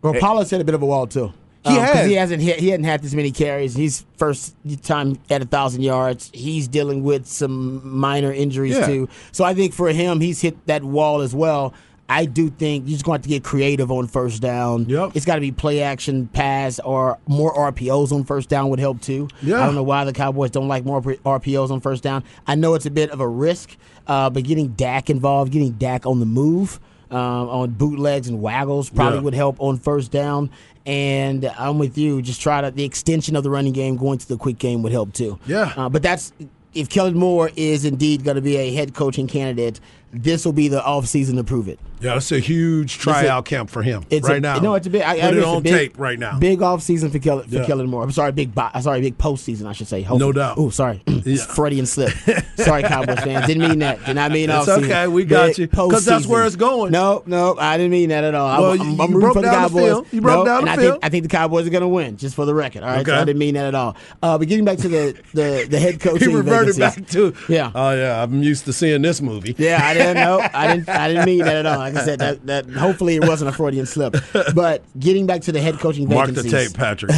Well, 0.03 0.15
Pollard's 0.15 0.51
hit 0.51 0.61
a 0.61 0.65
bit 0.65 0.75
of 0.77 0.83
a 0.83 0.87
wall 0.87 1.07
too. 1.09 1.33
He 1.67 1.77
Um, 1.77 1.83
has. 1.85 2.07
he 2.07 2.13
hasn't 2.15 2.41
hit, 2.41 2.61
he 2.61 2.69
hadn't 2.69 2.85
had 2.85 3.03
this 3.03 3.13
many 3.15 3.33
carries. 3.33 3.75
He's 3.75 4.07
first 4.17 4.55
time 4.85 5.19
at 5.29 5.43
a 5.43 5.45
thousand 5.45 5.83
yards. 5.83 6.31
He's 6.33 6.69
dealing 6.69 7.03
with 7.03 7.27
some 7.27 7.83
minor 7.85 8.33
injuries 8.33 8.77
Yeah. 8.77 8.87
too. 8.87 9.09
So 9.33 9.45
I 9.45 9.55
think 9.55 9.73
for 9.75 9.89
him, 9.89 10.21
he's 10.21 10.41
hit 10.41 10.57
that 10.67 10.85
wall 10.85 11.21
as 11.21 11.35
well. 11.35 11.75
I 12.11 12.25
do 12.25 12.49
think 12.49 12.85
you're 12.87 12.95
just 12.95 13.05
going 13.05 13.17
to 13.17 13.19
have 13.19 13.23
to 13.25 13.29
get 13.29 13.45
creative 13.45 13.91
on 13.93 14.07
first 14.07 14.41
down. 14.41 14.87
Yep. 14.89 15.13
It's 15.15 15.27
got 15.27 15.35
to 15.35 15.41
be 15.43 15.53
play 15.53 15.83
action 15.83 16.27
pass 16.29 16.79
or 16.81 17.19
more 17.27 17.55
RPOs 17.55 18.13
on 18.13 18.25
first 18.25 18.49
down 18.49 18.71
would 18.71 18.79
help 18.79 19.01
too. 19.03 19.29
Yeah. 19.43 19.61
I 19.61 19.67
don't 19.67 19.75
know 19.75 19.83
why 19.83 20.05
the 20.05 20.13
Cowboys 20.15 20.51
don't 20.51 20.69
like 20.69 20.85
more 20.87 21.03
RPOs 21.03 21.71
on 21.71 21.81
first 21.81 22.03
down. 22.03 22.25
I 22.47 22.55
know 22.55 22.75
it's 22.75 22.87
a 22.87 22.91
bit 22.91 23.11
of 23.11 23.21
a 23.21 23.29
risk, 23.29 23.77
uh, 24.07 24.31
but 24.31 24.45
getting 24.45 24.69
Dak 24.69 25.11
involved, 25.11 25.53
getting 25.53 25.73
Dak 25.73 26.07
on 26.07 26.19
the 26.21 26.27
move, 26.27 26.81
um, 27.11 27.19
on 27.19 27.71
bootlegs 27.71 28.29
and 28.29 28.41
waggles 28.41 28.89
probably 28.91 29.19
Yeah. 29.19 29.25
would 29.25 29.35
help 29.35 29.57
on 29.61 29.77
first 29.79 30.11
down. 30.11 30.49
And 30.87 31.45
I'm 31.59 31.79
with 31.79 31.99
you. 31.99 32.23
Just 32.23 32.41
try 32.41 32.63
to 32.63 32.71
the 32.71 32.85
extension 32.85 33.37
of 33.37 33.43
the 33.45 33.51
running 33.51 33.75
game 33.75 33.97
going 33.99 34.17
to 34.19 34.27
the 34.29 34.39
quick 34.39 34.59
game 34.59 34.83
would 34.83 34.93
help 34.93 35.13
too. 35.13 35.39
Yeah. 35.47 35.73
Uh, 35.77 35.89
but 35.91 36.03
that's 36.03 36.33
if 36.73 36.89
Kellen 36.89 37.17
Moore 37.19 37.51
is 37.57 37.85
indeed 37.85 38.25
going 38.25 38.37
to 38.37 38.41
be 38.43 38.57
a 38.57 38.73
head 38.73 38.95
coaching 38.95 39.27
candidate, 39.27 39.81
this 40.13 40.45
will 40.45 40.53
be 40.53 40.69
the 40.69 40.83
off 40.85 41.07
season 41.07 41.37
to 41.37 41.45
prove 41.45 41.69
it. 41.69 41.79
Yeah, 42.01 42.17
it's 42.17 42.31
a 42.31 42.39
huge 42.39 42.99
tryout 42.99 43.45
camp 43.45 43.71
for 43.71 43.83
him 43.83 44.05
It's 44.09 44.29
right 44.29 44.37
a, 44.37 44.41
now. 44.41 44.61
No, 44.61 44.77
it's 44.77 44.87
a 44.87 44.91
big. 44.91 45.03
I, 45.03 45.17
Put 45.17 45.25
I 45.25 45.29
it 45.31 45.37
it's 45.39 45.47
on 45.47 45.63
big, 45.65 45.73
tape 45.73 45.99
right 45.99 46.17
now. 46.17 46.39
Big 46.39 46.63
off 46.63 46.81
season 46.81 47.11
for 47.11 47.19
Kellen 47.19 47.49
for 47.49 47.57
Yeah. 47.57 47.67
Kellen 47.67 47.89
Moore. 47.91 48.05
I'm 48.05 48.13
sorry, 48.13 48.31
big. 48.31 48.55
Bo- 48.55 48.71
sorry, 48.81 49.01
big 49.01 49.19
postseason. 49.19 49.67
I 49.67 49.73
should 49.73 49.89
say. 49.89 50.07
No 50.09 50.31
doubt. 50.31 50.59
Oh, 50.59 50.71
sorry, 50.71 51.03
It's 51.09 51.27
Yeah. 51.49 51.55
Freudian 51.55 51.87
slip. 51.87 52.13
sorry, 52.57 52.85
Cowboys 52.85 53.19
fans. 53.19 53.47
Didn't 53.49 53.69
mean 53.69 53.81
that. 53.81 54.05
Did 54.05 54.15
not 54.15 54.31
mean 54.31 54.49
It's 54.49 54.69
off 54.69 54.79
okay. 54.85 55.09
We 55.09 55.25
got 55.25 55.59
you. 55.59 55.67
'Cause 55.67 56.05
that's 56.05 56.25
where 56.27 56.47
it's 56.47 56.55
going. 56.55 56.93
No, 56.93 57.25
no, 57.27 57.57
I 57.59 57.77
didn't 57.77 57.91
mean 57.91 58.11
that 58.11 58.23
at 58.23 58.35
all. 58.37 58.63
Well, 58.63 58.73
I'm, 58.81 58.91
you- 58.93 59.03
I'm 59.03 59.11
you 59.11 59.17
rooting 59.17 59.33
for 59.33 59.43
the 59.43 59.49
down 59.51 59.63
the 59.73 59.81
Cowboys. 59.81 60.13
You 60.13 60.21
broke 60.21 60.39
no, 60.39 60.45
down 60.45 60.59
and 60.59 60.67
the 60.69 60.71
I 60.71 60.77
field. 60.77 60.93
think 60.93 61.05
I 61.05 61.09
think 61.09 61.23
the 61.25 61.29
Cowboys 61.31 61.67
are 61.67 61.71
going 61.71 61.81
to 61.83 61.89
win. 61.89 62.17
Just 62.17 62.37
for 62.37 62.45
the 62.47 62.55
record. 62.55 62.85
All 62.85 62.91
right, 62.91 63.05
so 63.05 63.13
I 63.13 63.25
didn't 63.25 63.41
mean 63.41 63.55
that 63.55 63.67
at 63.67 63.75
all. 63.75 63.97
Uh, 64.23 64.39
but 64.39 64.47
getting 64.47 64.65
back 64.65 64.79
to 64.79 64.89
the 64.89 65.17
the, 65.35 65.67
the 65.69 65.81
head 65.81 65.99
coach. 66.01 66.21
he 66.21 66.33
reverted 66.33 66.77
vacancies. 66.77 66.79
back 67.03 67.11
to 67.11 67.35
Yeah. 67.53 67.73
Oh 67.75 67.91
yeah, 67.93 68.23
I'm 68.23 68.41
used 68.41 68.67
to 68.67 68.73
seeing 68.73 69.03
this 69.03 69.21
movie. 69.21 69.57
Yeah, 69.59 69.81
I 70.01 70.15
didn't. 70.15 70.55
I 70.55 70.67
didn't. 70.75 70.89
I 70.89 71.09
didn't 71.09 71.25
mean 71.27 71.39
that 71.41 71.57
at 71.57 71.67
all. 71.67 71.79
Like 71.79 71.95
I 71.95 72.05
said, 72.05 72.19
that, 72.21 72.47
that 72.47 72.71
hopefully 72.71 73.17
it 73.17 73.27
wasn't 73.27 73.51
a 73.51 73.53
Freudian 73.53 73.87
slip. 73.87 74.17
But 74.55 74.83
getting 74.99 75.27
back 75.27 75.43
to 75.43 75.53
the 75.53 75.61
head 75.61 75.79
coaching 75.79 76.09
Mark 76.09 76.31
the 76.31 76.43
tape, 76.43 76.75
Patrick. 76.75 77.13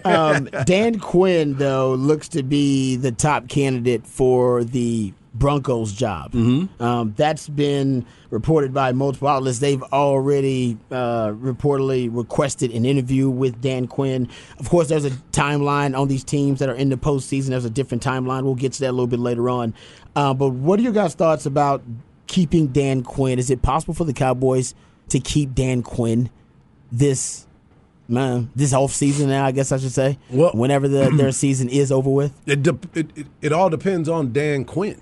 um, 0.06 0.48
Dan 0.64 0.98
Quinn 0.98 1.54
though 1.54 1.94
looks 1.94 2.28
to 2.28 2.42
be 2.42 2.96
the 2.96 3.12
top 3.12 3.48
candidate 3.48 4.06
for 4.06 4.64
the 4.64 5.12
Broncos 5.38 5.92
job. 5.92 6.32
Mm-hmm. 6.32 6.82
Um, 6.82 7.14
that's 7.16 7.48
been 7.48 8.06
reported 8.30 8.72
by 8.72 8.92
multiple 8.92 9.28
outlets. 9.28 9.58
They've 9.58 9.82
already 9.82 10.78
uh, 10.90 11.28
reportedly 11.28 12.08
requested 12.10 12.72
an 12.72 12.84
interview 12.84 13.28
with 13.28 13.60
Dan 13.60 13.86
Quinn. 13.86 14.28
Of 14.58 14.68
course, 14.68 14.88
there's 14.88 15.04
a 15.04 15.10
timeline 15.10 15.98
on 15.98 16.08
these 16.08 16.24
teams 16.24 16.58
that 16.60 16.68
are 16.68 16.74
in 16.74 16.88
the 16.88 16.96
postseason. 16.96 17.48
There's 17.48 17.64
a 17.64 17.70
different 17.70 18.02
timeline. 18.02 18.44
We'll 18.44 18.54
get 18.54 18.72
to 18.74 18.80
that 18.80 18.90
a 18.90 18.92
little 18.92 19.06
bit 19.06 19.20
later 19.20 19.48
on. 19.50 19.74
Uh, 20.14 20.32
but 20.34 20.50
what 20.50 20.78
are 20.78 20.82
your 20.82 20.92
guys' 20.92 21.14
thoughts 21.14 21.46
about 21.46 21.82
keeping 22.26 22.68
Dan 22.68 23.02
Quinn? 23.02 23.38
Is 23.38 23.50
it 23.50 23.62
possible 23.62 23.94
for 23.94 24.04
the 24.04 24.12
Cowboys 24.14 24.74
to 25.10 25.20
keep 25.20 25.54
Dan 25.54 25.82
Quinn 25.82 26.30
this 26.90 27.46
man, 28.08 28.50
this 28.54 28.72
off 28.72 28.92
season 28.92 29.28
now, 29.28 29.44
I 29.44 29.52
guess 29.52 29.72
I 29.72 29.78
should 29.78 29.92
say. 29.92 30.18
Well- 30.30 30.52
whenever 30.52 30.88
the, 30.88 31.10
their 31.10 31.32
season 31.44 31.68
is 31.68 31.92
over 31.92 32.10
with. 32.10 32.32
It, 32.46 32.62
de- 32.62 32.78
it, 32.94 33.10
it 33.16 33.26
it 33.42 33.52
all 33.52 33.68
depends 33.70 34.08
on 34.08 34.32
Dan 34.32 34.64
Quinn. 34.64 35.00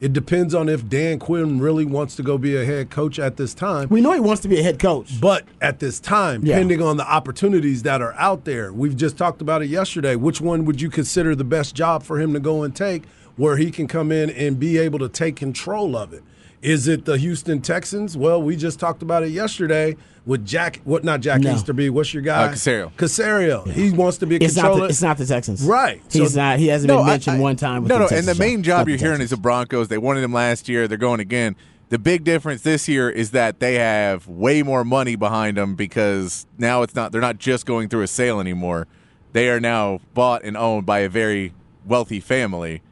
It 0.00 0.12
depends 0.12 0.54
on 0.54 0.68
if 0.68 0.88
Dan 0.88 1.18
Quinn 1.18 1.58
really 1.58 1.84
wants 1.84 2.14
to 2.16 2.22
go 2.22 2.38
be 2.38 2.54
a 2.56 2.64
head 2.64 2.88
coach 2.88 3.18
at 3.18 3.36
this 3.36 3.52
time. 3.52 3.88
We 3.90 4.00
know 4.00 4.12
he 4.12 4.20
wants 4.20 4.42
to 4.42 4.48
be 4.48 4.60
a 4.60 4.62
head 4.62 4.78
coach. 4.78 5.20
But 5.20 5.44
at 5.60 5.80
this 5.80 5.98
time, 5.98 6.44
Yeah. 6.44 6.54
depending 6.54 6.80
on 6.82 6.98
the 6.98 7.10
opportunities 7.10 7.82
that 7.82 8.00
are 8.00 8.14
out 8.14 8.44
there, 8.44 8.72
we've 8.72 8.96
just 8.96 9.16
talked 9.16 9.42
about 9.42 9.60
it 9.62 9.66
yesterday. 9.70 10.14
Which 10.14 10.40
one 10.40 10.64
would 10.66 10.80
you 10.80 10.88
consider 10.88 11.34
the 11.34 11.42
best 11.42 11.74
job 11.74 12.04
for 12.04 12.20
him 12.20 12.32
to 12.34 12.38
go 12.38 12.62
and 12.62 12.72
take 12.76 13.02
where 13.36 13.56
he 13.56 13.72
can 13.72 13.88
come 13.88 14.12
in 14.12 14.30
and 14.30 14.60
be 14.60 14.78
able 14.78 15.00
to 15.00 15.08
take 15.08 15.34
control 15.34 15.96
of 15.96 16.12
it? 16.12 16.22
Is 16.60 16.88
it 16.88 17.04
the 17.04 17.16
Houston 17.18 17.60
Texans? 17.60 18.16
Well, 18.16 18.42
we 18.42 18.56
just 18.56 18.80
talked 18.80 19.02
about 19.02 19.22
it 19.22 19.28
yesterday 19.28 19.96
with 20.26 20.44
Jack, 20.44 20.80
what 20.84 21.04
not 21.04 21.20
Jack 21.20 21.40
No. 21.42 21.54
Easterby, 21.54 21.88
what's 21.90 22.12
your 22.12 22.22
guy? 22.22 22.46
Uh, 22.46 22.52
Caserio. 22.52 22.92
Caserio. 22.94 23.70
He 23.70 23.92
wants 23.92 24.18
to 24.18 24.26
be 24.26 24.36
a 24.36 24.38
It's 24.40 24.56
not, 24.56 24.62
controller. 24.62 24.80
the, 24.82 24.88
it's 24.88 25.00
not 25.02 25.18
the 25.18 25.26
Texans. 25.26 25.62
Right. 25.62 26.02
He's 26.10 26.34
So- 26.34 26.40
not. 26.40 26.58
He 26.58 26.66
hasn't 26.66 26.88
been 26.88 27.06
mentioned 27.06 27.40
one 27.40 27.56
time. 27.56 27.82
With 27.84 27.90
no, 27.90 27.98
the 28.06 28.10
no. 28.10 28.16
And 28.18 28.26
the 28.26 28.34
main 28.34 28.62
job 28.64 28.86
the 28.86 28.92
you're 28.92 28.98
hearing 28.98 29.20
is 29.20 29.30
the 29.30 29.36
Broncos. 29.36 29.88
They 29.88 29.98
wanted 29.98 30.24
him 30.24 30.32
last 30.32 30.68
year. 30.68 30.88
They're 30.88 30.98
going 30.98 31.20
again. 31.20 31.54
The 31.90 31.98
big 31.98 32.24
difference 32.24 32.62
this 32.62 32.86
year 32.88 33.08
is 33.08 33.30
that 33.30 33.60
they 33.60 33.76
have 33.76 34.26
way 34.26 34.62
more 34.62 34.84
money 34.84 35.16
behind 35.16 35.56
them 35.56 35.74
because 35.76 36.46
now 36.58 36.82
it's 36.82 36.94
not. 36.94 37.12
They're 37.12 37.20
not 37.20 37.38
just 37.38 37.64
going 37.64 37.88
through 37.88 38.02
a 38.02 38.06
sale 38.08 38.40
anymore. 38.40 38.86
They 39.32 39.48
are 39.48 39.60
now 39.60 40.00
bought 40.12 40.42
and 40.44 40.56
owned 40.56 40.84
by 40.84 40.98
a 40.98 41.08
very 41.08 41.54
wealthy 41.86 42.20
family. 42.20 42.82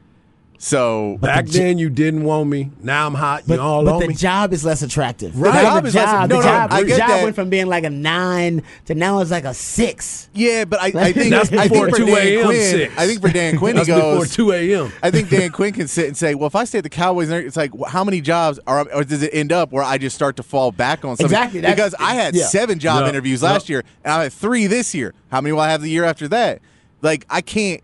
So 0.59 1.19
Back 1.21 1.47
the 1.47 1.53
then, 1.59 1.79
you 1.79 1.91
didn't 1.91 2.25
want 2.25 2.49
me. 2.49 2.71
Now 2.83 3.07
I'm 3.07 3.15
hot. 3.15 3.43
You 3.43 3.49
But, 3.49 3.59
all 3.59 3.85
but 3.85 3.95
on 3.95 4.01
the 4.01 4.09
me. 4.09 4.15
job 4.15 4.53
is 4.53 4.65
less 4.65 4.83
attractive. 4.83 5.39
Right. 5.39 5.53
The 5.53 5.59
The 5.59 5.63
job, 5.63 5.73
job 5.75 5.83
the 5.83 5.89
is 5.89 5.95
less- 5.95 6.13
no, 6.13 6.27
the 6.27 6.35
no, 6.37 6.43
job, 6.43 6.73
I 6.73 6.83
get 6.85 6.99
job 6.99 7.09
that. 7.09 7.23
went 7.25 7.35
from 7.37 7.51
being 7.51 7.67
like 7.67 7.85
a 7.85 7.91
nine 7.91 8.63
to 8.87 8.95
now 8.95 9.21
it's 9.21 9.31
like 9.31 9.45
a 9.45 9.55
six. 9.55 10.29
yeah, 10.35 10.65
but 10.65 10.81
I, 10.81 10.87
I 10.87 11.13
think 11.13 11.31
That's 11.31 11.53
I 11.53 11.69
before 11.69 11.87
think 11.87 11.91
for 11.91 11.97
2 11.99 12.07
Dan 12.07 12.17
a.m. 12.27 12.45
Quinn, 12.47 12.61
six. 12.71 12.95
I 12.99 13.07
think 13.07 13.21
for 13.21 13.29
Dan 13.29 13.59
Quinn, 13.59 13.77
That's 13.77 13.89
he 13.89 13.95
goes 13.95 14.29
before 14.31 14.35
2 14.47 14.53
a.m. 14.53 14.93
I 15.03 15.11
think 15.11 15.29
Dan 15.31 15.51
Quinn 15.51 15.73
can 15.73 15.89
sit 15.89 16.07
and 16.07 16.17
say, 16.17 16.35
"Well, 16.35 16.47
if 16.47 16.57
I 16.57 16.65
stay 16.65 16.79
at 16.79 16.85
the 16.85 16.91
Cowboys, 16.91 17.29
it's 17.31 17.57
like 17.57 17.73
wh- 17.79 17.89
how 17.91 18.03
many 18.05 18.21
jobs 18.21 18.59
are, 18.67 18.87
or 18.93 19.05
does 19.05 19.23
it 19.23 19.31
end 19.35 19.53
up 19.53 19.73
where 19.73 19.85
I 19.85 19.99
just 19.99 20.17
start 20.17 20.37
to 20.37 20.43
fall 20.43 20.73
back 20.73 21.05
on 21.05 21.17
something?" 21.17 21.27
Exactly, 21.27 21.61
Because 21.61 21.95
I 21.99 22.15
had 22.15 22.35
yeah. 22.35 22.47
seven 22.47 22.79
job 22.79 23.03
Yeah. 23.03 23.09
interviews 23.11 23.43
Yeah. 23.43 23.51
last 23.53 23.69
year, 23.69 23.85
and 24.05 24.13
I 24.13 24.23
had 24.25 24.33
three 24.33 24.67
this 24.67 24.95
year. 24.95 25.13
How 25.31 25.41
many 25.41 25.53
will 25.53 25.61
I 25.61 25.71
have 25.71 25.83
the 25.83 25.91
year 25.91 26.05
after 26.05 26.29
that? 26.29 26.61
Like 27.03 27.27
I 27.29 27.41
can't. 27.43 27.83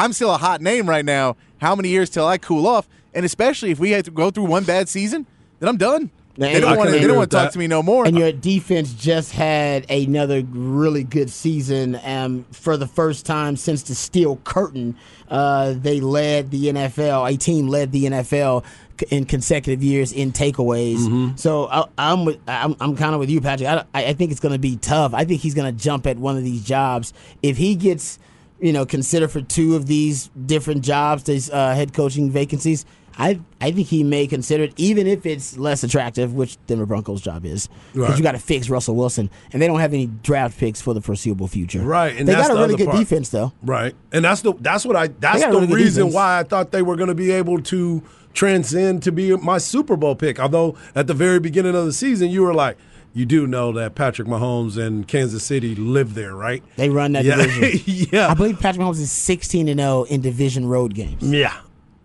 I'm 0.00 0.12
still 0.12 0.32
a 0.34 0.38
hot 0.38 0.60
name 0.60 0.88
right 0.88 1.04
now. 1.04 1.36
How 1.60 1.74
many 1.76 1.90
years 1.90 2.08
till 2.10 2.26
I 2.26 2.38
cool 2.38 2.66
off? 2.66 2.88
And 3.12 3.24
especially 3.26 3.70
if 3.70 3.78
we 3.78 3.90
had 3.90 4.04
to 4.06 4.10
go 4.10 4.30
through 4.30 4.44
one 4.44 4.64
bad 4.64 4.88
season, 4.88 5.26
then 5.58 5.68
I'm 5.68 5.76
done. 5.76 6.10
Man, 6.38 6.54
They 6.54 6.60
don't 6.60 6.76
want 6.76 6.80
to. 6.80 6.84
can 6.84 6.92
They 6.92 6.98
agree 6.98 7.06
don't 7.08 7.16
want 7.16 7.20
with 7.24 7.30
to 7.30 7.36
talk 7.36 7.44
that. 7.48 7.52
to 7.52 7.58
me 7.58 7.66
no 7.66 7.82
more. 7.82 8.06
And 8.06 8.16
your 8.16 8.32
defense 8.32 8.94
just 8.94 9.32
had 9.32 9.90
another 9.90 10.42
really 10.42 11.02
good 11.04 11.28
season. 11.28 12.00
Um, 12.02 12.46
for 12.52 12.76
the 12.78 12.86
first 12.86 13.26
time 13.26 13.56
since 13.56 13.82
the 13.82 13.94
Steel 13.94 14.36
Curtain, 14.44 14.96
uh, 15.28 15.74
they 15.76 16.00
led 16.00 16.50
the 16.50 16.66
NFL. 16.66 17.30
A 17.30 17.36
team 17.36 17.66
led 17.68 17.92
the 17.92 18.04
NFL 18.04 18.64
in 19.10 19.24
consecutive 19.26 19.82
years 19.82 20.12
in 20.12 20.30
takeaways. 20.32 20.98
Mm-hmm. 20.98 21.36
So 21.36 21.66
I, 21.68 21.84
I'm 21.98 22.24
with, 22.24 22.38
I'm, 22.46 22.74
I'm 22.80 22.96
kind 22.96 23.12
of 23.12 23.18
with 23.20 23.28
you, 23.28 23.40
Patrick. 23.40 23.68
I, 23.68 23.84
I 23.92 24.06
I 24.06 24.12
think 24.14 24.30
it's 24.30 24.40
going 24.40 24.52
to 24.54 24.58
be 24.58 24.76
tough. 24.76 25.12
I 25.12 25.24
think 25.24 25.40
he's 25.42 25.54
going 25.54 25.74
to 25.74 25.78
jump 25.82 26.06
at 26.06 26.16
one 26.16 26.38
of 26.38 26.44
these 26.44 26.62
jobs 26.64 27.12
if 27.42 27.56
he 27.58 27.74
gets 27.74 28.18
you 28.60 28.72
know 28.72 28.84
consider 28.86 29.28
for 29.28 29.40
two 29.40 29.76
of 29.76 29.86
these 29.86 30.28
different 30.46 30.82
jobs, 30.82 31.24
these 31.24 31.50
uh, 31.50 31.74
head 31.74 31.92
coaching 31.92 32.30
vacancies. 32.30 32.84
I 33.18 33.40
I 33.60 33.72
think 33.72 33.88
he 33.88 34.04
may 34.04 34.26
consider 34.26 34.64
it, 34.64 34.72
even 34.76 35.06
if 35.06 35.26
it's 35.26 35.58
less 35.58 35.82
attractive, 35.82 36.32
which 36.34 36.56
Denver 36.66 36.86
Broncos' 36.86 37.20
job 37.20 37.44
is, 37.44 37.68
because 37.92 38.08
Right. 38.10 38.16
you 38.18 38.22
got 38.22 38.32
to 38.32 38.38
fix 38.38 38.70
Russell 38.70 38.94
Wilson, 38.94 39.28
and 39.52 39.60
they 39.60 39.66
don't 39.66 39.80
have 39.80 39.92
any 39.92 40.06
draft 40.06 40.56
picks 40.58 40.80
for 40.80 40.94
the 40.94 41.00
foreseeable 41.00 41.48
future. 41.48 41.82
Right, 41.82 42.16
and 42.16 42.26
they 42.26 42.32
that's 42.34 42.48
got 42.48 42.56
a 42.56 42.60
really 42.60 42.76
good 42.76 42.86
part. 42.86 42.98
defense, 42.98 43.28
though. 43.30 43.52
Right, 43.62 43.94
and 44.12 44.24
that's 44.24 44.42
the 44.42 44.54
that's 44.60 44.86
what 44.86 44.96
I 44.96 45.08
that's 45.08 45.42
the 45.44 45.50
really 45.50 45.66
reason 45.74 46.12
why 46.12 46.38
I 46.38 46.44
thought 46.44 46.70
they 46.70 46.82
were 46.82 46.96
going 46.96 47.08
to 47.08 47.14
be 47.14 47.30
able 47.32 47.60
to 47.62 48.02
transcend 48.32 49.02
to 49.02 49.12
be 49.12 49.36
my 49.36 49.58
Super 49.58 49.96
Bowl 49.96 50.14
pick. 50.14 50.38
Although 50.38 50.76
at 50.94 51.06
the 51.08 51.14
very 51.14 51.40
beginning 51.40 51.74
of 51.74 51.84
the 51.84 51.92
season, 51.92 52.30
you 52.30 52.42
were 52.42 52.54
like, 52.54 52.78
you 53.12 53.26
do 53.26 53.46
know 53.46 53.72
that 53.72 53.94
Patrick 53.94 54.28
Mahomes 54.28 54.76
and 54.76 55.06
Kansas 55.08 55.42
City 55.44 55.74
live 55.74 56.14
there, 56.14 56.34
right? 56.34 56.62
They 56.76 56.88
run 56.90 57.12
that 57.12 57.24
Yeah, 57.24 57.36
division. 57.36 58.08
yeah, 58.12 58.28
I 58.28 58.34
believe 58.34 58.58
Patrick 58.60 58.84
Mahomes 58.86 59.00
is 59.00 59.10
16 59.10 59.68
and 59.68 59.80
0 59.80 60.04
in 60.04 60.20
division 60.20 60.66
road 60.66 60.94
games. 60.94 61.22
yeah. 61.22 61.54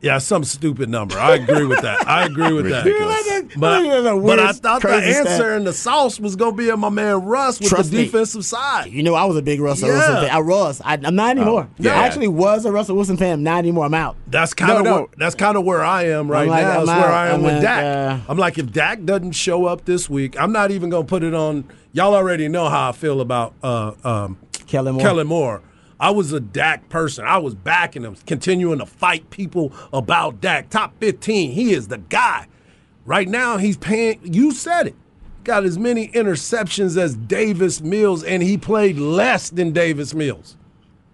Yeah, 0.05 0.19
some 0.19 0.43
stupid 0.43 0.87
number. 0.87 1.17
I 1.17 1.33
agree 1.33 1.65
with 1.65 1.81
that. 1.81 2.07
I 2.07 2.25
agree 2.27 2.53
with 2.53 2.69
that. 2.69 2.85
Ridiculous. 2.85 3.55
But, 3.57 4.21
but 4.21 4.39
I 4.39 4.51
thought 4.51 4.83
the 4.83 4.87
crazy 4.87 5.13
stat. 5.13 5.25
answer 5.27 5.53
and 5.55 5.65
the 5.65 5.73
sauce 5.73 6.19
was 6.19 6.35
going 6.35 6.51
to 6.51 6.57
be 6.57 6.69
in 6.69 6.79
my 6.79 6.89
man 6.89 7.23
Russ 7.23 7.59
with 7.59 7.69
Trust 7.69 7.89
the 7.89 7.97
me. 7.97 8.05
defensive 8.05 8.45
side. 8.45 8.91
You 8.91 9.01
know, 9.01 9.15
I 9.15 9.25
was 9.25 9.35
a 9.35 9.41
big 9.41 9.59
Russell 9.59 9.87
Yeah. 9.89 9.95
Wilson 9.95 10.15
fan. 10.27 10.29
I 10.29 10.39
was. 10.41 10.81
I, 10.85 10.93
I'm 11.03 11.15
not 11.15 11.31
anymore. 11.31 11.67
yeah. 11.79 11.99
I 11.99 12.05
actually 12.05 12.27
was 12.27 12.65
a 12.65 12.71
Russell 12.71 12.95
Wilson 12.95 13.17
fan. 13.17 13.31
I'm 13.33 13.43
not 13.43 13.57
anymore. 13.57 13.85
I'm 13.85 13.95
out. 13.95 14.15
That's 14.27 14.53
kind 14.53 14.73
of 14.73 14.83
No, 14.83 14.89
no. 14.91 14.97
where, 14.97 15.07
that's 15.17 15.33
kind 15.33 15.57
of 15.57 15.65
where 15.65 15.83
I 15.83 16.03
am 16.09 16.29
right 16.29 16.47
like, 16.47 16.61
now. 16.61 16.81
I'm 16.81 16.85
That's 16.85 16.89
out. 16.99 17.01
where 17.01 17.11
I 17.11 17.27
am 17.29 17.35
I'm 17.37 17.41
with 17.41 17.53
like, 17.53 17.61
Dak. 17.63 17.83
uh, 17.83 18.19
I'm 18.31 18.37
like, 18.37 18.57
if 18.59 18.71
Dak 18.71 19.03
doesn't 19.05 19.31
show 19.31 19.65
up 19.65 19.85
this 19.85 20.07
week, 20.07 20.39
I'm 20.39 20.51
not 20.51 20.69
even 20.69 20.91
gonna 20.91 21.05
put 21.05 21.23
it 21.23 21.33
on. 21.33 21.63
Y'all 21.93 22.13
already 22.13 22.47
know 22.47 22.69
how 22.69 22.89
I 22.89 22.91
feel 22.91 23.21
about 23.21 23.55
uh, 23.63 23.93
um, 24.03 24.37
Kellen 24.67 24.93
Moore. 24.95 25.03
Kellen 25.03 25.27
Moore. 25.27 25.61
I 25.99 26.11
was 26.11 26.33
a 26.33 26.39
Dak 26.39 26.89
person. 26.89 27.25
I 27.25 27.37
was 27.37 27.55
backing 27.55 28.03
him, 28.03 28.15
continuing 28.25 28.79
to 28.79 28.85
fight 28.85 29.29
people 29.29 29.71
about 29.93 30.41
Dak. 30.41 30.69
Top 30.69 30.93
15, 30.99 31.51
he 31.51 31.73
is 31.73 31.87
the 31.87 31.97
guy. 31.97 32.47
Right 33.05 33.27
now, 33.27 33.57
he's 33.57 33.77
paying. 33.77 34.19
You 34.23 34.51
said 34.51 34.87
it. 34.87 34.95
Got 35.43 35.63
as 35.63 35.77
many 35.77 36.07
interceptions 36.09 36.97
as 36.97 37.15
Davis 37.15 37.79
Mills, 37.81 38.23
and 38.23 38.41
he 38.41 38.57
played 38.57 38.97
less 38.97 39.51
than 39.51 39.71
Davis 39.71 40.13
Mills. 40.13 40.57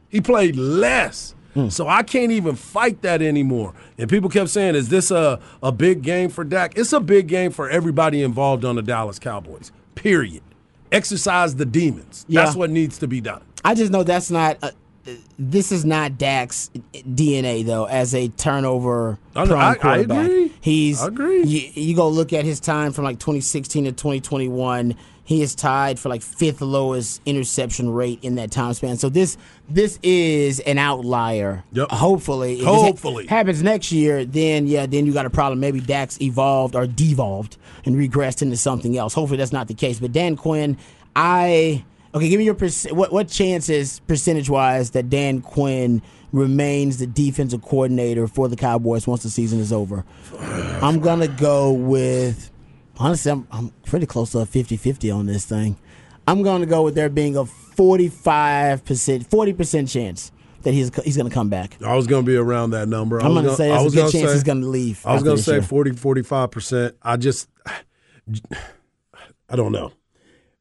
He 0.08 0.22
played 0.22 0.56
less. 0.56 1.36
Hmm. 1.54 1.68
So 1.68 1.88
I 1.88 2.04
can't 2.04 2.32
even 2.32 2.56
fight 2.56 3.02
that 3.02 3.22
anymore. 3.22 3.74
And 3.98 4.10
people 4.10 4.30
kept 4.30 4.50
saying, 4.50 4.76
is 4.76 4.88
this 4.88 5.12
a, 5.12 5.40
a 5.62 5.74
big 5.74 6.02
game 6.02 6.30
for 6.30 6.46
Dak? 6.46 6.78
It's 6.78 6.94
a 6.94 7.02
big 7.02 7.28
game 7.28 7.52
for 7.52 7.70
everybody 7.70 8.24
involved 8.24 8.64
on 8.64 8.78
the 8.78 8.82
Dallas 8.82 9.20
Cowboys, 9.20 9.74
period. 9.96 10.44
Exercise 10.94 11.56
the 11.56 11.66
demons. 11.66 12.26
That's 12.30 12.56
what 12.56 12.70
needs 12.70 12.98
to 13.00 13.08
be 13.08 13.20
done. 13.20 13.42
I 13.64 13.76
just 13.76 13.92
know 13.92 14.04
that's 14.04 14.32
not. 14.32 14.58
Uh, 14.62 14.72
this 15.40 15.72
is 15.72 15.84
not 15.84 16.18
Dak's 16.20 16.70
DNA 16.94 17.66
though, 17.66 17.86
as 17.86 18.14
a 18.14 18.28
turnover 18.30 19.18
I 19.36 19.46
know, 19.46 19.56
I- 19.56 19.72
I 19.72 19.76
quarterback. 19.76 20.26
agree. 20.28 20.52
He's 20.62 21.02
I 21.02 21.08
agree. 21.08 21.44
You, 21.44 21.70
you 21.74 21.96
go 21.96 22.08
look 22.08 22.34
at 22.34 22.46
his 22.46 22.60
time 22.60 22.92
from 22.92 23.06
like 23.06 23.18
2016 23.20 23.86
to 23.86 23.92
2021. 23.92 24.96
He 25.24 25.42
is 25.42 25.56
tied 25.56 25.98
for 25.98 26.10
like 26.10 26.22
fifth 26.22 26.62
lowest 26.62 27.22
interception 27.26 27.90
rate 27.90 28.20
in 28.22 28.36
that 28.36 28.52
time 28.52 28.74
span. 28.74 28.98
So 28.98 29.10
this 29.10 29.38
this 29.70 29.98
is 30.04 30.60
an 30.62 30.78
outlier. 30.78 31.64
Yep. 31.72 31.90
Hopefully, 31.92 32.54
If 32.54 32.60
this 32.60 32.68
ha- 32.68 32.74
Hopefully. 32.84 33.26
happens 33.28 33.64
next 33.64 33.92
year, 33.92 34.24
then 34.26 34.68
yeah, 34.68 34.86
then 34.86 35.06
you 35.08 35.14
got 35.14 35.26
a 35.26 35.30
problem. 35.32 35.60
Maybe 35.60 35.80
Dax 35.80 36.22
evolved 36.22 36.76
or 36.76 36.86
devolved 36.86 37.58
and 37.86 37.96
regressed 37.96 38.42
into 38.44 38.58
something 38.58 38.98
else. 38.98 39.14
Hopefully 39.14 39.38
that's 39.38 39.54
not 39.54 39.68
the 39.68 39.74
case. 39.74 40.00
But 40.00 40.12
Dan 40.12 40.36
Quinn, 40.36 40.78
I 41.16 41.86
okay, 42.14 42.30
give 42.30 42.38
me 42.40 42.46
your 42.46 42.56
perc- 42.56 42.92
what 42.92 43.12
what 43.12 43.28
chances 43.28 44.00
percentage 44.02 44.50
wise 44.50 44.92
that 44.92 45.10
Dan 45.10 45.42
Quinn 45.42 46.02
remains 46.32 46.98
the 46.98 47.08
defensive 47.08 47.62
coordinator 47.62 48.28
for 48.28 48.48
the 48.48 48.56
Cowboys 48.56 49.06
once 49.08 49.24
the 49.24 49.30
season 49.30 49.60
is 49.60 49.74
over. 49.74 50.06
I'm 50.40 51.00
gonna 51.00 51.28
go 51.28 51.72
with 51.74 52.52
honestly, 52.98 53.32
I'm, 53.32 53.48
I'm 53.52 53.70
pretty 53.86 54.06
close 54.06 54.32
to 54.32 54.40
a 54.40 54.46
50-50 54.46 55.14
on 55.16 55.26
this 55.26 55.46
thing. 55.46 55.76
I'm 56.28 56.42
gonna 56.44 56.66
go 56.66 56.84
with 56.84 56.96
there 56.96 57.10
being 57.10 57.36
a 57.36 57.46
45 57.46 58.86
percent, 58.86 59.28
40 59.28 59.54
percent 59.54 59.90
chance 59.90 60.32
that 60.62 60.74
he's 60.74 60.92
he's 61.04 61.18
gonna 61.18 61.30
come 61.32 61.50
back. 61.50 61.76
I 61.82 61.96
was 61.96 62.06
going 62.08 62.24
to 62.24 62.28
be 62.32 62.36
around 62.38 62.70
that 62.72 62.88
number. 62.88 63.20
I 63.22 63.26
I'm 63.26 63.34
was 63.34 63.44
gonna 63.44 63.56
say 63.58 63.70
there's 63.70 63.94
a 63.94 63.96
good 63.96 64.12
chance 64.12 64.28
say- 64.28 64.34
he's 64.34 64.44
gonna 64.44 64.68
leave. 64.68 65.06
I 65.06 65.14
was 65.14 65.24
going 65.24 65.38
to 65.38 65.44
say 65.44 65.54
year. 65.54 65.62
40, 65.64 65.92
45%. 65.92 66.94
I 67.02 67.18
just, 67.18 67.50
I 69.50 69.56
don't 69.56 69.72
know. 69.72 69.92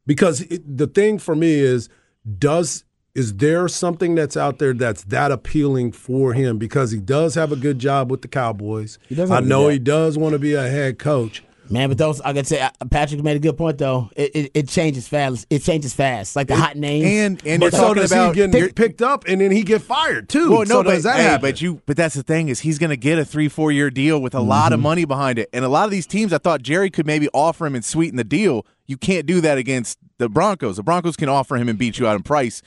Because 0.05 0.41
it, 0.41 0.77
the 0.77 0.87
thing 0.87 1.19
for 1.19 1.35
me 1.35 1.59
is, 1.59 1.89
does, 2.37 2.83
is 3.13 3.35
there 3.35 3.67
something 3.67 4.15
that's 4.15 4.35
out 4.37 4.59
there 4.59 4.73
that's 4.73 5.03
that 5.05 5.31
appealing 5.31 5.91
for 5.91 6.33
him? 6.33 6.57
Because 6.57 6.91
he 6.91 6.99
does 6.99 7.35
have 7.35 7.51
a 7.51 7.55
good 7.55 7.79
job 7.79 8.09
with 8.09 8.21
the 8.21 8.27
Cowboys. 8.27 8.97
I 9.11 9.15
have 9.15 9.31
a 9.31 9.41
good 9.41 9.49
know 9.49 9.67
he 9.67 9.79
does 9.79 10.17
want 10.17 10.33
to 10.33 10.39
be 10.39 10.53
a 10.53 10.67
head 10.69 10.99
coach. 10.99 11.43
Man, 11.71 11.89
but 11.89 11.97
those 11.97 12.19
I 12.21 12.33
could 12.33 12.45
say 12.45 12.59
uh, 12.59 12.69
Patrick 12.89 13.23
made 13.23 13.37
a 13.37 13.39
good 13.39 13.57
point 13.57 13.77
though. 13.77 14.09
It, 14.15 14.35
it, 14.35 14.51
it 14.53 14.67
changes 14.67 15.07
fast. 15.07 15.47
It 15.49 15.59
changes 15.63 15.93
fast, 15.93 16.35
like 16.35 16.47
the 16.47 16.55
hot 16.55 16.75
names. 16.75 17.05
And 17.05 17.41
and 17.47 17.59
But 17.61 17.71
you're 17.71 17.81
so 17.81 17.93
does 17.93 18.11
about 18.11 18.35
he 18.35 18.47
get 18.47 18.75
picked 18.75 19.01
up 19.01 19.23
and 19.27 19.39
then 19.39 19.51
he 19.51 19.63
get 19.63 19.81
fired 19.81 20.27
too. 20.29 20.49
Well, 20.51 20.59
no, 20.59 20.65
so 20.65 20.83
but, 20.83 20.91
does 20.91 21.03
that 21.03 21.15
hey, 21.15 21.23
happen? 21.23 21.41
but 21.49 21.61
you, 21.61 21.81
but 21.85 21.95
that's 21.95 22.15
the 22.15 22.23
thing 22.23 22.49
is 22.49 22.59
he's 22.59 22.77
going 22.77 22.89
to 22.89 22.97
get 22.97 23.17
a 23.17 23.25
three, 23.25 23.47
four 23.47 23.71
year 23.71 23.89
deal 23.89 24.21
with 24.21 24.35
a 24.35 24.41
lot 24.41 24.73
of 24.73 24.77
Mm-hmm. 24.77 24.83
money 24.83 25.05
behind 25.05 25.39
it, 25.39 25.49
and 25.53 25.63
a 25.63 25.69
lot 25.69 25.85
of 25.85 25.91
these 25.91 26.07
teams, 26.07 26.33
I 26.33 26.37
thought 26.37 26.61
Jerry 26.61 26.89
could 26.89 27.05
maybe 27.05 27.29
offer 27.33 27.65
him 27.65 27.75
and 27.75 27.83
sweeten 27.85 28.17
the 28.17 28.23
deal. 28.23 28.65
You 28.87 28.97
can't 28.97 29.25
do 29.25 29.39
that 29.41 29.57
against 29.57 29.97
the 30.17 30.27
Broncos. 30.27 30.75
The 30.77 30.83
Broncos 30.83 31.15
can 31.15 31.29
offer 31.29 31.55
him 31.55 31.69
and 31.69 31.77
beat 31.79 31.99
you 31.99 32.07
out 32.07 32.15
in 32.15 32.23
price 32.23 32.61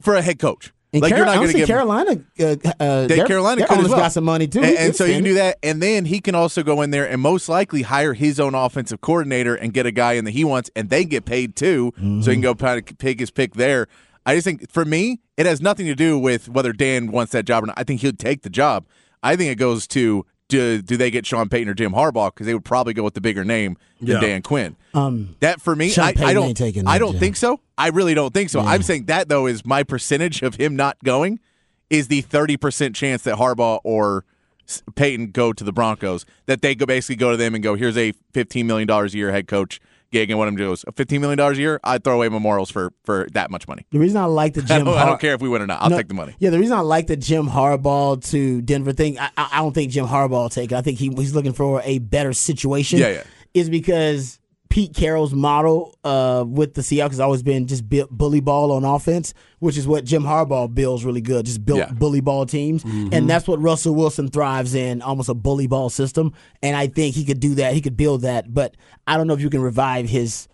for 0.00 0.14
a 0.14 0.22
head 0.22 0.38
coach. 0.38 0.72
And 0.92 1.02
like 1.02 1.10
Car- 1.10 1.18
you're 1.18 1.26
not 1.26 1.36
going 1.36 1.48
to 1.48 1.52
give 1.58 1.66
Carolina. 1.66 2.12
Uh, 2.40 2.56
uh, 2.80 3.06
They, 3.06 3.22
Carolina 3.24 3.66
could 3.66 3.78
as 3.80 3.88
well. 3.88 3.98
got 3.98 4.12
some 4.12 4.24
money 4.24 4.46
too. 4.46 4.62
and, 4.62 4.76
and 4.78 4.96
so 4.96 5.04
you 5.04 5.14
can 5.16 5.24
do 5.24 5.34
that, 5.34 5.58
and 5.62 5.82
then 5.82 6.06
he 6.06 6.18
can 6.20 6.34
also 6.34 6.62
go 6.62 6.80
in 6.80 6.90
there 6.92 7.06
and 7.08 7.20
most 7.20 7.46
likely 7.48 7.82
hire 7.82 8.14
his 8.14 8.40
own 8.40 8.54
offensive 8.54 9.00
coordinator 9.02 9.54
and 9.54 9.74
get 9.74 9.84
a 9.84 9.90
guy 9.90 10.14
in 10.14 10.24
that 10.24 10.30
he 10.30 10.44
wants, 10.44 10.70
and 10.74 10.88
they 10.88 11.04
get 11.04 11.26
paid 11.26 11.56
too, 11.56 11.92
so 11.98 12.30
he 12.30 12.36
can 12.36 12.40
go 12.40 12.54
kind 12.54 12.78
of 12.90 12.96
pick 12.98 13.20
his 13.20 13.30
pick 13.30 13.52
there. 13.54 13.86
I 14.24 14.34
just 14.34 14.44
think 14.46 14.70
for 14.70 14.84
me, 14.86 15.20
it 15.36 15.44
has 15.46 15.60
nothing 15.60 15.86
to 15.86 15.94
do 15.94 16.18
with 16.18 16.48
whether 16.48 16.72
Dan 16.72 17.10
wants 17.12 17.32
that 17.32 17.44
job 17.44 17.64
or 17.64 17.66
not. 17.66 17.78
I 17.78 17.84
think 17.84 18.00
he'll 18.00 18.12
take 18.12 18.42
the 18.42 18.50
job. 18.50 18.86
I 19.22 19.36
think 19.36 19.50
it 19.52 19.56
goes 19.56 19.86
to 19.88 20.24
do, 20.48 20.80
do 20.82 20.96
they 20.96 21.10
get 21.10 21.26
Sean 21.26 21.48
Payton 21.48 21.68
or 21.68 21.74
Jim 21.74 21.92
Harbaugh 21.92 22.32
because 22.32 22.46
they 22.46 22.54
would 22.54 22.64
probably 22.64 22.94
go 22.94 23.02
with 23.02 23.14
the 23.14 23.20
bigger 23.20 23.44
name 23.44 23.76
than 24.00 24.08
Yeah. 24.08 24.20
Dan 24.20 24.42
Quinn. 24.42 24.76
Um, 24.94 25.36
That 25.40 25.60
for 25.60 25.76
me, 25.76 25.92
I, 25.96 26.08
I 26.08 26.32
don't. 26.32 26.48
ain't 26.48 26.60
I 26.60 26.70
that 26.94 26.98
don't 26.98 27.12
job. 27.12 27.20
think 27.20 27.36
so. 27.36 27.60
I 27.76 27.88
really 27.88 28.14
don't 28.14 28.32
think 28.34 28.50
so. 28.50 28.60
I'm 28.60 28.82
saying 28.82 29.04
that 29.06 29.28
though 29.28 29.46
is 29.46 29.64
my 29.64 29.82
percentage 29.82 30.42
of 30.42 30.54
him 30.56 30.74
not 30.76 30.96
going 31.04 31.38
is 31.90 32.08
the 32.08 32.20
30 32.22 32.56
percent 32.56 32.96
chance 32.96 33.22
that 33.22 33.36
Harbaugh 33.36 33.80
or 33.84 34.24
Payton 34.96 35.30
go 35.30 35.52
to 35.52 35.64
the 35.64 35.72
Broncos. 35.72 36.26
That 36.46 36.60
they 36.62 36.74
go 36.74 36.86
basically 36.86 37.16
go 37.16 37.30
to 37.30 37.36
them 37.36 37.54
and 37.54 37.62
go, 37.62 37.74
here's 37.74 37.96
a 37.96 38.12
15 38.32 38.66
million 38.66 38.86
dollars 38.88 39.14
a 39.14 39.18
year 39.18 39.32
head 39.32 39.46
coach 39.48 39.80
gig, 40.10 40.30
and 40.30 40.38
what 40.38 40.48
I'm 40.48 40.56
doing 40.56 40.72
is 40.72 40.84
15 40.94 41.20
million 41.20 41.38
dollars 41.38 41.58
a 41.58 41.60
year. 41.60 41.80
I'd 41.84 42.02
throw 42.04 42.14
away 42.14 42.28
memorials 42.28 42.70
for 42.70 42.92
for 43.04 43.26
that 43.32 43.50
much 43.50 43.66
money. 43.68 43.86
the 43.90 43.98
reason 43.98 44.16
I 44.16 44.24
like 44.26 44.54
the 44.54 44.62
I 44.64 44.64
Jim, 44.64 44.84
don't, 44.84 44.98
I 44.98 45.04
don't 45.06 45.20
care 45.20 45.34
if 45.34 45.40
we 45.40 45.48
win 45.48 45.62
or 45.62 45.66
not. 45.66 45.82
I'll 45.82 45.90
No, 45.90 45.96
take 45.96 46.08
the 46.08 46.14
money. 46.14 46.34
Yeah, 46.38 46.50
the 46.50 46.58
reason 46.58 46.76
I 46.76 46.80
like 46.80 47.06
the 47.06 47.16
Jim 47.16 47.46
Harbaugh 47.48 48.24
to 48.30 48.62
Denver 48.62 48.92
thing, 48.92 49.18
I, 49.18 49.30
I 49.36 49.48
I 49.52 49.56
don't 49.58 49.74
think 49.74 49.92
Jim 49.92 50.06
Harbaugh 50.06 50.30
will 50.30 50.48
take 50.48 50.72
it. 50.72 50.74
I 50.76 50.82
think 50.82 50.98
he, 50.98 51.08
he's 51.16 51.34
looking 51.34 51.52
for 51.52 51.82
a 51.84 51.98
better 51.98 52.32
situation. 52.32 52.98
Yeah, 52.98 53.08
yeah. 53.08 53.22
Is 53.54 53.70
because 53.70 54.38
Pete 54.68 54.94
Carroll's 54.94 55.32
model 55.32 55.96
uh, 56.04 56.44
with 56.46 56.74
the 56.74 56.82
Seahawks 56.82 57.10
has 57.10 57.20
always 57.20 57.42
been 57.42 57.66
just 57.66 57.84
bully 58.10 58.40
ball 58.40 58.70
on 58.72 58.84
offense, 58.84 59.32
which 59.60 59.76
is 59.78 59.86
what 59.88 60.04
Jim 60.04 60.22
Harbaugh 60.24 60.72
builds 60.72 61.04
really 61.04 61.20
good. 61.22 61.46
Just 61.46 61.64
built 61.64 61.78
Yeah. 61.78 61.90
bully 61.92 62.20
ball 62.20 62.44
teams, 62.46 62.84
and 62.84 63.28
that's 63.28 63.48
what 63.48 63.60
Russell 63.62 63.94
Wilson 63.94 64.28
thrives 64.28 64.74
in, 64.74 65.00
almost 65.02 65.28
a 65.30 65.34
bully 65.34 65.66
ball 65.66 65.88
system. 65.90 66.32
And 66.62 66.76
I 66.76 66.86
think 66.86 67.14
he 67.14 67.24
could 67.24 67.40
do 67.40 67.54
that. 67.56 67.72
He 67.72 67.80
could 67.80 67.96
build 67.96 68.22
that, 68.22 68.52
but 68.52 68.76
I 69.06 69.16
don't 69.16 69.26
know 69.26 69.34
if 69.34 69.40
you 69.40 69.50
can 69.50 69.62
revive 69.62 70.08
his 70.08 70.48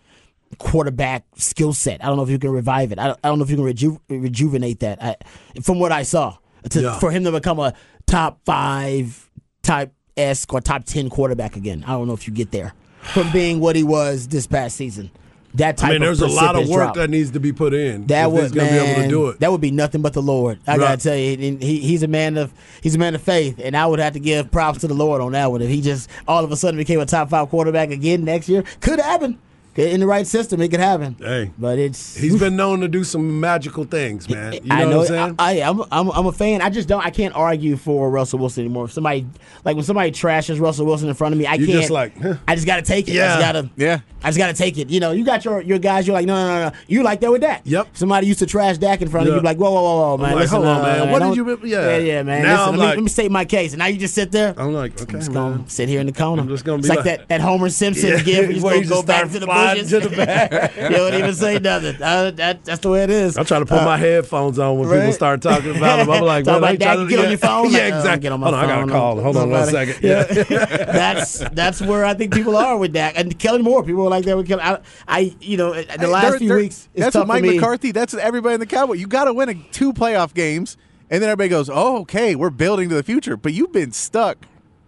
quarterback 0.58 1.24
skill 1.36 1.72
set. 1.72 2.02
I 2.02 2.06
don't 2.06 2.16
know 2.16 2.22
if 2.22 2.30
you 2.30 2.38
can 2.38 2.50
revive 2.50 2.92
it. 2.92 2.98
I 2.98 3.08
don't, 3.08 3.18
I 3.24 3.28
don't 3.28 3.38
know 3.38 3.44
if 3.44 3.50
you 3.50 3.56
can 3.56 3.64
reju- 3.64 4.00
rejuvenate 4.08 4.80
that. 4.80 5.02
I, 5.02 5.16
from 5.62 5.80
what 5.80 5.90
I 5.92 6.04
saw, 6.04 6.36
to, 6.70 6.80
Yeah. 6.80 6.98
for 6.98 7.10
him 7.10 7.24
to 7.24 7.32
become 7.32 7.58
a 7.58 7.74
top 8.06 8.40
five, 8.44 9.28
type 9.62 9.92
S 10.16 10.46
or 10.48 10.60
top 10.60 10.84
ten 10.84 11.10
quarterback 11.10 11.56
again, 11.56 11.82
I 11.86 11.92
don't 11.92 12.06
know 12.06 12.14
if 12.14 12.28
you 12.28 12.32
get 12.32 12.52
there 12.52 12.74
from 13.12 13.30
being 13.32 13.60
what 13.60 13.76
he 13.76 13.84
was 13.84 14.28
this 14.28 14.46
past 14.46 14.76
season. 14.76 15.10
That 15.54 15.76
type 15.76 15.90
I 15.90 15.92
mean, 15.92 16.02
of 16.02 16.18
there's 16.18 16.20
a 16.20 16.26
lot 16.26 16.56
of 16.56 16.68
work 16.68 16.78
drop. 16.82 16.94
that 16.96 17.10
needs 17.10 17.30
to 17.30 17.38
be 17.38 17.52
put 17.52 17.74
in. 17.74 18.06
That 18.08 18.32
would 18.32 18.52
gonna 18.52 18.68
be 18.70 18.76
able 18.76 19.02
to 19.02 19.08
do 19.08 19.28
it. 19.28 19.38
That 19.38 19.52
would 19.52 19.60
be 19.60 19.70
nothing 19.70 20.02
but 20.02 20.12
the 20.12 20.20
Lord. 20.22 20.58
I 20.66 20.72
Right. 20.72 20.80
gotta 20.80 20.96
tell 21.00 21.16
you, 21.16 21.56
he, 21.60 21.78
he's 21.78 22.02
a 22.02 22.08
man 22.08 22.36
of 22.36 22.52
he's 22.80 22.96
a 22.96 22.98
man 22.98 23.14
of 23.14 23.22
faith, 23.22 23.60
and 23.62 23.76
I 23.76 23.86
would 23.86 24.00
have 24.00 24.14
to 24.14 24.18
give 24.20 24.50
props 24.50 24.80
to 24.80 24.88
the 24.88 24.94
Lord 24.94 25.20
on 25.20 25.30
that 25.32 25.52
one. 25.52 25.62
If 25.62 25.68
he 25.68 25.80
just 25.80 26.10
all 26.26 26.42
of 26.44 26.50
a 26.50 26.56
sudden 26.56 26.76
became 26.76 26.98
a 26.98 27.06
top 27.06 27.30
five 27.30 27.50
quarterback 27.50 27.90
again 27.92 28.24
next 28.24 28.48
year, 28.48 28.64
could 28.80 28.98
happen. 28.98 29.38
In 29.76 30.00
the 30.00 30.06
right 30.06 30.26
system, 30.26 30.60
it 30.62 30.68
could 30.70 30.80
happen. 30.80 31.16
Hey. 31.18 31.50
but 31.58 31.78
it's 31.78 32.16
He's 32.16 32.38
been 32.38 32.54
known 32.56 32.80
to 32.80 32.88
do 32.88 33.02
some 33.02 33.40
magical 33.40 33.84
things, 33.84 34.28
man. 34.28 34.52
You 34.54 34.60
know, 34.60 34.74
I 34.74 34.84
know. 34.84 34.98
what 34.98 35.10
I'm 35.10 35.16
saying? 35.16 35.34
I, 35.38 35.60
I, 35.62 35.68
I'm, 35.68 35.80
I'm, 35.90 36.10
I'm 36.10 36.26
a 36.26 36.32
fan. 36.32 36.62
I 36.62 36.70
just 36.70 36.88
don't. 36.88 37.04
I 37.04 37.10
can't 37.10 37.34
argue 37.34 37.76
for 37.76 38.08
Russell 38.10 38.38
Wilson 38.38 38.64
anymore. 38.64 38.84
If 38.86 38.92
somebody 38.92 39.26
like 39.64 39.74
when 39.76 39.84
somebody 39.84 40.10
trashes 40.12 40.60
Russell 40.60 40.86
Wilson 40.86 41.08
in 41.08 41.14
front 41.14 41.32
of 41.34 41.38
me, 41.38 41.46
I 41.46 41.54
You 41.54 41.66
can't. 41.66 41.78
just 41.80 41.90
like, 41.90 42.16
huh. 42.20 42.34
I 42.46 42.54
just 42.54 42.66
got 42.66 42.76
to 42.76 42.82
take 42.82 43.08
it. 43.08 43.12
I 43.12 43.14
Yeah. 43.14 43.26
just 43.28 43.40
gotta. 43.40 43.70
Yeah. 43.76 44.00
I 44.22 44.28
just 44.28 44.38
got 44.38 44.46
to 44.46 44.54
take 44.54 44.78
it. 44.78 44.88
You 44.88 45.00
know, 45.00 45.10
you 45.12 45.22
got 45.24 45.44
your 45.44 45.60
your 45.60 45.78
guys. 45.78 46.06
You're 46.06 46.14
like, 46.14 46.24
no, 46.26 46.34
no, 46.34 46.54
no, 46.62 46.68
no. 46.70 46.76
You 46.86 47.02
like 47.02 47.20
that 47.20 47.30
with 47.30 47.42
Dak. 47.42 47.62
Yep. 47.64 47.88
Somebody 47.94 48.26
used 48.26 48.38
to 48.38 48.46
trash 48.46 48.78
Dak 48.78 49.02
in 49.02 49.08
front 49.08 49.28
of 49.28 49.34
you. 49.34 49.40
Like, 49.40 49.58
whoa, 49.58 49.70
whoa, 49.70 49.82
whoa, 49.82 49.96
whoa, 50.12 50.16
man. 50.18 50.32
like, 50.32 50.40
listen, 50.42 50.56
hold 50.56 50.68
on, 50.68 50.80
uh, 50.80 50.82
man. 51.04 51.10
What 51.10 51.18
did 51.22 51.36
you- 51.36 51.58
yeah. 51.64 51.88
yeah, 51.90 51.96
yeah, 51.98 52.22
man. 52.22 52.42
Now 52.42 52.52
Listen, 52.52 52.74
I'm 52.74 52.80
let, 52.80 52.84
me, 52.90 52.94
let 52.96 53.02
me 53.02 53.08
state 53.08 53.30
my 53.30 53.44
case, 53.44 53.72
and 53.72 53.80
now 53.80 53.86
you 53.86 53.98
just 53.98 54.14
sit 54.14 54.32
there. 54.32 54.54
I'm 54.56 54.72
like, 54.72 55.00
okay, 55.02 55.12
just 55.12 55.30
man. 55.30 55.56
gonna 55.58 55.68
sit 55.70 55.88
here 55.90 56.00
in 56.00 56.06
the 56.06 56.12
corner. 56.12 56.40
I'm 56.42 56.48
just 56.48 56.64
gonna 56.64 56.78
it's 56.78 56.88
be 56.88 56.96
like, 56.96 57.04
like- 57.04 57.18
that, 57.18 57.28
that 57.28 57.40
Homer 57.42 57.68
Simpson 57.68 58.10
Yeah, 58.10 58.20
gif. 58.22 58.46
You 58.48 58.52
just 58.54 58.64
where 58.64 58.76
you 58.76 58.88
go 58.88 59.02
back 59.02 59.30
to 59.30 59.38
the 59.38 59.46
flying 59.64 59.84
bushes. 59.84 60.02
to 60.02 60.08
the 60.08 60.16
back. 60.16 60.76
you 60.76 60.88
don't 60.90 61.14
even 61.14 61.34
say 61.34 61.58
nothing. 61.58 62.02
Uh, 62.02 62.30
that, 62.32 62.64
that's 62.64 62.80
the 62.80 62.88
way 62.90 63.02
it 63.04 63.10
is. 63.10 63.36
I'm 63.36 63.44
trying 63.44 63.62
to 63.62 63.66
put 63.66 63.82
my 63.84 63.96
headphones 63.96 64.58
on 64.58 64.78
when 64.78 64.88
people 64.90 65.12
start 65.12 65.42
talking 65.42 65.76
about 65.76 65.98
them. 65.98 66.10
I'm 66.10 66.22
like, 66.22 66.44
Talk 66.44 66.54
man, 66.54 66.54
I 66.54 66.58
about 66.58 66.70
ain't 66.70 66.80
Dak, 66.80 66.94
trying 66.94 67.06
to 67.06 67.10
get 67.10 67.18
on 67.18 67.24
yeah. 67.24 67.28
your 67.30 67.38
phone. 67.38 67.64
Yeah, 67.72 67.78
Like, 67.78 67.92
uh, 67.92 67.96
exactly. 67.98 68.22
get 68.22 68.32
on 68.32 68.40
my 68.40 68.46
Hold 68.50 68.54
on, 68.54 68.64
I 68.64 68.66
got 68.74 68.88
a 68.88 68.92
call. 68.92 69.20
Hold 69.20 69.36
on 69.36 69.50
one 69.50 69.66
second. 69.66 69.94
Somebody- 69.94 70.34
second. 70.34 70.50
Yeah. 70.50 70.84
that's 70.92 71.38
that's 71.50 71.80
where 71.80 72.04
I 72.04 72.14
think 72.14 72.32
people 72.34 72.56
are 72.56 72.76
with 72.76 72.92
that. 72.94 73.16
and 73.16 73.38
Kellen 73.38 73.62
Moore. 73.62 73.82
People 73.82 74.04
are 74.06 74.10
like 74.10 74.24
that 74.24 74.36
with 74.36 74.46
Kellen. 74.48 74.64
I, 74.64 74.78
I 75.08 75.36
you 75.40 75.56
know, 75.56 75.72
the 75.74 75.82
Hey, 75.82 76.06
last 76.06 76.30
they're- 76.30 76.38
few 76.38 76.48
they're- 76.48 76.56
weeks, 76.58 76.88
it's 76.94 77.04
that's 77.04 77.12
tough 77.14 77.26
Mike 77.26 77.42
for 77.44 77.50
me. 77.50 77.56
McCarthy. 77.56 77.92
That's 77.92 78.14
everybody 78.14 78.54
in 78.54 78.60
the 78.60 78.66
Cowboy. 78.66 78.94
You 78.94 79.06
got 79.06 79.24
to 79.24 79.32
win 79.34 79.48
a, 79.48 79.54
two 79.72 79.92
playoff 79.92 80.34
games, 80.34 80.76
and 81.10 81.22
then 81.22 81.28
everybody 81.30 81.48
goes, 81.48 81.68
"Oh, 81.72 81.98
okay, 82.02 82.34
we're 82.34 82.50
building 82.50 82.88
to 82.90 82.94
the 82.94 83.02
future." 83.02 83.36
But 83.36 83.52
you've 83.52 83.72
been 83.72 83.92
stuck 83.92 84.46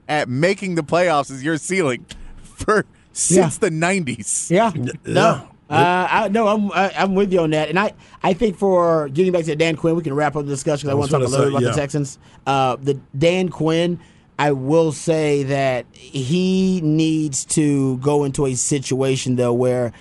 at 0.08 0.28
making 0.28 0.74
the 0.76 0.82
playoffs 0.82 1.30
as 1.30 1.42
your 1.42 1.56
ceiling 1.58 2.06
for 2.42 2.86
since 3.16 3.58
the 3.58 3.70
'90s. 3.70 4.50
Yeah, 4.50 4.72
Yeah. 4.74 4.92
no. 5.06 5.48
Uh, 5.68 6.06
I, 6.08 6.28
no, 6.28 6.46
I'm 6.46 6.70
I, 6.70 6.92
I'm 6.96 7.16
with 7.16 7.32
you 7.32 7.40
on 7.40 7.50
that, 7.50 7.68
and 7.68 7.76
I, 7.78 7.92
I 8.22 8.34
think 8.34 8.56
for 8.56 9.08
getting 9.08 9.32
back 9.32 9.46
to 9.46 9.56
Dan 9.56 9.74
Quinn, 9.74 9.96
we 9.96 10.02
can 10.02 10.14
wrap 10.14 10.36
up 10.36 10.44
the 10.44 10.50
discussion. 10.50 10.86
'cause 10.88 10.90
I, 10.90 10.92
I 10.92 10.94
want 10.94 11.10
to 11.10 11.18
talk 11.18 11.26
a 11.26 11.28
little 11.28 11.36
say, 11.38 11.44
bit 11.46 11.52
about 11.54 11.62
yeah. 11.62 11.70
the 11.70 11.76
Texans. 11.76 12.18
Uh, 12.46 12.76
the 12.76 12.94
Dan 13.18 13.48
Quinn, 13.48 13.98
I 14.38 14.52
will 14.52 14.92
say 14.92 15.42
that 15.42 15.86
he 15.92 16.80
needs 16.82 17.44
to 17.46 17.96
go 17.98 18.22
into 18.22 18.46
a 18.46 18.54
situation 18.54 19.34
though 19.34 19.52
where 19.52 19.92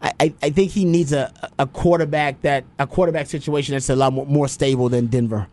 I, 0.00 0.12
I, 0.20 0.34
I 0.42 0.50
think 0.50 0.70
he 0.70 0.86
needs 0.86 1.12
a, 1.12 1.30
a 1.58 1.66
quarterback 1.66 2.40
that 2.40 2.64
a 2.78 2.86
quarterback 2.86 3.26
situation 3.26 3.74
that's 3.74 3.90
a 3.90 3.96
lot 3.96 4.14
more, 4.14 4.24
more 4.24 4.48
stable 4.48 4.88
than 4.88 5.08
Denver. 5.08 5.48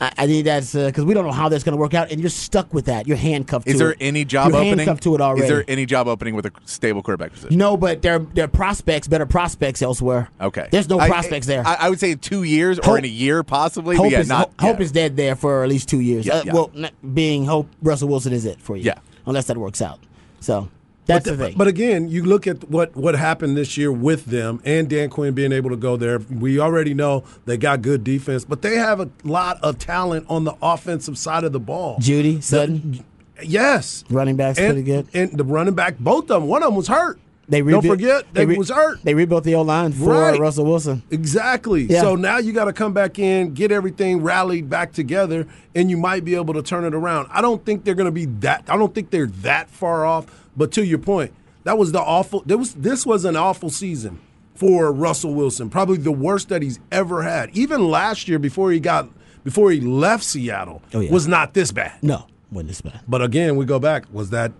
I, 0.00 0.12
I 0.18 0.26
think 0.26 0.44
that's 0.44 0.72
because 0.74 1.04
we 1.04 1.14
don't 1.14 1.24
know 1.24 1.32
how 1.32 1.48
that's 1.48 1.64
going 1.64 1.72
to 1.76 1.80
work 1.80 1.94
out, 1.94 2.10
and 2.10 2.20
you're 2.20 2.28
stuck 2.30 2.74
with 2.74 2.86
that. 2.86 3.06
You're 3.06 3.16
handcuffed. 3.16 3.66
Is 3.66 3.78
there 3.78 3.92
it. 3.92 3.98
any 4.00 4.24
job 4.24 4.48
You're 4.50 4.56
opening? 4.58 4.78
handcuffed 4.78 5.02
to 5.04 5.14
it 5.14 5.20
already. 5.20 5.42
Is 5.44 5.48
there 5.48 5.64
any 5.68 5.86
job 5.86 6.06
opening 6.08 6.34
with 6.34 6.46
a 6.46 6.52
stable 6.64 7.02
quarterback 7.02 7.32
position? 7.32 7.56
No, 7.56 7.76
but 7.76 8.02
there 8.02 8.18
there 8.18 8.44
are 8.44 8.48
prospects, 8.48 9.08
better 9.08 9.26
prospects 9.26 9.80
elsewhere. 9.82 10.28
Okay. 10.40 10.68
There's 10.70 10.88
no 10.88 10.98
I- 10.98 11.08
prospects 11.08 11.46
there. 11.46 11.66
I, 11.66 11.74
I 11.80 11.90
would 11.90 12.00
say 12.00 12.10
in 12.12 12.18
two 12.18 12.42
years 12.42 12.78
or 12.78 12.98
in 12.98 13.04
a 13.04 13.08
year, 13.08 13.42
possibly. 13.42 13.96
hope 13.96 14.10
yeah, 14.10 14.20
is 14.20 14.28
not 14.28 14.50
Ho- 14.58 14.68
hope 14.68 14.78
yeah. 14.78 14.84
is 14.84 14.92
dead 14.92 15.16
there 15.16 15.34
for 15.36 15.62
at 15.62 15.68
least 15.68 15.88
two 15.88 16.00
years. 16.00 16.26
Yeah, 16.26 16.42
Uh. 16.46 16.52
Well, 16.52 16.70
being 17.14 17.44
hope 17.46 17.68
Russell 17.82 18.08
Wilson 18.08 18.32
is 18.32 18.44
it 18.44 18.60
for 18.60 18.76
you. 18.76 18.82
Yeah. 18.84 18.98
unless 19.26 19.46
that 19.46 19.56
works 19.56 19.80
out. 19.82 19.98
So 20.40 20.68
that's 21.06 21.24
but, 21.28 21.38
the 21.38 21.44
thing. 21.46 21.54
but 21.56 21.66
again, 21.68 22.08
you 22.08 22.24
look 22.24 22.46
at 22.46 22.68
what 22.70 22.94
what 22.96 23.14
happened 23.14 23.56
this 23.56 23.76
year 23.76 23.90
with 23.92 24.26
them 24.26 24.60
and 24.64 24.88
Dan 24.88 25.08
Quinn 25.08 25.34
being 25.34 25.52
able 25.52 25.70
to 25.70 25.76
go 25.76 25.96
there. 25.96 26.18
We 26.18 26.58
already 26.60 26.94
know 26.94 27.24
they 27.46 27.56
got 27.56 27.82
good 27.82 28.04
defense, 28.04 28.44
but 28.44 28.62
they 28.62 28.76
have 28.76 29.00
a 29.00 29.08
lot 29.24 29.58
of 29.62 29.78
talent 29.78 30.26
on 30.28 30.44
the 30.44 30.54
offensive 30.60 31.16
side 31.16 31.44
of 31.44 31.52
the 31.52 31.60
ball. 31.60 31.98
Jeudy 31.98 32.42
Sutton, 32.42 33.04
Yes, 33.42 34.04
running 34.10 34.36
backs 34.36 34.58
and, 34.58 34.68
pretty 34.68 34.82
good. 34.82 35.08
And 35.14 35.32
the 35.38 35.44
running 35.44 35.74
back, 35.74 35.98
both 35.98 36.24
of 36.30 36.40
them. 36.40 36.46
One 36.48 36.62
of 36.62 36.68
them 36.68 36.76
was 36.76 36.88
hurt. 36.88 37.18
They 37.48 37.58
don't 37.60 37.66
rebuilt- 37.66 37.84
forget 37.86 38.24
they, 38.32 38.44
re- 38.44 38.56
was 38.58 38.70
hurt. 38.70 39.04
They 39.04 39.14
rebuilt 39.14 39.44
the 39.44 39.54
O 39.54 39.62
line 39.62 39.92
for 39.92 40.06
Right. 40.10 40.40
Russell 40.40 40.64
Wilson. 40.64 41.02
Exactly. 41.12 41.82
Yeah. 41.84 42.00
So 42.00 42.16
now 42.16 42.38
you 42.38 42.52
got 42.52 42.64
to 42.64 42.72
come 42.72 42.92
back 42.92 43.18
in, 43.20 43.54
get 43.54 43.70
everything 43.70 44.20
rallied 44.22 44.68
back 44.68 44.92
together, 44.92 45.46
and 45.74 45.88
you 45.88 45.96
might 45.96 46.24
be 46.24 46.34
able 46.34 46.54
to 46.54 46.62
turn 46.62 46.84
it 46.84 46.92
around. 46.94 47.28
I 47.30 47.42
don't 47.42 47.64
think 47.64 47.84
they're 47.84 47.94
going 47.94 48.06
to 48.06 48.10
be 48.10 48.24
that. 48.40 48.64
I 48.68 48.76
don't 48.76 48.92
think 48.92 49.10
they're 49.10 49.26
that 49.26 49.70
far 49.70 50.04
off. 50.04 50.26
But 50.56 50.72
to 50.72 50.84
your 50.84 50.98
point, 50.98 51.32
that 51.64 51.76
was 51.78 51.92
the 51.92 52.00
awful. 52.00 52.42
There 52.46 52.58
was 52.58 52.74
this 52.74 53.04
was 53.04 53.24
an 53.24 53.36
awful 53.36 53.70
season 53.70 54.18
for 54.54 54.90
Russell 54.92 55.34
Wilson. 55.34 55.68
Probably 55.70 55.98
the 55.98 56.12
worst 56.12 56.48
that 56.48 56.62
he's 56.62 56.78
ever 56.90 57.22
had. 57.22 57.50
Even 57.56 57.88
last 57.90 58.28
year, 58.28 58.38
before 58.38 58.70
he 58.72 58.80
got 58.80 59.08
before 59.44 59.70
he 59.70 59.80
left 59.80 60.24
Seattle, 60.24 60.82
Oh, 60.94 61.00
yeah. 61.00 61.12
was 61.12 61.28
not 61.28 61.54
this 61.54 61.72
bad. 61.72 62.02
No, 62.02 62.26
wasn't 62.50 62.68
this 62.68 62.80
bad. 62.80 63.00
But 63.06 63.22
again, 63.22 63.56
we 63.56 63.64
go 63.64 63.78
back. 63.78 64.04
Was 64.12 64.30
that 64.30 64.52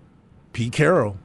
Pete 0.53 0.73
Carroll 0.73 1.17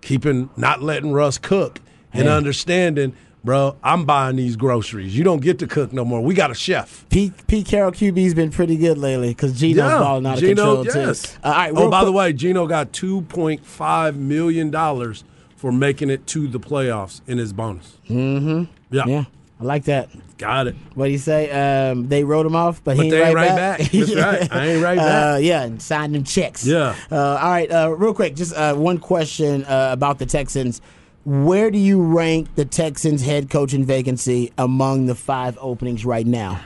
keeping 0.00 0.50
not 0.56 0.82
letting 0.82 1.12
Russ 1.12 1.38
cook 1.38 1.80
and 2.12 2.28
understanding, 2.28 3.14
bro? 3.44 3.76
I'm 3.82 4.04
buying 4.04 4.36
these 4.36 4.56
groceries. 4.56 5.16
You 5.16 5.24
don't 5.24 5.40
get 5.42 5.58
to 5.60 5.66
cook 5.66 5.92
no 5.92 6.04
more. 6.04 6.20
We 6.20 6.34
got 6.34 6.50
a 6.50 6.54
chef. 6.54 7.06
Pete, 7.08 7.32
Pete 7.46 7.66
Carroll 7.66 7.92
QB's 7.92 8.34
been 8.34 8.50
pretty 8.50 8.76
good 8.76 8.98
lately 8.98 9.28
because 9.28 9.58
Gino's 9.58 9.92
balling 9.92 10.26
out 10.26 10.34
of 10.34 10.40
Gino, 10.40 10.82
control 10.82 11.04
yes. 11.06 11.22
too. 11.22 11.38
Uh, 11.42 11.46
all 11.46 11.52
right, 11.52 11.72
oh, 11.74 11.90
by 11.90 12.04
the 12.04 12.12
way, 12.12 12.32
Gino 12.32 12.66
got 12.66 12.92
two 12.92 13.22
point 13.22 13.64
five 13.64 14.16
million 14.16 14.70
dollars 14.70 15.24
for 15.56 15.72
making 15.72 16.10
it 16.10 16.26
to 16.28 16.48
the 16.48 16.58
playoffs 16.60 17.20
in 17.26 17.38
his 17.38 17.52
bonus. 17.52 17.98
Mm-hmm. 18.08 18.64
Yeah. 18.90 19.04
yeah, 19.06 19.24
I 19.60 19.64
like 19.64 19.84
that. 19.84 20.08
Got 20.38 20.66
it. 20.66 20.74
What 20.94 21.06
do 21.06 21.12
you 21.12 21.18
say? 21.18 21.50
Um, 21.90 22.08
they 22.08 22.24
wrote 22.24 22.44
him 22.46 22.56
off, 22.56 22.82
but, 22.82 22.96
But 22.96 23.06
he 23.06 23.12
ain't 23.12 23.26
ain't 23.26 23.34
right, 23.36 23.48
right 23.50 23.56
back. 23.56 23.78
back. 23.78 23.90
That's 23.92 24.14
right. 24.16 24.52
I 24.52 24.66
ain't 24.66 24.82
right 24.82 24.98
Uh, 24.98 25.02
back. 25.36 25.42
yeah, 25.44 25.62
and 25.62 25.80
signed 25.80 26.16
them 26.16 26.24
checks. 26.24 26.66
Yeah. 26.66 26.96
Uh, 27.10 27.16
all 27.16 27.48
right. 27.50 27.70
Uh, 27.70 27.90
real 27.96 28.12
quick, 28.12 28.34
just 28.34 28.54
uh, 28.56 28.74
one 28.74 28.98
question 28.98 29.64
uh, 29.64 29.90
about 29.92 30.18
the 30.18 30.26
Texans. 30.26 30.80
Where 31.24 31.70
do 31.70 31.78
you 31.78 32.02
rank 32.02 32.54
the 32.56 32.64
Texans 32.64 33.24
head 33.24 33.48
coaching 33.48 33.84
vacancy 33.84 34.52
among 34.58 35.06
the 35.06 35.14
five 35.14 35.56
openings 35.60 36.04
right 36.04 36.26
now, 36.26 36.60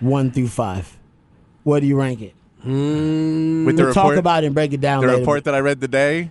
one 0.00 0.32
through 0.32 0.48
five? 0.48 0.98
Where 1.62 1.80
do 1.80 1.86
you 1.86 1.96
rank 1.96 2.20
it? 2.20 2.34
Mm, 2.66 3.64
With 3.66 3.76
the 3.76 3.84
We'll 3.84 3.94
talk 3.94 4.16
about 4.16 4.42
it 4.42 4.46
and 4.46 4.54
break 4.54 4.72
it 4.72 4.80
down 4.80 5.02
the 5.02 5.06
later. 5.08 5.20
report 5.20 5.44
that 5.44 5.54
I 5.54 5.60
read 5.60 5.80
today 5.80 6.30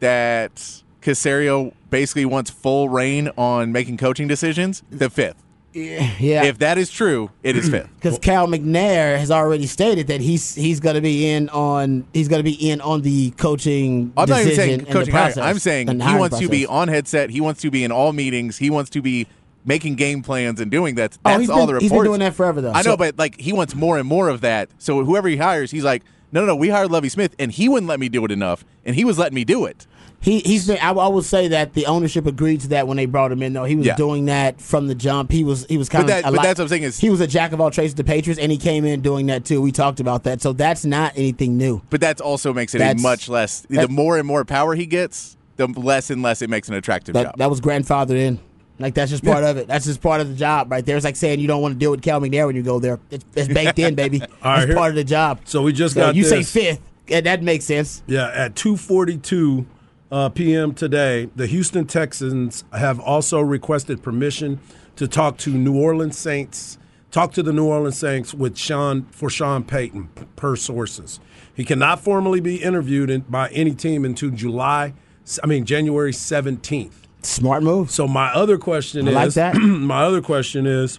that 0.00 0.82
Caserio 1.02 1.72
basically 1.88 2.24
wants 2.24 2.50
full 2.50 2.88
rein 2.88 3.30
on 3.36 3.70
making 3.72 3.96
coaching 3.96 4.26
decisions. 4.28 4.82
The 4.90 5.08
fifth. 5.08 5.42
Yeah, 5.72 6.44
If 6.44 6.58
that 6.58 6.78
is 6.78 6.90
true, 6.90 7.30
it 7.42 7.56
is 7.56 7.68
fifth. 7.68 7.88
because 7.94 8.18
Cal 8.18 8.46
McNair 8.48 9.18
has 9.18 9.30
already 9.30 9.66
stated 9.66 10.08
that 10.08 10.20
he's 10.20 10.54
he's 10.54 10.80
going 10.80 10.96
to 10.96 11.00
be 11.00 11.28
in 11.30 11.48
on 11.50 12.06
he's 12.12 12.28
going 12.28 12.40
to 12.40 12.44
be 12.50 12.70
in 12.70 12.80
on 12.80 13.02
the 13.02 13.30
coaching. 13.32 14.12
I'm 14.16 14.28
not 14.28 14.40
even 14.40 14.54
saying 14.56 14.56
decision 14.56 14.80
and 14.80 14.88
the 14.88 14.92
coaching 14.92 15.12
process 15.12 15.38
I'm 15.38 15.58
saying 15.58 15.88
he 16.00 16.14
wants 16.16 16.38
to 16.38 16.48
be 16.48 16.66
on 16.66 16.88
headset. 16.88 17.30
He 17.30 17.40
wants 17.40 17.60
to 17.62 17.70
be 17.70 17.84
in 17.84 17.92
all 17.92 18.12
meetings. 18.12 18.58
He 18.58 18.70
wants 18.70 18.90
to 18.90 19.02
be 19.02 19.26
making 19.64 19.94
game 19.94 20.22
plans 20.22 20.60
and 20.60 20.70
doing 20.70 20.94
that. 20.96 21.16
Oh, 21.24 21.30
That's 21.30 21.40
he's 21.42 21.50
all 21.50 21.66
been- 21.66 21.76
the 21.76 21.80
he's 21.80 21.90
reports. 21.90 22.04
been 22.04 22.10
doing 22.10 22.20
that 22.20 22.34
forever, 22.34 22.60
though. 22.60 22.72
I 22.72 22.82
know, 22.82 22.96
but 22.96 23.18
like 23.18 23.38
he 23.38 23.52
wants 23.52 23.74
more 23.74 23.98
and 23.98 24.08
more 24.08 24.28
of 24.28 24.40
that. 24.40 24.70
So 24.78 25.04
whoever 25.04 25.28
he 25.28 25.36
hires, 25.36 25.70
he's 25.70 25.84
like, 25.84 26.02
no, 26.32 26.40
no, 26.40 26.48
no. 26.48 26.56
We 26.56 26.68
hired 26.68 26.90
Lovie 26.90 27.08
Smith, 27.08 27.34
and 27.38 27.52
he 27.52 27.68
wouldn't 27.68 27.88
let 27.88 28.00
me 28.00 28.08
do 28.08 28.24
it 28.24 28.30
enough, 28.30 28.64
and 28.84 28.96
he 28.96 29.04
was 29.04 29.18
letting 29.18 29.34
me 29.34 29.44
do 29.44 29.66
it. 29.66 29.86
He 30.22 30.40
he's 30.40 30.66
been. 30.66 30.76
I, 30.82 30.90
I 30.90 31.08
will 31.08 31.22
say 31.22 31.48
that 31.48 31.72
the 31.72 31.86
ownership 31.86 32.26
agreed 32.26 32.60
to 32.60 32.68
that 32.68 32.86
when 32.86 32.98
they 32.98 33.06
brought 33.06 33.32
him 33.32 33.42
in. 33.42 33.54
Though 33.54 33.64
he 33.64 33.74
was 33.76 33.86
Yeah. 33.86 33.96
doing 33.96 34.26
that 34.26 34.60
from 34.60 34.86
the 34.86 34.94
jump. 34.94 35.32
He 35.32 35.44
was 35.44 35.64
he 35.68 35.78
was 35.78 35.88
kind 35.88 36.06
But 36.06 36.18
of. 36.18 36.22
that- 36.24 36.32
but 36.34 36.42
that's 36.42 36.58
what 36.58 36.64
I'm 36.64 36.68
saying 36.68 36.82
is- 36.82 36.98
he 37.00 37.08
was 37.08 37.20
a 37.22 37.26
jack 37.26 37.52
of 37.52 37.60
all 37.60 37.70
trades 37.70 37.94
at 37.94 37.96
the 37.96 38.04
Patriots, 38.04 38.38
and 38.38 38.52
he 38.52 38.58
came 38.58 38.84
in 38.84 39.00
doing 39.00 39.26
that 39.26 39.46
too. 39.46 39.62
We 39.62 39.72
talked 39.72 39.98
about 39.98 40.24
that, 40.24 40.42
so 40.42 40.52
that's 40.52 40.84
not 40.84 41.14
anything 41.16 41.56
new. 41.56 41.80
But 41.88 42.02
that 42.02 42.20
also 42.20 42.52
makes 42.52 42.74
it 42.74 42.78
That's- 42.78 43.00
a 43.00 43.02
much 43.02 43.28
less. 43.30 43.60
The 43.70 43.76
that- 43.76 43.90
more 43.90 44.18
and 44.18 44.26
more 44.26 44.44
power 44.44 44.74
he 44.74 44.84
gets, 44.84 45.38
the 45.56 45.66
less 45.68 46.10
and 46.10 46.22
less 46.22 46.42
it 46.42 46.50
makes 46.50 46.68
an 46.68 46.74
attractive 46.74 47.14
That 47.14 47.22
job. 47.24 47.38
that 47.38 47.48
was 47.48 47.62
grandfathered 47.62 48.18
in. 48.18 48.38
Like 48.78 48.92
that's 48.94 49.10
just 49.10 49.24
part 49.24 49.44
of 49.44 49.56
it. 49.56 49.68
That's 49.68 49.86
just 49.86 50.02
part 50.02 50.20
of 50.20 50.28
the 50.28 50.34
job, 50.34 50.70
right 50.70 50.84
there. 50.84 50.96
It's 50.96 51.04
like 51.04 51.16
saying 51.16 51.40
you 51.40 51.46
don't 51.48 51.62
want 51.62 51.74
to 51.74 51.78
deal 51.78 51.90
with 51.90 52.02
Cal 52.02 52.20
McNair 52.20 52.46
when 52.46 52.56
you 52.56 52.62
go 52.62 52.78
there. 52.78 52.98
It's, 53.10 53.24
it's 53.36 53.48
baked 53.48 53.78
in, 53.78 53.94
baby. 53.94 54.20
All 54.22 54.28
right, 54.42 54.56
That's 54.56 54.66
here- 54.66 54.76
part 54.76 54.90
of 54.90 54.96
the 54.96 55.04
job. 55.04 55.40
So 55.44 55.62
we 55.62 55.72
just 55.72 55.94
So 55.94 56.00
got 56.02 56.14
you 56.14 56.24
say 56.24 56.38
this. 56.38 56.50
fifth, 56.52 56.80
yeah, 57.08 57.20
that 57.22 57.42
makes 57.42 57.64
sense. 57.64 58.02
Yeah, 58.06 58.30
at 58.34 58.54
2:42 58.54 59.64
uh, 60.10 60.28
p.m. 60.28 60.74
today, 60.74 61.30
the 61.36 61.46
Houston 61.46 61.86
Texans 61.86 62.64
have 62.72 62.98
also 62.98 63.40
requested 63.40 64.02
permission 64.02 64.60
to 64.96 65.06
talk 65.06 65.38
to 65.38 65.50
New 65.50 65.76
Orleans 65.76 66.18
Saints, 66.18 66.78
talk 67.10 67.32
to 67.32 67.42
the 67.42 67.52
New 67.52 67.66
Orleans 67.66 67.98
Saints 67.98 68.34
with 68.34 68.58
Sean 68.58 69.06
for 69.12 69.30
Sean 69.30 69.64
Payton, 69.64 70.08
per 70.36 70.56
sources. 70.56 71.20
He 71.54 71.64
cannot 71.64 72.00
formally 72.00 72.40
be 72.40 72.56
interviewed 72.56 73.10
in, 73.10 73.20
by 73.22 73.48
any 73.50 73.74
team 73.74 74.04
until 74.04 74.30
July, 74.30 74.94
I 75.42 75.46
mean 75.46 75.64
January 75.64 76.12
17th. 76.12 76.92
Smart 77.22 77.62
move. 77.62 77.90
So 77.90 78.08
my 78.08 78.32
other 78.32 78.58
question 78.58 79.06
I 79.06 79.10
is, 79.10 79.14
like 79.14 79.34
that. 79.34 79.54
my 79.60 80.02
other 80.02 80.22
question 80.22 80.66
is, 80.66 80.98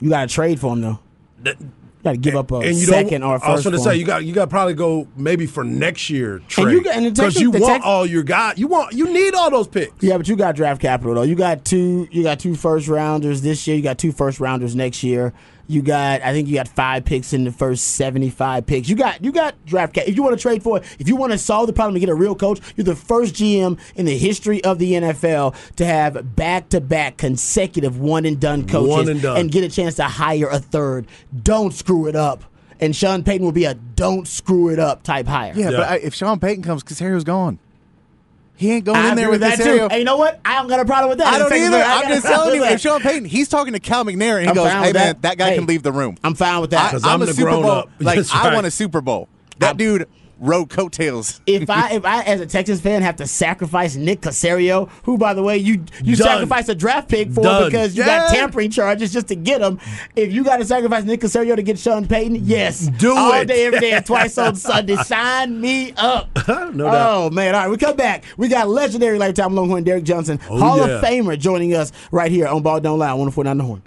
You 0.00 0.10
got 0.10 0.28
to 0.28 0.34
trade 0.34 0.58
for 0.58 0.72
him 0.72 0.80
though. 0.80 1.56
Got 2.04 2.12
to 2.12 2.16
give 2.18 2.36
up 2.36 2.50
a 2.52 2.56
and 2.56 2.76
you 2.76 2.84
second 2.86 3.22
or 3.22 3.36
a 3.36 3.40
first. 3.40 3.48
I 3.48 3.52
was 3.54 3.64
going 3.64 3.76
to 3.76 3.82
say 3.82 3.96
you 3.96 4.04
got 4.04 4.24
you 4.24 4.32
got 4.32 4.50
probably 4.50 4.74
go 4.74 5.08
maybe 5.16 5.46
for 5.46 5.64
next 5.64 6.10
year 6.10 6.40
trade 6.48 6.72
you 6.72 6.84
got- 6.84 6.94
and 6.96 7.06
the 7.06 7.10
because 7.10 7.40
you 7.40 7.50
the 7.50 7.58
want 7.58 7.82
all 7.82 8.06
your 8.06 8.22
guys. 8.22 8.58
You 8.58 8.68
want 8.68 8.92
you 8.92 9.12
need 9.12 9.34
all 9.34 9.50
those 9.50 9.66
picks. 9.66 10.02
Yeah, 10.02 10.16
but 10.18 10.28
you 10.28 10.36
got 10.36 10.54
draft 10.54 10.80
capital 10.80 11.14
though. 11.14 11.22
You 11.22 11.34
got 11.34 11.64
two. 11.64 12.06
You 12.12 12.22
got 12.22 12.38
two 12.38 12.54
first 12.54 12.86
rounders 12.88 13.42
this 13.42 13.66
year. 13.66 13.76
You 13.76 13.82
got 13.82 13.98
two 13.98 14.12
first 14.12 14.38
rounders 14.38 14.76
next 14.76 15.02
year. 15.02 15.32
You 15.66 15.80
got. 15.82 16.20
I 16.22 16.32
think 16.32 16.48
you 16.48 16.54
got 16.54 16.68
five 16.68 17.04
picks 17.04 17.32
in 17.32 17.44
the 17.44 17.52
first 17.52 17.84
seventy-five 17.96 18.66
picks. 18.66 18.88
You 18.88 18.96
got. 18.96 19.24
You 19.24 19.32
got 19.32 19.54
draft 19.64 19.94
cap. 19.94 20.06
If 20.06 20.14
you 20.16 20.22
want 20.22 20.36
to 20.36 20.42
trade 20.42 20.62
for 20.62 20.76
it, 20.78 20.84
if 20.98 21.08
you 21.08 21.16
want 21.16 21.32
to 21.32 21.38
solve 21.38 21.66
the 21.66 21.72
problem 21.72 21.94
and 21.94 22.00
get 22.00 22.10
a 22.10 22.14
real 22.14 22.34
coach, 22.34 22.60
you're 22.76 22.84
the 22.84 22.94
first 22.96 23.34
GM 23.34 23.78
in 23.96 24.04
the 24.06 24.16
history 24.18 24.62
of 24.64 24.78
the 24.78 24.92
NFL 24.92 25.54
to 25.76 25.86
have 25.86 26.36
back-to-back 26.36 27.16
consecutive 27.16 27.98
one 27.98 28.24
and 28.26 28.38
done 28.40 28.66
coaches 28.66 28.88
One 28.90 29.08
and 29.08 29.22
done. 29.22 29.46
get 29.48 29.64
a 29.64 29.68
chance 29.70 29.94
to 29.96 30.04
hire 30.04 30.48
a 30.48 30.58
third. 30.58 31.06
Don't 31.42 31.72
screw 31.72 32.06
it 32.08 32.16
up. 32.16 32.44
And 32.80 32.94
Sean 32.94 33.22
Payton 33.22 33.44
will 33.44 33.52
be 33.52 33.64
a 33.64 33.74
don't 33.74 34.26
screw 34.28 34.68
it 34.68 34.78
up 34.78 35.02
type 35.04 35.26
hire. 35.26 35.52
yeah, 35.56 35.70
Yeah. 35.70 35.76
but 35.78 35.88
I, 35.88 35.96
if 35.96 36.12
Sean 36.14 36.40
Payton 36.40 36.64
comes, 36.64 36.82
because 36.82 36.98
Caserio's 37.00 37.24
gone. 37.24 37.58
He 38.56 38.70
ain't 38.70 38.84
going 38.84 38.96
I 38.98 39.10
in 39.10 39.16
there 39.16 39.30
with 39.30 39.40
that 39.40 39.58
too. 39.58 39.88
And 39.90 39.98
you 39.98 40.04
know 40.04 40.16
what? 40.16 40.40
I 40.44 40.56
don't 40.56 40.68
got 40.68 40.78
a 40.80 40.84
problem 40.84 41.08
with 41.10 41.18
that. 41.18 41.26
I 41.26 41.38
don't 41.38 41.52
either. 41.52 41.76
I'm 41.76 42.08
just 42.08 42.24
telling 42.26 42.54
you, 42.54 42.62
if 42.62 42.70
that. 42.70 42.80
Sean 42.80 43.00
Payton, 43.00 43.24
he's 43.24 43.48
talking 43.48 43.72
to 43.72 43.80
Cal 43.80 44.04
McNair, 44.04 44.34
and 44.36 44.42
he 44.42 44.48
I'm 44.48 44.54
goes, 44.54 44.70
fine 44.70 44.82
"Hey 44.82 44.88
with 44.90 44.94
man, 44.94 45.06
that. 45.06 45.22
that, 45.22 45.38
guy 45.38 45.50
Hey, 45.50 45.56
can 45.56 45.66
leave 45.66 45.82
the 45.82 45.90
room." 45.92 46.16
I'm 46.22 46.34
fine 46.34 46.60
with 46.60 46.72
I, 46.72 46.90
I'm, 46.90 47.04
I'm 47.04 47.22
a 47.22 47.26
the 47.26 47.34
Super 47.34 47.50
grown 47.50 47.62
Bowl. 47.62 47.70
up. 47.72 47.90
Like 48.00 48.16
That's 48.16 48.32
I 48.32 48.44
right. 48.44 48.54
want 48.54 48.66
a 48.66 48.70
Super 48.70 49.00
Bowl. 49.00 49.28
That 49.58 49.66
I'm- 49.68 49.76
dude 49.76 50.08
rode 50.40 50.68
coattails. 50.70 51.40
if 51.46 51.70
I 51.70 51.90
if 51.92 52.04
I 52.04 52.22
as 52.22 52.40
a 52.40 52.46
Texas 52.46 52.80
fan 52.80 53.02
have 53.02 53.16
to 53.16 53.26
sacrifice 53.26 53.96
Nick 53.96 54.20
Caserio, 54.20 54.88
who 55.04 55.16
by 55.18 55.34
the 55.34 55.42
way 55.42 55.56
you 55.56 55.84
you 56.02 56.16
Done. 56.16 56.26
sacrificed 56.28 56.68
a 56.68 56.74
draft 56.74 57.08
pick 57.08 57.30
for 57.30 57.42
Done. 57.42 57.66
because 57.70 57.96
you 57.96 58.02
Yeah. 58.04 58.18
got 58.28 58.34
tampering 58.34 58.70
charges 58.70 59.12
just 59.12 59.28
to 59.28 59.34
get 59.36 59.60
him. 59.60 59.78
If 60.16 60.32
you 60.32 60.44
got 60.44 60.56
to 60.58 60.64
sacrifice 60.64 61.04
Nick 61.04 61.20
Caserio 61.20 61.56
to 61.56 61.62
get 61.62 61.78
Sean 61.78 62.06
Payton, 62.06 62.40
yes, 62.46 62.88
Do 62.98 63.12
it 63.12 63.18
all 63.18 63.32
it. 63.34 63.46
day 63.46 63.66
every 63.66 63.80
day 63.80 63.92
and 63.92 64.04
twice 64.04 64.36
on 64.38 64.54
Sunday. 64.56 64.96
Sign 64.96 65.60
me 65.60 65.92
up. 65.96 66.30
No 66.74 66.84
doubt. 66.86 67.16
Oh 67.16 67.30
man! 67.30 67.54
All 67.54 67.62
right, 67.62 67.70
we 67.70 67.76
come 67.76 67.96
back. 67.96 68.24
We 68.36 68.48
got 68.48 68.68
legendary 68.68 69.18
lifetime 69.18 69.54
Longhorn 69.54 69.84
Derek 69.84 70.04
Johnson, 70.04 70.38
Oh, 70.50 70.58
Hall 70.58 70.76
yeah. 70.78 70.94
of 70.96 71.04
Famer, 71.04 71.38
joining 71.38 71.74
us 71.74 71.92
right 72.10 72.30
here 72.30 72.46
on 72.48 72.62
Ball 72.62 72.80
Don't 72.80 72.98
Lie. 72.98 73.12
One 73.14 73.28
oh 73.28 73.30
four 73.30 73.44
nine 73.44 73.58
the 73.58 73.64
horn. 73.64 73.82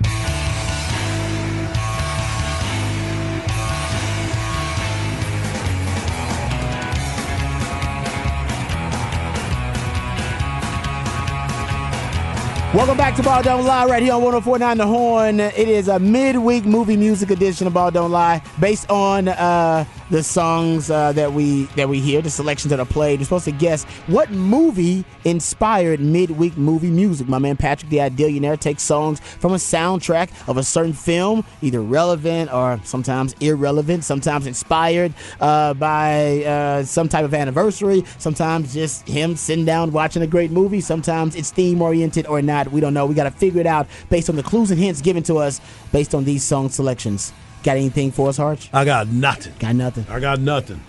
Welcome 12.74 12.98
back 12.98 13.16
to 13.16 13.24
Ball 13.24 13.42
Don't 13.42 13.64
Lie 13.64 13.86
right 13.86 14.04
here 14.04 14.14
on 14.14 14.22
1049 14.22 14.78
The 14.78 14.86
Horn. 14.86 15.40
It 15.40 15.70
is 15.70 15.88
a 15.88 15.98
midweek 16.00 16.66
movie 16.66 16.98
music 16.98 17.32
edition 17.32 17.66
of 17.66 17.74
Ball 17.74 17.92
Don't 17.92 18.12
Lie 18.12 18.42
based 18.60 18.90
on 18.90 19.30
uh, 19.30 19.86
the 20.10 20.24
songs 20.24 20.90
uh, 20.90 21.12
that 21.14 21.34
we 21.34 21.64
that 21.76 21.90
we 21.90 22.00
hear, 22.00 22.22
the 22.22 22.30
selections 22.30 22.70
that 22.70 22.80
are 22.80 22.86
played. 22.86 23.20
You're 23.20 23.26
supposed 23.26 23.46
to 23.46 23.52
guess 23.52 23.84
what 24.08 24.32
movie 24.32 25.06
inspired 25.26 26.00
midweek 26.00 26.58
movie 26.58 26.90
music. 26.90 27.28
My 27.28 27.40
man 27.40 27.58
Patrick 27.58 27.90
the 27.90 27.98
Idealionaire 27.98 28.60
takes 28.60 28.84
songs 28.84 29.20
from 29.20 29.54
a 29.54 29.58
soundtrack 29.58 30.30
of 30.48 30.58
a 30.58 30.64
certain 30.64 30.94
film, 30.94 31.44
either 31.62 31.82
relevant 31.82 32.54
or 32.54 32.80
sometimes 32.84 33.34
irrelevant, 33.40 34.04
sometimes 34.04 34.48
inspired 34.48 35.14
uh, 35.40 35.74
by 35.74 36.44
uh, 36.44 36.84
some 36.84 37.10
type 37.10 37.26
of 37.26 37.34
anniversary, 37.34 38.04
sometimes 38.18 38.74
just 38.74 39.08
him 39.08 39.36
sitting 39.36 39.66
down 39.66 39.92
watching 39.92 40.22
a 40.22 40.28
great 40.28 40.52
movie, 40.52 40.82
sometimes 40.82 41.36
it's 41.36 41.52
theme 41.52 41.82
oriented 41.82 42.26
or 42.28 42.42
not. 42.42 42.72
We 42.72 42.82
don't 42.82 42.94
know. 42.94 43.06
We 43.06 43.16
got 43.16 43.26
to 43.26 43.32
figure 43.32 43.62
it 43.62 43.68
out 43.68 43.88
based 44.10 44.30
on 44.30 44.36
the 44.36 44.44
clues 44.44 44.72
and 44.72 44.80
hints 44.80 45.02
given 45.02 45.24
to 45.24 45.38
us 45.38 45.60
based 45.92 46.16
on 46.16 46.24
these 46.24 46.44
song 46.44 46.70
selections. 46.70 47.34
Got 47.68 47.76
anything 47.76 48.14
for 48.14 48.30
us, 48.30 48.38
Harch? 48.38 48.70
I 48.72 48.86
got 48.86 49.10
nothing. 49.10 49.52
Got 49.60 49.76
nothing. 49.76 50.06
I 50.10 50.22
got 50.22 50.40
nothing. 50.40 50.80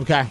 Okay. 0.00 0.26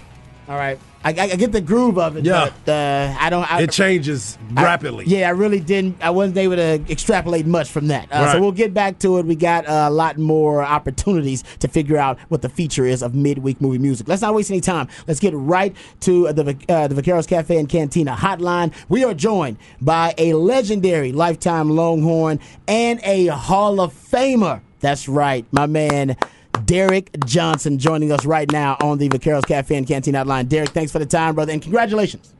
All 0.49 0.57
right. 0.57 0.77
I, 1.01 1.09
I, 1.11 1.35
get 1.37 1.53
the 1.53 1.61
groove 1.61 1.97
of 1.97 2.17
it, 2.17 2.25
Yeah. 2.25 2.49
but 2.65 2.71
uh, 2.73 3.15
I 3.17 3.29
don't. 3.29 3.49
I, 3.49 3.61
It 3.61 3.71
changes 3.71 4.37
I- 4.57 4.65
rapidly. 4.65 5.05
yeah, 5.07 5.29
I 5.29 5.31
really 5.31 5.61
didn't. 5.61 5.95
I 6.01 6.09
wasn't 6.09 6.39
able 6.39 6.57
to 6.57 6.81
extrapolate 6.91 7.45
much 7.45 7.69
from 7.71 7.87
that. 7.87 8.11
Uh, 8.11 8.33
So 8.33 8.41
we'll 8.41 8.51
get 8.51 8.73
back 8.73 8.99
to 8.99 9.17
it. 9.19 9.25
We 9.25 9.35
got 9.37 9.65
uh, 9.65 9.85
a 9.87 9.89
lot 9.89 10.17
more 10.17 10.61
opportunities 10.61 11.45
to 11.59 11.69
figure 11.69 11.95
out 11.97 12.19
what 12.27 12.41
the 12.41 12.49
feature 12.49 12.83
is 12.85 13.01
of 13.01 13.15
midweek 13.15 13.61
movie 13.61 13.77
music. 13.77 14.09
Let's 14.09 14.21
not 14.21 14.33
waste 14.33 14.51
any 14.51 14.59
time. 14.59 14.89
Let's 15.07 15.21
get 15.21 15.33
right 15.33 15.73
to 16.01 16.33
the 16.33 16.57
uh, 16.67 16.87
the 16.89 17.01
Vaqueros 17.01 17.29
Cafe 17.29 17.57
and 17.57 17.69
Cantina 17.69 18.13
hotline. 18.13 18.73
We 18.89 19.05
are 19.05 19.13
joined 19.13 19.55
by 19.79 20.15
a 20.17 20.33
legendary 20.33 21.13
lifetime 21.13 21.69
Longhorn 21.69 22.41
and 22.67 22.99
a 23.05 23.27
Hall 23.27 23.79
of 23.79 23.93
Famer. 23.93 24.59
That's 24.83 25.07
right, 25.07 25.45
my 25.53 25.65
man. 25.65 26.17
Derrick 26.65 27.09
Johnson 27.25 27.79
joining 27.79 28.11
us 28.11 28.25
right 28.25 28.51
now 28.51 28.75
on 28.81 28.97
the 28.97 29.07
Vaqueros 29.07 29.47
Cafe 29.47 29.73
and 29.73 29.87
Canteen 29.87 30.13
Hotline. 30.13 30.49
Derrick, 30.49 30.71
thanks 30.71 30.91
for 30.91 30.99
the 30.99 31.05
time, 31.05 31.35
brother, 31.35 31.53
and 31.53 31.61
congratulations. 31.61 32.35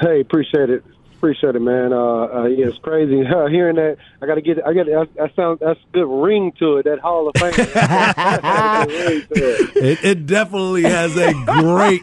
Hey, 0.00 0.22
appreciate 0.22 0.70
it. 0.70 0.82
Appreciate 1.22 1.54
it, 1.54 1.62
man. 1.62 1.92
Uh, 1.92 1.98
uh, 1.98 2.44
yeah, 2.46 2.66
it's 2.66 2.78
crazy 2.78 3.24
uh, 3.24 3.46
hearing 3.48 3.76
that. 3.76 3.96
I 4.20 4.26
got 4.26 4.34
to 4.34 4.40
get. 4.40 4.58
I 4.66 4.74
got 4.74 4.86
that, 4.86 5.08
that 5.14 5.36
sound. 5.36 5.60
That's 5.60 5.78
good 5.92 6.08
ring 6.08 6.50
to 6.58 6.78
it. 6.78 6.82
That 6.86 6.98
Hall 6.98 7.28
of 7.28 7.34
Fame. 7.36 7.52
That's 7.56 8.42
a 8.42 8.86
good 8.88 9.08
ring 9.08 9.26
to 9.28 9.34
it. 9.34 9.76
It, 9.76 10.04
it 10.04 10.26
definitely 10.26 10.82
has 10.82 11.16
a 11.16 11.32
great 11.44 12.02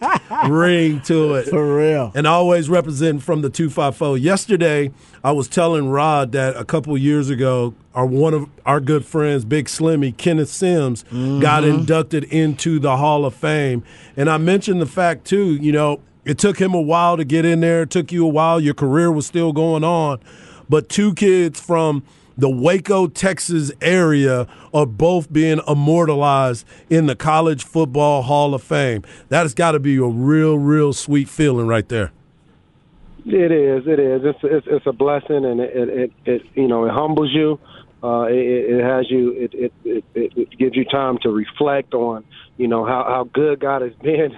ring 0.50 1.02
to 1.02 1.34
it. 1.34 1.50
For 1.50 1.76
real. 1.76 2.14
And 2.16 2.28
always 2.28 2.70
representing 2.70 3.20
from 3.20 3.42
the 3.42 3.50
254. 3.50 4.20
Yesterday, 4.20 4.94
I 5.22 5.34
was 5.34 5.50
telling 5.50 5.90
Rod 5.90 6.32
that 6.32 6.56
a 6.56 6.64
couple 6.64 6.98
years 6.98 7.30
ago, 7.30 7.74
our 7.94 8.06
one 8.06 8.34
of 8.34 8.50
our 8.66 8.80
good 8.80 9.04
friends, 9.04 9.44
Big 9.44 9.66
Slimmy, 9.66 10.16
Kenneth 10.16 10.48
Sims, 10.48 11.04
got 11.12 11.66
inducted 11.66 12.24
into 12.24 12.80
the 12.80 12.96
Hall 12.96 13.26
of 13.26 13.36
Fame. 13.36 13.84
And 14.16 14.30
I 14.30 14.38
mentioned 14.38 14.80
the 14.80 14.86
fact, 14.86 15.26
too, 15.26 15.56
you 15.56 15.74
know, 15.74 16.00
it 16.30 16.38
took 16.38 16.62
him 16.62 16.76
a 16.76 16.82
while 16.82 17.18
to 17.18 17.26
get 17.26 17.44
in 17.44 17.62
there. 17.62 17.82
It 17.82 17.90
took 17.90 18.12
you 18.12 18.24
a 18.24 18.30
while. 18.30 18.60
Your 18.60 18.76
career 18.76 19.12
was 19.12 19.26
still 19.26 19.52
going 19.52 19.84
on. 19.84 20.20
But 20.70 20.88
two 20.88 21.16
kids 21.16 21.60
from 21.60 22.04
the 22.38 22.48
Waco, 22.48 23.08
Texas 23.08 23.72
area 23.82 24.46
are 24.72 24.86
both 24.86 25.34
being 25.34 25.60
immortalized 25.68 26.68
in 26.88 27.08
the 27.08 27.16
College 27.16 27.64
Football 27.64 28.22
Hall 28.22 28.54
of 28.54 28.62
Fame. 28.62 29.02
That 29.30 29.42
has 29.42 29.56
got 29.56 29.72
to 29.72 29.80
be 29.80 29.98
a 29.98 30.06
real, 30.06 30.60
real 30.60 30.94
sweet 30.94 31.28
feeling 31.28 31.66
right 31.66 31.90
there. 31.90 32.12
It 33.26 33.52
is. 33.52 33.88
It 33.88 34.00
is. 34.00 34.22
It's 34.24 34.40
it's, 34.44 34.68
it's 34.70 34.86
a 34.86 34.94
blessing, 34.94 35.46
and 35.46 35.60
it, 35.60 35.90
it 35.90 36.12
it, 36.26 36.42
you 36.54 36.68
know 36.68 36.86
it 36.86 36.92
humbles 36.92 37.32
you. 37.34 37.60
Uh, 38.02 38.28
it, 38.30 38.36
it 38.36 38.84
has 38.84 39.10
you. 39.12 39.32
It, 39.32 39.54
it 39.54 39.74
it 39.84 40.04
it 40.16 40.58
gives 40.58 40.76
you 40.76 40.86
time 40.86 41.18
to 41.24 41.30
reflect 41.30 41.94
on 41.94 42.24
you 42.58 42.68
know 42.68 42.86
how 42.86 43.04
how 43.04 43.30
good 43.34 43.60
God 43.60 43.82
has 43.82 43.94
been 44.02 44.34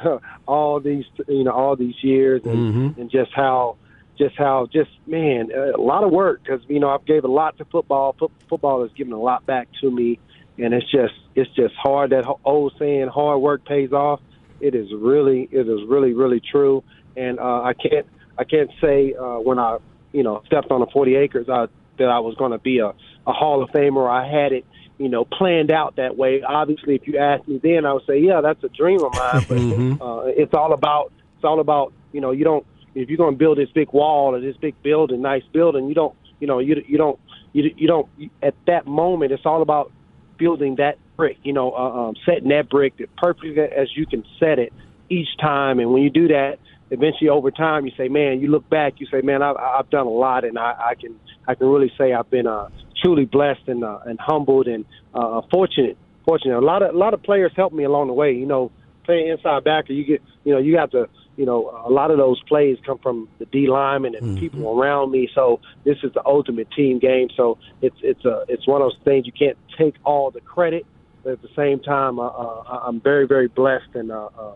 all 0.47 0.79
these 0.79 1.05
you 1.27 1.43
know 1.43 1.51
all 1.51 1.75
these 1.75 1.95
years, 2.01 2.41
and 2.45 2.55
mm-hmm. 2.55 3.01
and 3.01 3.11
just 3.11 3.31
how 3.35 3.77
just 4.17 4.35
how 4.37 4.67
just 4.71 4.89
man 5.07 5.49
a 5.51 5.79
lot 5.79 6.03
of 6.03 6.11
work 6.11 6.41
because 6.43 6.61
you 6.67 6.79
know 6.79 6.89
I've 6.89 7.05
gave 7.05 7.23
a 7.23 7.27
lot 7.27 7.57
to 7.57 7.65
football. 7.65 8.15
football 8.49 8.81
has 8.83 8.91
given 8.93 9.13
a 9.13 9.19
lot 9.19 9.45
back 9.45 9.67
to 9.81 9.91
me, 9.91 10.19
and 10.57 10.73
it's 10.73 10.89
just 10.91 11.13
it's 11.35 11.49
just 11.55 11.75
hard. 11.75 12.11
That 12.11 12.25
old 12.43 12.73
saying, 12.79 13.07
"Hard 13.07 13.41
work 13.41 13.65
pays 13.65 13.91
off." 13.91 14.21
It 14.59 14.75
is 14.75 14.87
really 14.93 15.49
it 15.51 15.67
is 15.67 15.79
really 15.87 16.13
really 16.13 16.39
true, 16.39 16.83
and 17.15 17.39
uh, 17.39 17.61
I 17.61 17.73
can't 17.73 18.05
I 18.37 18.43
can't 18.43 18.69
say 18.79 19.13
uh, 19.13 19.39
when 19.39 19.59
I 19.59 19.77
you 20.11 20.23
know 20.23 20.41
stepped 20.45 20.71
on 20.71 20.81
the 20.81 20.87
40 20.87 21.15
acres 21.15 21.47
I, 21.49 21.67
that 21.97 22.09
I 22.09 22.19
was 22.19 22.35
going 22.35 22.51
to 22.51 22.57
be 22.57 22.79
a 22.79 22.93
a 23.27 23.33
Hall 23.33 23.63
of 23.63 23.69
Famer. 23.69 24.09
I 24.09 24.27
had 24.27 24.51
it, 24.51 24.65
you 24.97 25.09
know, 25.09 25.25
planned 25.25 25.71
out 25.71 25.97
that 25.97 26.17
way. 26.17 26.41
Obviously, 26.41 26.95
if 26.95 27.07
you 27.07 27.17
asked 27.17 27.47
me 27.47 27.59
then, 27.61 27.85
I 27.85 27.93
would 27.93 28.05
say, 28.07 28.19
yeah, 28.19 28.41
that's 28.41 28.63
a 28.63 28.69
dream 28.69 29.03
of 29.03 29.13
mine. 29.13 29.45
But 29.47 29.57
mm-hmm. 29.57 30.01
uh, 30.01 30.25
it's 30.25 30.53
all 30.53 30.73
about 30.73 31.11
it's 31.35 31.43
all 31.43 31.59
about 31.59 31.93
you 32.11 32.21
know 32.21 32.31
you 32.31 32.43
don't 32.43 32.65
if 32.95 33.09
you're 33.09 33.17
going 33.17 33.35
to 33.35 33.37
build 33.37 33.57
this 33.57 33.69
big 33.69 33.91
wall 33.93 34.35
or 34.35 34.41
this 34.41 34.57
big 34.57 34.81
building, 34.83 35.21
nice 35.21 35.43
building, 35.53 35.87
you 35.87 35.95
don't 35.95 36.15
you 36.39 36.47
know 36.47 36.59
you 36.59 36.83
you 36.87 36.97
don't 36.97 37.19
you 37.53 37.71
you 37.75 37.87
don't 37.87 38.07
at 38.41 38.55
that 38.67 38.85
moment. 38.85 39.31
It's 39.31 39.45
all 39.45 39.61
about 39.61 39.91
building 40.37 40.75
that 40.75 40.97
brick. 41.15 41.37
You 41.43 41.53
know, 41.53 41.71
uh, 41.71 42.07
um, 42.07 42.15
setting 42.25 42.49
that 42.49 42.69
brick 42.69 42.99
as 42.99 43.07
perfect 43.17 43.57
as 43.57 43.95
you 43.95 44.05
can 44.05 44.25
set 44.39 44.59
it 44.59 44.73
each 45.09 45.37
time. 45.39 45.79
And 45.79 45.91
when 45.91 46.03
you 46.03 46.09
do 46.09 46.29
that, 46.29 46.57
eventually 46.91 47.29
over 47.29 47.49
time, 47.49 47.85
you 47.85 47.91
say, 47.97 48.09
man, 48.09 48.39
you 48.41 48.49
look 48.49 48.69
back, 48.69 48.95
you 48.99 49.07
say, 49.07 49.21
man, 49.21 49.41
I've, 49.41 49.55
I've 49.55 49.89
done 49.89 50.05
a 50.05 50.11
lot, 50.11 50.43
and 50.43 50.59
I, 50.59 50.75
I 50.91 50.95
can 50.95 51.19
I 51.47 51.55
can 51.55 51.67
really 51.67 51.91
say 51.97 52.13
I've 52.13 52.29
been 52.29 52.45
uh, 52.45 52.69
truly 53.01 53.25
blessed 53.25 53.67
and 53.67 53.83
uh, 53.83 53.99
and 54.05 54.19
humbled 54.19 54.67
and 54.67 54.85
uh, 55.15 55.41
fortunate. 55.49 55.97
Fortunate. 56.25 56.59
A 56.59 56.61
lot 56.61 56.83
of 56.83 56.93
a 56.93 56.97
lot 56.97 57.15
of 57.15 57.23
players 57.23 57.51
helped 57.55 57.75
me 57.75 57.83
along 57.83 58.07
the 58.07 58.13
way. 58.13 58.33
You 58.33 58.45
know, 58.45 58.71
playing 59.05 59.29
inside 59.29 59.63
backer, 59.63 59.93
you 59.93 60.05
get 60.05 60.21
you 60.43 60.53
know 60.53 60.59
you 60.59 60.77
have 60.77 60.91
to 60.91 61.09
you 61.35 61.45
know 61.45 61.83
a 61.85 61.89
lot 61.89 62.11
of 62.11 62.17
those 62.17 62.41
plays 62.43 62.77
come 62.85 62.99
from 62.99 63.27
the 63.39 63.45
D 63.45 63.67
linemen 63.67 64.13
and 64.13 64.23
mm-hmm. 64.23 64.39
people 64.39 64.79
around 64.79 65.11
me. 65.11 65.29
So 65.33 65.61
this 65.83 65.97
is 66.03 66.13
the 66.13 66.21
ultimate 66.25 66.69
team 66.71 66.99
game. 66.99 67.29
So 67.35 67.57
it's 67.81 67.95
it's 68.03 68.23
a 68.25 68.43
it's 68.47 68.67
one 68.67 68.81
of 68.81 68.91
those 68.91 68.99
things 69.03 69.25
you 69.25 69.33
can't 69.33 69.57
take 69.77 69.95
all 70.03 70.29
the 70.29 70.41
credit, 70.41 70.85
but 71.23 71.33
at 71.33 71.41
the 71.41 71.49
same 71.55 71.79
time, 71.79 72.19
uh, 72.19 72.27
uh, 72.27 72.81
I'm 72.85 72.99
very 72.99 73.25
very 73.25 73.47
blessed 73.47 73.95
and. 73.95 74.11
Uh, 74.11 74.29
uh, 74.37 74.55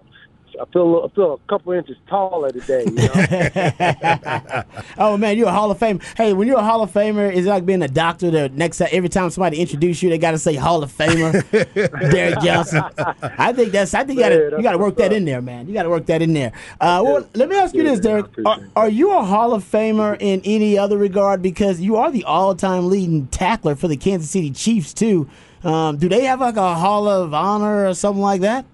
I 0.59 0.65
feel 0.65 1.01
I 1.03 1.15
feel 1.15 1.33
a 1.33 1.49
couple 1.49 1.73
inches 1.73 1.97
taller 2.07 2.51
today. 2.51 2.85
You 2.85 2.91
know? 2.91 4.63
oh 4.97 5.17
man, 5.17 5.37
you're 5.37 5.47
a 5.47 5.51
Hall 5.51 5.71
of 5.71 5.79
Famer. 5.79 6.01
Hey, 6.15 6.33
when 6.33 6.47
you're 6.47 6.59
a 6.59 6.63
Hall 6.63 6.81
of 6.81 6.91
Famer, 6.91 7.31
is 7.31 7.45
it 7.45 7.49
like 7.49 7.65
being 7.65 7.81
a 7.81 7.87
doctor? 7.87 8.31
That 8.31 8.53
next 8.53 8.81
every 8.81 9.09
time 9.09 9.29
somebody 9.29 9.59
introduce 9.59 10.01
you, 10.01 10.09
they 10.09 10.17
got 10.17 10.31
to 10.31 10.37
say 10.37 10.55
Hall 10.55 10.83
of 10.83 10.91
Famer, 10.91 11.43
Derrick 12.11 12.39
Johnson. 12.39 12.83
I 12.97 13.53
think 13.53 13.71
that's. 13.71 13.93
I 13.93 14.03
think 14.03 14.19
you 14.19 14.25
got 14.25 14.29
to 14.29 14.55
you 14.57 14.63
got 14.63 14.73
to 14.73 14.77
work 14.77 14.97
that 14.97 15.13
in 15.13 15.25
there, 15.25 15.41
man. 15.41 15.67
You 15.67 15.73
got 15.73 15.83
to 15.83 15.89
work 15.89 16.05
that 16.07 16.21
in 16.21 16.33
there. 16.33 16.51
Uh, 16.79 17.01
well, 17.03 17.27
let 17.33 17.49
me 17.49 17.55
ask 17.57 17.75
you 17.75 17.83
this, 17.83 17.99
Derrick: 17.99 18.25
are, 18.45 18.59
are 18.75 18.89
you 18.89 19.17
a 19.17 19.23
Hall 19.23 19.53
of 19.53 19.63
Famer 19.63 20.17
in 20.19 20.41
any 20.45 20.77
other 20.77 20.97
regard? 20.97 21.41
Because 21.41 21.81
you 21.81 21.95
are 21.97 22.11
the 22.11 22.23
all-time 22.23 22.89
leading 22.89 23.27
tackler 23.27 23.75
for 23.75 23.87
the 23.87 23.97
Kansas 23.97 24.29
City 24.29 24.51
Chiefs 24.51 24.93
too. 24.93 25.29
Um, 25.63 25.97
do 25.97 26.07
they 26.07 26.25
have 26.25 26.39
like 26.39 26.57
a 26.57 26.75
Hall 26.75 27.07
of 27.07 27.33
Honor 27.33 27.87
or 27.87 27.93
something 27.95 28.21
like 28.21 28.41
that? 28.41 28.65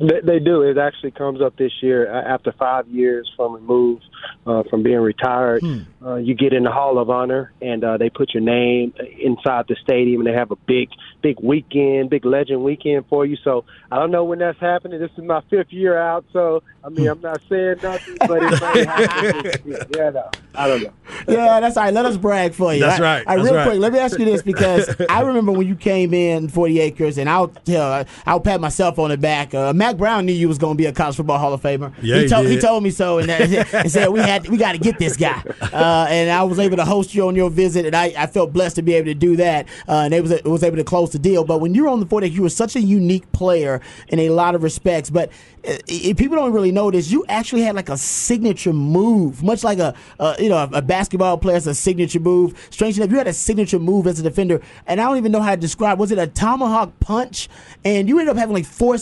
They, 0.00 0.20
they 0.24 0.38
do. 0.38 0.62
It 0.62 0.78
actually 0.78 1.10
comes 1.10 1.40
up 1.42 1.56
this 1.56 1.72
year 1.82 2.10
after 2.10 2.52
five 2.52 2.88
years 2.88 3.30
from 3.36 3.54
removed 3.54 4.04
uh, 4.46 4.62
from 4.64 4.82
being 4.82 4.98
retired. 4.98 5.62
Hmm. 5.62 5.80
Uh, 6.04 6.16
you 6.16 6.34
get 6.34 6.52
in 6.52 6.62
the 6.62 6.70
Hall 6.70 6.98
of 6.98 7.10
Honor, 7.10 7.52
and 7.60 7.84
uh, 7.84 7.98
they 7.98 8.08
put 8.08 8.32
your 8.32 8.42
name 8.42 8.94
inside 9.18 9.66
the 9.68 9.76
stadium, 9.82 10.20
and 10.20 10.26
they 10.26 10.38
have 10.38 10.50
a 10.50 10.56
big, 10.56 10.88
big 11.22 11.38
weekend, 11.42 12.08
big 12.10 12.24
legend 12.24 12.64
weekend 12.64 13.04
for 13.08 13.26
you. 13.26 13.36
So 13.44 13.64
I 13.92 13.96
don't 13.96 14.10
know 14.10 14.24
when 14.24 14.38
that's 14.38 14.58
happening. 14.58 14.98
This 14.98 15.10
is 15.16 15.24
my 15.24 15.42
fifth 15.50 15.72
year 15.72 15.98
out, 15.98 16.24
so 16.32 16.62
I 16.82 16.88
mean 16.88 17.08
I'm 17.08 17.20
not 17.20 17.40
saying 17.48 17.76
nothing, 17.82 18.16
but 18.26 18.42
it 18.42 18.60
might 18.60 18.86
happen. 18.86 19.62
yeah, 19.94 20.10
no, 20.10 20.30
I 20.54 20.68
don't 20.68 20.82
know. 20.84 20.92
yeah, 21.28 21.60
that's 21.60 21.76
all 21.76 21.84
right. 21.84 21.94
Let 21.94 22.06
us 22.06 22.16
brag 22.16 22.54
for 22.54 22.72
you. 22.72 22.80
That's 22.80 23.00
right. 23.00 23.24
I, 23.26 23.36
that's 23.36 23.46
real 23.46 23.56
right. 23.56 23.68
quick, 23.68 23.80
let 23.80 23.92
me 23.92 23.98
ask 23.98 24.18
you 24.18 24.24
this 24.24 24.42
because 24.42 24.94
I 25.10 25.20
remember 25.20 25.52
when 25.52 25.66
you 25.66 25.76
came 25.76 26.14
in 26.14 26.48
40 26.48 26.80
acres, 26.80 27.18
and 27.18 27.28
I'll 27.28 27.48
tell, 27.48 28.06
I'll 28.26 28.40
pat 28.40 28.60
myself 28.60 28.98
on 28.98 29.10
the 29.10 29.18
back. 29.18 29.54
Uh, 29.54 29.72
Mack 29.72 29.96
Brown 29.96 30.26
knew 30.26 30.32
you 30.32 30.48
was 30.48 30.58
going 30.58 30.76
to 30.76 30.78
be 30.78 30.86
a 30.86 30.92
college 30.92 31.16
football 31.16 31.38
Hall 31.38 31.52
of 31.52 31.60
Famer. 31.60 31.92
Yeah, 32.00 32.16
he, 32.16 32.22
he, 32.22 32.28
told, 32.28 32.46
he 32.46 32.58
told 32.58 32.82
me 32.82 32.90
so, 32.90 33.18
and, 33.18 33.30
and 33.30 33.90
said 33.90 34.08
we 34.10 34.20
had 34.20 34.48
we 34.48 34.56
got 34.56 34.72
to 34.72 34.78
get 34.78 34.98
this 34.98 35.16
guy. 35.16 35.42
Uh, 35.72 36.06
and 36.08 36.30
I 36.30 36.42
was 36.42 36.58
able 36.58 36.76
to 36.76 36.84
host 36.84 37.14
you 37.14 37.26
on 37.28 37.36
your 37.36 37.50
visit, 37.50 37.86
and 37.86 37.94
I, 37.94 38.12
I 38.16 38.26
felt 38.26 38.52
blessed 38.52 38.76
to 38.76 38.82
be 38.82 38.94
able 38.94 39.06
to 39.06 39.14
do 39.14 39.36
that. 39.36 39.68
Uh, 39.88 40.02
and 40.04 40.14
it 40.14 40.22
was 40.22 40.42
was 40.44 40.62
able 40.62 40.76
to 40.76 40.84
close 40.84 41.10
the 41.10 41.18
deal. 41.18 41.44
But 41.44 41.58
when 41.58 41.74
you 41.74 41.84
were 41.84 41.88
on 41.88 42.00
the 42.00 42.06
40, 42.06 42.28
you 42.28 42.42
were 42.42 42.48
such 42.48 42.76
a 42.76 42.80
unique 42.80 43.30
player 43.32 43.80
in 44.08 44.18
a 44.18 44.30
lot 44.30 44.54
of 44.54 44.62
respects. 44.62 45.10
But 45.10 45.30
uh, 45.66 45.76
people 45.88 46.36
don't 46.36 46.52
really 46.52 46.72
know 46.72 46.90
this. 46.90 47.10
You 47.10 47.24
actually 47.28 47.62
had 47.62 47.74
like 47.74 47.88
a 47.88 47.96
signature 47.98 48.72
move, 48.72 49.42
much 49.42 49.62
like 49.62 49.78
a, 49.78 49.94
a 50.18 50.36
you 50.38 50.48
know 50.48 50.68
a 50.72 50.82
basketball 50.82 51.36
player 51.38 51.54
has 51.54 51.66
a 51.66 51.74
signature 51.74 52.20
move. 52.20 52.68
Strange 52.70 52.96
enough, 52.96 53.10
you 53.10 53.18
had 53.18 53.26
a 53.26 53.32
signature 53.32 53.78
move 53.78 54.06
as 54.06 54.18
a 54.18 54.22
defender, 54.22 54.60
and 54.86 55.00
I 55.00 55.04
don't 55.04 55.18
even 55.18 55.32
know 55.32 55.42
how 55.42 55.54
to 55.54 55.60
describe. 55.60 55.98
Was 55.98 56.12
it 56.12 56.18
a 56.18 56.26
tomahawk 56.26 56.98
punch? 57.00 57.48
And 57.84 58.08
you 58.08 58.18
ended 58.18 58.32
up 58.32 58.38
having 58.38 58.54
like 58.54 58.66
four, 58.66 58.96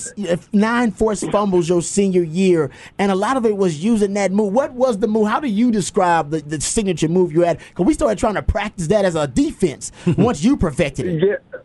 nine 0.53 0.91
forced 0.91 1.31
fumbles 1.31 1.69
your 1.69 1.83
senior 1.83 2.23
year, 2.23 2.71
and 2.99 3.13
a 3.13 3.15
lot 3.15 3.37
of 3.37 3.47
it 3.47 3.57
was 3.57 3.83
using 3.83 4.15
that 4.15 4.33
move. 4.33 4.53
What 4.53 4.73
was 4.73 4.98
the 5.01 5.09
move? 5.09 5.29
How 5.29 5.41
do 5.41 5.49
you 5.49 5.71
describe 5.71 6.31
the, 6.31 6.41
the 6.41 6.61
signature 6.61 7.09
move 7.09 7.33
you 7.33 7.43
had? 7.43 7.59
Because 7.59 7.87
we 7.87 7.95
started 7.95 8.19
trying 8.19 8.35
to 8.35 8.43
practice 8.43 8.87
that 8.89 9.05
as 9.05 9.15
a 9.15 9.27
defense 9.27 9.93
once 10.19 10.43
you 10.43 10.57
perfected 10.57 11.07
it. 11.07 11.27
Yeah. 11.27 11.61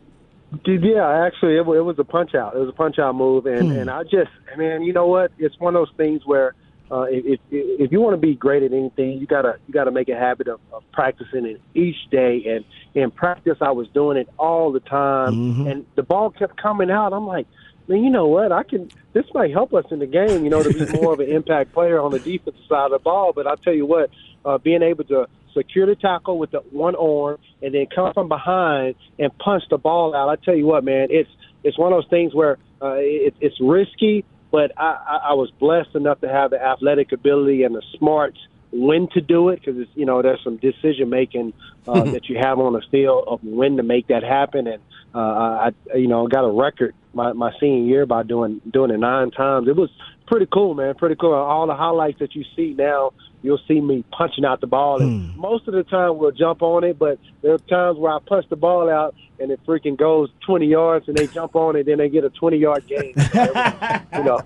Yeah, 0.68 1.26
actually, 1.26 1.58
it, 1.58 1.66
was 1.66 1.98
a 1.98 2.04
punch 2.04 2.36
out. 2.36 2.56
It 2.56 2.60
was 2.60 2.70
a 2.70 2.74
punch 2.74 3.00
out 3.00 3.16
move, 3.16 3.48
and 3.48 3.72
hmm. 3.72 3.80
and 3.80 3.90
I 3.90 4.04
just, 4.04 4.30
man, 4.56 4.84
you 4.84 4.94
know 4.94 5.08
what? 5.08 5.32
It's 5.40 5.60
one 5.60 5.76
of 5.76 5.82
those 5.82 5.98
things 5.98 6.22
where 6.28 6.54
uh, 6.92 7.08
if 7.10 7.40
if 7.50 7.92
you 7.92 8.00
want 8.00 8.14
to 8.14 8.18
be 8.18 8.36
great 8.36 8.62
at 8.62 8.72
anything, 8.72 9.18
you 9.18 9.26
gotta 9.26 9.58
you 9.66 9.74
gotta 9.74 9.90
make 9.90 10.10
a 10.10 10.16
habit 10.16 10.48
of, 10.48 10.60
of 10.72 10.84
practicing 10.92 11.46
it 11.48 11.60
each 11.74 11.96
day. 12.12 12.44
And 12.46 12.66
in 12.94 13.10
practice, 13.10 13.58
I 13.62 13.72
was 13.72 13.88
doing 13.96 14.16
it 14.16 14.30
all 14.38 14.72
the 14.72 14.80
time, 14.80 15.34
mm-hmm. 15.34 15.68
and 15.68 15.86
the 15.96 16.04
ball 16.04 16.30
kept 16.30 16.62
coming 16.62 16.92
out. 16.92 17.14
I'm 17.14 17.26
like, 17.26 17.48
man, 17.88 18.04
you 18.04 18.10
know 18.10 18.28
what? 18.28 18.52
I 18.52 18.64
can. 18.64 18.90
This 19.14 19.26
might 19.34 19.52
help 19.52 19.74
us 19.74 19.86
in 19.92 20.00
the 20.00 20.08
game, 20.08 20.44
you 20.44 20.50
know, 20.50 20.64
to 20.64 20.74
be 20.74 20.92
more 21.02 21.14
of 21.14 21.20
an 21.20 21.30
impact 21.30 21.74
player 21.74 22.00
on 22.00 22.12
the 22.12 22.20
defensive 22.20 22.62
side 22.68 22.86
of 22.86 22.92
the 22.92 23.00
ball. 23.00 23.34
But 23.34 23.48
I 23.48 23.56
tell 23.56 23.74
you 23.74 23.86
what, 23.86 24.10
uh, 24.46 24.58
being 24.58 24.82
able 24.82 25.04
to 25.06 25.28
secure 25.54 25.86
the 25.86 25.96
tackle 25.96 26.38
with 26.38 26.52
the 26.52 26.60
one 26.72 26.96
arm, 26.96 27.38
and 27.62 27.74
then 27.74 27.86
come 27.94 28.14
from 28.14 28.28
behind 28.28 28.96
and 29.20 29.36
punch 29.38 29.64
the 29.70 29.78
ball 29.78 30.16
out. 30.16 30.30
I 30.30 30.36
tell 30.36 30.56
you 30.56 30.66
what, 30.66 30.84
man, 30.84 31.08
it's 31.10 31.30
it's 31.64 31.78
one 31.78 31.94
of 31.94 31.98
those 31.98 32.10
things 32.10 32.34
where 32.34 32.58
uh, 32.82 32.96
it, 32.98 33.36
it's 33.40 33.60
risky, 33.62 34.26
but 34.52 34.72
I, 34.78 34.84
I, 34.84 35.30
I 35.30 35.34
was 35.34 35.52
blessed 35.60 35.96
enough 35.96 36.22
to 36.22 36.30
have 36.30 36.52
the 36.52 36.62
athletic 36.62 37.12
ability 37.12 37.64
and 37.64 37.76
the 37.76 37.84
smarts 37.98 38.38
when 38.72 39.08
to 39.10 39.22
do 39.22 39.50
it 39.50 39.60
because 39.60 39.80
it's 39.80 39.92
you 39.94 40.06
know 40.06 40.22
there's 40.22 40.44
some 40.44 40.58
decision 40.58 41.10
making 41.10 41.54
uh, 41.88 42.04
that 42.12 42.28
you 42.28 42.38
have 42.38 42.60
on 42.60 42.74
the 42.74 42.82
field 42.90 43.26
of 43.28 43.44
when 43.44 43.78
to 43.78 43.84
make 43.84 44.08
that 44.08 44.24
happen 44.24 44.68
and 44.68 44.82
uh, 45.14 45.70
I 45.70 45.72
you 45.96 46.08
know 46.08 46.28
got 46.28 46.44
a 46.44 46.52
record 46.52 46.96
my 47.14 47.34
my 47.34 47.52
senior 47.60 47.86
year 47.86 48.06
by 48.06 48.24
doing 48.24 48.62
doing 48.72 48.92
it 48.92 49.00
nine 49.00 49.32
times 49.32 49.68
it 49.68 49.76
was 49.76 49.90
pretty 50.28 50.48
cool 50.52 50.74
man 50.74 50.96
pretty 50.96 51.16
cool 51.16 51.34
all 51.34 51.68
the 51.68 51.76
highlights 51.76 52.20
that 52.20 52.36
you 52.36 52.44
see 52.56 52.74
now 52.78 53.12
you'll 53.44 53.60
see 53.68 53.80
me 53.80 54.04
punching 54.12 54.46
out 54.46 54.62
the 54.62 54.68
ball. 54.68 55.02
And 55.02 55.32
hmm. 55.32 55.40
most 55.40 55.68
of 55.68 55.74
the 55.76 55.84
time 55.84 56.18
we'll 56.18 56.32
jump 56.32 56.64
on 56.64 56.84
it, 56.84 56.98
but 56.98 57.20
there 57.44 57.54
are 57.54 57.60
times 57.60 58.00
where 58.00 58.14
I 58.14 58.18
punch 58.26 58.46
the 58.50 58.56
ball 58.56 58.90
out 58.90 59.14
and 59.44 59.52
it 59.52 59.60
freaking 59.66 59.98
goes 59.98 60.30
20 60.46 60.66
yards 60.66 61.10
and 61.10 61.18
they 61.18 61.28
jump 61.28 61.54
on 61.54 61.76
it, 61.76 61.86
then 61.86 61.98
they 61.98 62.08
get 62.08 62.24
a 62.24 62.30
20 62.30 62.58
yard 62.58 62.88
gain. 62.88 63.14
you 64.14 64.24
know. 64.24 64.40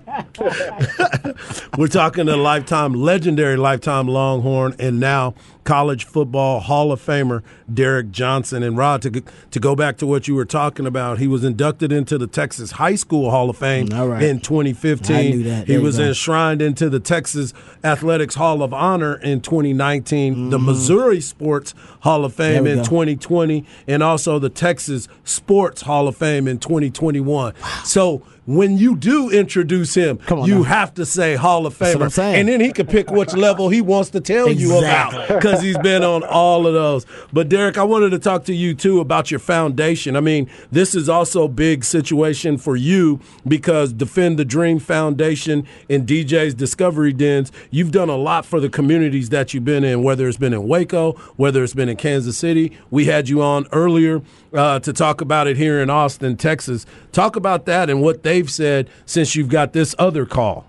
We're 1.78 1.86
talking 1.86 2.28
a 2.28 2.36
lifetime, 2.36 2.94
legendary 2.94 3.56
lifetime 3.56 4.08
Longhorn, 4.08 4.74
and 4.80 4.98
now 4.98 5.34
college 5.68 6.06
football 6.06 6.60
Hall 6.60 6.90
of 6.92 7.00
Famer 7.04 7.42
Derrick 7.72 8.10
Johnson. 8.10 8.62
And 8.62 8.74
Rod, 8.74 9.02
to, 9.02 9.22
to 9.50 9.60
go 9.60 9.76
back 9.76 9.98
to 9.98 10.06
what 10.06 10.26
you 10.26 10.34
were 10.34 10.46
talking 10.46 10.86
about, 10.86 11.18
he 11.18 11.26
was 11.26 11.44
inducted 11.44 11.92
into 11.92 12.16
the 12.16 12.26
Texas 12.26 12.70
High 12.72 12.94
School 12.94 13.30
Hall 13.30 13.50
of 13.50 13.58
Fame 13.58 13.92
in 13.92 14.40
2015. 14.40 15.66
He 15.66 15.76
was 15.76 15.98
enshrined 15.98 16.62
into 16.62 16.88
the 16.88 17.00
Texas 17.00 17.52
Athletics 17.84 18.36
Hall 18.36 18.62
of 18.62 18.72
Honor 18.72 19.16
in 19.16 19.42
2019, 19.42 20.34
mm-hmm. 20.34 20.50
the 20.50 20.58
Missouri 20.58 21.20
Sports 21.20 21.74
Hall 22.00 22.24
of 22.24 22.32
Fame 22.32 22.66
in 22.66 22.78
go. 22.78 22.84
2020, 22.84 23.66
and 23.86 24.02
also 24.02 24.38
the 24.38 24.48
Texas 24.48 24.87
Sports 25.24 25.82
Hall 25.82 26.08
of 26.08 26.16
Fame 26.16 26.48
in 26.48 26.58
2021. 26.58 27.54
Wow. 27.60 27.82
So 27.84 28.22
when 28.48 28.78
you 28.78 28.96
do 28.96 29.28
introduce 29.28 29.92
him, 29.92 30.18
you 30.30 30.60
now. 30.60 30.62
have 30.62 30.94
to 30.94 31.04
say 31.04 31.34
Hall 31.34 31.66
of 31.66 31.76
That's 31.76 31.94
what 31.94 32.02
I'm 32.04 32.08
Famer, 32.08 32.12
saying. 32.12 32.36
and 32.36 32.48
then 32.48 32.60
he 32.62 32.72
can 32.72 32.86
pick 32.86 33.10
which 33.10 33.34
level 33.34 33.68
he 33.68 33.82
wants 33.82 34.08
to 34.10 34.22
tell 34.22 34.50
you 34.50 34.78
about 34.78 35.28
because 35.28 35.60
he's 35.60 35.76
been 35.78 36.02
on 36.02 36.24
all 36.24 36.66
of 36.66 36.72
those. 36.72 37.04
But 37.30 37.50
Derrick, 37.50 37.76
I 37.76 37.82
wanted 37.82 38.08
to 38.10 38.18
talk 38.18 38.44
to 38.44 38.54
you 38.54 38.74
too 38.74 39.00
about 39.00 39.30
your 39.30 39.38
foundation. 39.38 40.16
I 40.16 40.20
mean, 40.20 40.48
this 40.72 40.94
is 40.94 41.10
also 41.10 41.44
a 41.44 41.48
big 41.48 41.84
situation 41.84 42.56
for 42.56 42.74
you 42.74 43.20
because 43.46 43.92
Defend 43.92 44.38
the 44.38 44.46
Dream 44.46 44.78
Foundation 44.78 45.66
and 45.90 46.06
DJ's 46.08 46.54
Discovery 46.54 47.12
Dens, 47.12 47.52
you've 47.70 47.92
done 47.92 48.08
a 48.08 48.16
lot 48.16 48.46
for 48.46 48.60
the 48.60 48.70
communities 48.70 49.28
that 49.28 49.52
you've 49.52 49.66
been 49.66 49.84
in, 49.84 50.02
whether 50.02 50.26
it's 50.26 50.38
been 50.38 50.54
in 50.54 50.66
Waco, 50.66 51.12
whether 51.36 51.62
it's 51.62 51.74
been 51.74 51.90
in 51.90 51.98
Kansas 51.98 52.38
City. 52.38 52.72
We 52.90 53.04
had 53.04 53.28
you 53.28 53.42
on 53.42 53.66
earlier 53.72 54.22
uh, 54.54 54.80
to 54.80 54.94
talk 54.94 55.20
about 55.20 55.46
it 55.48 55.58
here 55.58 55.82
in 55.82 55.90
Austin, 55.90 56.38
Texas. 56.38 56.86
Talk 57.12 57.36
about 57.36 57.66
that 57.66 57.90
and 57.90 58.00
what 58.00 58.22
they've 58.38 58.50
said 58.50 58.88
since 59.04 59.34
you've 59.34 59.48
got 59.48 59.72
this 59.72 59.94
other 59.98 60.24
call. 60.24 60.64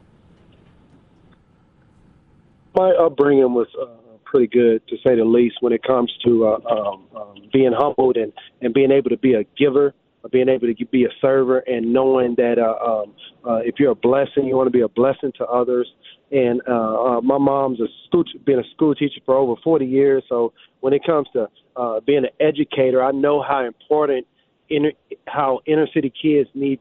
my 2.75 2.91
upbringing 2.91 3.53
was 3.53 3.67
uh, 3.81 3.87
pretty 4.23 4.47
good 4.47 4.81
to 4.87 4.95
say 5.03 5.15
the 5.15 5.25
least 5.25 5.57
when 5.59 5.73
it 5.73 5.83
comes 5.83 6.11
to 6.23 6.47
uh, 6.47 6.59
um, 6.69 7.03
um, 7.15 7.35
being 7.51 7.73
humbled 7.73 8.15
and, 8.15 8.31
and 8.61 8.73
being 8.73 8.91
able 8.91 9.09
to 9.09 9.17
be 9.17 9.33
a 9.33 9.43
giver, 9.57 9.93
being 10.31 10.49
able 10.49 10.67
to 10.67 10.85
be 10.85 11.03
a 11.03 11.09
server, 11.19 11.59
and 11.59 11.91
knowing 11.91 12.35
that 12.35 12.57
uh, 12.57 12.85
um, 12.85 13.13
uh, 13.45 13.57
if 13.57 13.75
you're 13.79 13.91
a 13.91 13.95
blessing, 13.95 14.45
you 14.45 14.55
want 14.55 14.67
to 14.67 14.71
be 14.71 14.81
a 14.81 14.87
blessing 14.87 15.31
to 15.37 15.45
others. 15.45 15.91
And 16.31 16.61
uh, 16.67 17.17
uh, 17.17 17.21
my 17.21 17.37
mom's 17.37 17.81
a 17.81 17.87
school, 18.07 18.23
been 18.45 18.59
a 18.59 18.69
school 18.75 18.95
teacher 18.95 19.19
for 19.25 19.35
over 19.35 19.55
40 19.63 19.85
years, 19.85 20.23
so 20.29 20.53
when 20.79 20.93
it 20.93 21.03
comes 21.03 21.27
to 21.33 21.49
uh, 21.75 21.99
being 22.01 22.23
an 22.23 22.31
educator, 22.39 23.03
I 23.03 23.11
know 23.11 23.41
how 23.41 23.65
important 23.65 24.25
inner, 24.69 24.91
how 25.27 25.59
inner 25.65 25.87
city 25.93 26.13
kids 26.21 26.49
need 26.53 26.79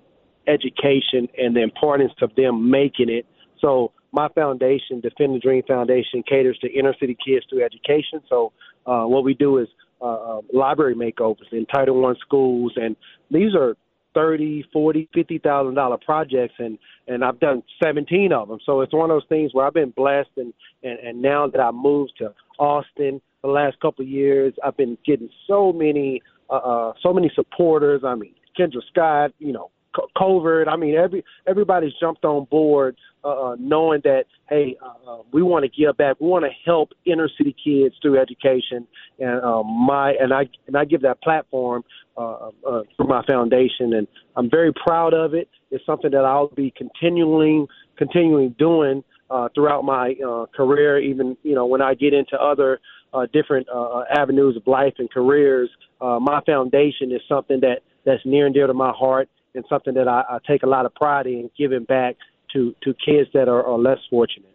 education 0.49 1.29
and 1.37 1.55
the 1.55 1.63
importance 1.63 2.13
of 2.23 2.35
them 2.35 2.71
making 2.71 3.11
it. 3.11 3.27
So 3.61 3.93
my 4.13 4.29
foundation, 4.35 5.01
Defend 5.01 5.35
the 5.35 5.39
Dream 5.39 5.63
Foundation, 5.67 6.23
caters 6.27 6.59
to 6.63 6.69
inner 6.73 6.95
city 6.99 7.17
kids 7.25 7.45
through 7.49 7.65
education. 7.65 8.21
So 8.29 8.53
uh, 8.87 9.05
what 9.05 9.25
we 9.25 9.35
do 9.35 9.59
is 9.59 9.69
uh, 10.01 10.39
uh, 10.39 10.41
library 10.53 10.95
makeovers 10.95 11.53
in 11.53 11.67
Title 11.67 12.01
One 12.01 12.17
schools, 12.21 12.73
and 12.77 12.97
these 13.31 13.55
are 13.55 13.77
thirty, 14.15 14.65
forty, 14.73 15.09
fifty 15.13 15.39
thousand 15.39 15.75
dollar 15.75 15.99
projects, 15.99 16.55
and 16.59 16.79
and 17.07 17.25
I've 17.25 17.41
done 17.41 17.63
seventeen 17.83 18.33
of 18.33 18.49
them. 18.49 18.59
So 18.65 18.81
it's 18.81 18.95
one 18.95 19.11
of 19.11 19.15
those 19.17 19.29
things 19.29 19.53
where 19.53 19.67
I've 19.67 19.75
been 19.75 19.91
blessed, 19.91 20.31
and 20.37 20.55
and, 20.83 20.99
and 21.01 21.23
now 21.23 21.49
that 21.49 21.61
I 21.61 21.71
moved 21.71 22.13
to 22.19 22.33
Austin 22.59 23.21
the 23.43 23.49
last 23.49 23.79
couple 23.81 24.05
of 24.05 24.09
years, 24.09 24.55
I've 24.65 24.77
been 24.77 24.97
getting 25.05 25.31
so 25.47 25.73
many 25.73 26.23
uh, 26.49 26.55
uh, 26.57 26.93
so 27.03 27.13
many 27.13 27.31
supporters. 27.35 28.03
I 28.05 28.15
mean, 28.15 28.35
Kendra 28.59 28.83
Scott, 28.91 29.33
you 29.39 29.53
know, 29.53 29.71
Covert. 30.17 30.69
I 30.69 30.77
mean, 30.77 30.95
every 30.95 31.25
everybody's 31.47 31.93
jumped 32.01 32.25
on 32.25 32.45
board, 32.45 32.97
uh, 33.25 33.29
uh, 33.29 33.57
knowing 33.59 34.01
that 34.05 34.25
hey, 34.49 34.77
uh, 34.83 35.11
uh, 35.11 35.23
we 35.33 35.43
want 35.43 35.65
to 35.65 35.69
give 35.69 35.97
back. 35.97 36.17
We 36.21 36.29
want 36.29 36.45
to 36.45 36.51
help 36.65 36.91
inner 37.05 37.29
city 37.37 37.55
kids 37.65 37.95
through 38.01 38.19
education, 38.21 38.87
and 39.19 39.43
um, 39.43 39.67
my 39.67 40.13
and 40.13 40.33
I 40.33 40.49
and 40.67 40.77
I 40.77 40.85
give 40.85 41.03
that 41.03 41.23
platform 41.23 41.85
uh, 42.17 42.51
uh, 42.67 42.83
through 42.97 43.09
my 43.09 43.25
foundation, 43.27 43.95
and 43.95 44.07
I'm 44.37 44.51
very 44.51 44.73
proud 44.73 45.15
of 45.15 45.35
it. 45.35 45.49
It's 45.71 45.85
something 45.87 46.11
that 46.13 46.25
I'll 46.25 46.49
be 46.49 46.73
continuing 46.77 47.67
continuing 47.97 48.55
doing 48.59 49.05
uh, 49.31 49.49
throughout 49.55 49.85
my 49.85 50.15
uh, 50.27 50.47
career, 50.57 50.99
even 50.99 51.37
you 51.43 51.55
know 51.55 51.67
when 51.67 51.83
I 51.83 51.95
get 51.95 52.15
into 52.15 52.41
other 52.41 52.81
uh, 53.13 53.27
different 53.33 53.67
uh, 53.75 54.03
avenues 54.11 54.57
of 54.57 54.67
life 54.67 54.95
and 54.99 55.11
careers. 55.11 55.71
Uh, 56.01 56.19
my 56.21 56.41
foundation 56.47 57.13
is 57.13 57.21
something 57.29 57.61
that 57.61 57.81
that's 58.05 58.25
near 58.25 58.47
and 58.47 58.55
dear 58.55 58.67
to 58.67 58.75
my 58.75 58.93
heart, 58.93 59.29
and 59.59 59.67
something 59.69 59.95
that 59.95 60.07
I, 60.09 60.23
I 60.29 60.39
take 60.47 60.63
a 60.63 60.67
lot 60.67 60.87
of 60.87 60.95
pride 60.95 61.27
in 61.27 61.51
giving 61.59 61.85
back 61.85 62.17
to 62.53 62.75
to 62.83 62.95
kids 62.95 63.29
that 63.35 63.49
are, 63.49 63.65
are 63.67 63.79
less 63.79 63.99
fortunate. 64.09 64.55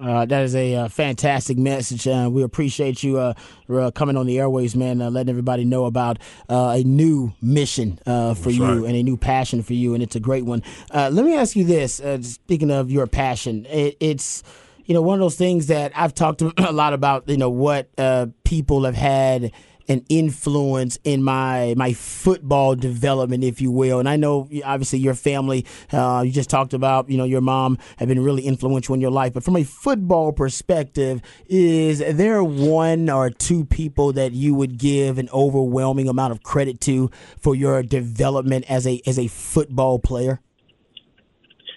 Uh, 0.00 0.24
that 0.24 0.42
is 0.42 0.56
a 0.56 0.74
uh, 0.74 0.88
fantastic 0.88 1.58
message. 1.58 2.08
Uh, 2.08 2.28
we 2.32 2.42
appreciate 2.42 3.02
you 3.02 3.18
uh, 3.18 3.34
uh, 3.68 3.90
coming 3.90 4.16
on 4.16 4.26
the 4.26 4.38
airways, 4.38 4.74
man, 4.74 5.02
uh, 5.02 5.10
letting 5.10 5.28
everybody 5.28 5.64
know 5.64 5.84
about 5.84 6.18
uh, 6.48 6.74
a 6.76 6.82
new 6.82 7.32
mission 7.42 7.98
uh, 8.06 8.32
for 8.34 8.50
you 8.50 8.64
right. 8.64 8.88
and 8.88 8.96
a 8.96 9.02
new 9.02 9.16
passion 9.16 9.62
for 9.62 9.74
you, 9.74 9.94
and 9.94 10.02
it's 10.02 10.16
a 10.16 10.20
great 10.20 10.44
one. 10.44 10.62
Uh, 10.90 11.10
let 11.12 11.26
me 11.26 11.36
ask 11.36 11.56
you 11.56 11.64
this: 11.64 12.00
uh, 12.00 12.20
Speaking 12.22 12.70
of 12.70 12.90
your 12.90 13.06
passion, 13.06 13.66
it, 13.66 13.96
it's 14.00 14.42
you 14.86 14.94
know 14.94 15.02
one 15.02 15.14
of 15.14 15.20
those 15.20 15.36
things 15.36 15.66
that 15.66 15.92
I've 15.94 16.14
talked 16.14 16.42
a 16.56 16.72
lot 16.72 16.94
about. 16.94 17.28
You 17.28 17.36
know 17.36 17.50
what 17.50 17.90
uh, 17.98 18.26
people 18.44 18.84
have 18.84 18.96
had 18.96 19.52
an 19.88 20.04
influence 20.08 20.98
in 21.04 21.22
my 21.22 21.74
my 21.76 21.92
football 21.92 22.74
development, 22.74 23.44
if 23.44 23.60
you 23.60 23.70
will. 23.70 23.98
And 23.98 24.08
I 24.08 24.16
know 24.16 24.48
obviously 24.64 24.98
your 24.98 25.14
family, 25.14 25.66
uh, 25.92 26.22
you 26.24 26.32
just 26.32 26.50
talked 26.50 26.74
about, 26.74 27.10
you 27.10 27.16
know, 27.16 27.24
your 27.24 27.40
mom 27.40 27.78
have 27.98 28.08
been 28.08 28.22
really 28.22 28.42
influential 28.42 28.94
in 28.94 29.00
your 29.00 29.10
life. 29.10 29.32
But 29.32 29.44
from 29.44 29.56
a 29.56 29.64
football 29.64 30.32
perspective, 30.32 31.22
is 31.46 31.98
there 31.98 32.42
one 32.42 33.08
or 33.10 33.30
two 33.30 33.64
people 33.64 34.12
that 34.14 34.32
you 34.32 34.54
would 34.54 34.78
give 34.78 35.18
an 35.18 35.28
overwhelming 35.32 36.08
amount 36.08 36.32
of 36.32 36.42
credit 36.42 36.80
to 36.82 37.10
for 37.38 37.54
your 37.54 37.82
development 37.82 38.64
as 38.68 38.86
a 38.86 39.00
as 39.06 39.18
a 39.18 39.28
football 39.28 39.98
player? 39.98 40.40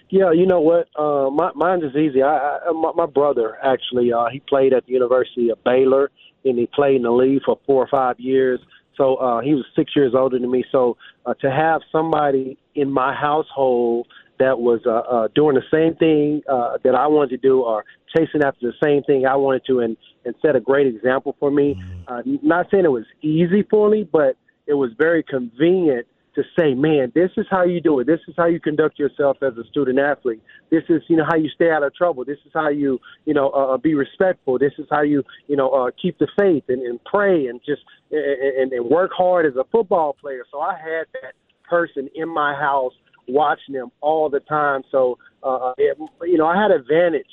Yeah, 0.09 0.31
you 0.31 0.45
know 0.45 0.61
what? 0.61 0.87
Uh, 0.97 1.29
my, 1.29 1.51
mine 1.55 1.83
is 1.83 1.95
easy. 1.95 2.21
I, 2.21 2.59
I 2.67 2.71
my, 2.71 2.91
my 2.95 3.05
brother 3.05 3.57
actually, 3.63 4.13
uh, 4.13 4.27
he 4.31 4.39
played 4.39 4.71
at 4.71 4.85
the 4.85 4.93
University 4.93 5.49
of 5.49 5.63
Baylor, 5.63 6.11
and 6.45 6.57
he 6.57 6.67
played 6.67 6.97
in 6.97 7.03
the 7.03 7.11
league 7.11 7.41
for 7.45 7.59
four 7.65 7.83
or 7.83 7.87
five 7.87 8.19
years. 8.19 8.59
So 8.97 9.15
uh, 9.15 9.41
he 9.41 9.53
was 9.53 9.65
six 9.75 9.91
years 9.95 10.13
older 10.15 10.39
than 10.39 10.49
me. 10.49 10.63
So 10.71 10.97
uh, 11.25 11.33
to 11.41 11.51
have 11.51 11.81
somebody 11.91 12.57
in 12.75 12.89
my 12.91 13.13
household 13.13 14.07
that 14.39 14.59
was 14.59 14.81
uh, 14.85 14.91
uh, 14.91 15.27
doing 15.33 15.55
the 15.55 15.63
same 15.71 15.95
thing 15.95 16.41
uh, 16.49 16.77
that 16.83 16.95
I 16.95 17.07
wanted 17.07 17.29
to 17.29 17.37
do, 17.37 17.61
or 17.61 17.85
chasing 18.15 18.43
after 18.43 18.67
the 18.67 18.73
same 18.83 19.03
thing 19.03 19.25
I 19.25 19.35
wanted 19.35 19.63
to, 19.67 19.79
and 19.79 19.97
and 20.25 20.35
set 20.41 20.55
a 20.55 20.59
great 20.59 20.87
example 20.87 21.35
for 21.39 21.51
me. 21.51 21.81
Uh, 22.07 22.21
not 22.25 22.67
saying 22.71 22.85
it 22.85 22.91
was 22.91 23.05
easy 23.21 23.63
for 23.69 23.89
me, 23.89 24.07
but 24.09 24.37
it 24.67 24.73
was 24.73 24.91
very 24.97 25.23
convenient 25.23 26.07
to 26.35 26.43
say, 26.57 26.73
man, 26.73 27.11
this 27.15 27.31
is 27.37 27.45
how 27.49 27.63
you 27.63 27.79
do 27.79 27.99
it. 27.99 28.07
This 28.07 28.19
is 28.27 28.35
how 28.37 28.45
you 28.45 28.59
conduct 28.59 28.99
yourself 28.99 29.37
as 29.41 29.53
a 29.57 29.63
student 29.69 29.99
athlete. 29.99 30.41
This 30.69 30.83
is, 30.89 31.01
you 31.07 31.15
know, 31.15 31.25
how 31.25 31.35
you 31.35 31.49
stay 31.49 31.71
out 31.71 31.83
of 31.83 31.95
trouble. 31.95 32.25
This 32.25 32.37
is 32.45 32.51
how 32.53 32.69
you, 32.69 32.99
you 33.25 33.33
know, 33.33 33.49
uh, 33.49 33.77
be 33.77 33.93
respectful. 33.95 34.59
This 34.59 34.73
is 34.77 34.85
how 34.91 35.01
you, 35.01 35.23
you 35.47 35.55
know, 35.55 35.69
uh, 35.69 35.91
keep 35.99 36.17
the 36.19 36.27
faith 36.37 36.65
and, 36.67 36.81
and 36.81 37.03
pray 37.05 37.47
and 37.47 37.61
just 37.65 37.81
and, 38.11 38.71
and 38.71 38.89
work 38.89 39.11
hard 39.15 39.45
as 39.45 39.55
a 39.55 39.63
football 39.71 40.15
player. 40.19 40.43
So 40.51 40.59
I 40.59 40.73
had 40.73 41.05
that 41.21 41.33
person 41.69 42.09
in 42.15 42.29
my 42.29 42.53
house 42.53 42.93
watching 43.27 43.73
them 43.73 43.91
all 44.01 44.29
the 44.29 44.41
time. 44.41 44.83
So, 44.91 45.17
uh, 45.43 45.73
it, 45.77 45.97
you 46.23 46.37
know, 46.37 46.47
I 46.47 46.61
had 46.61 46.71
advantage 46.71 47.25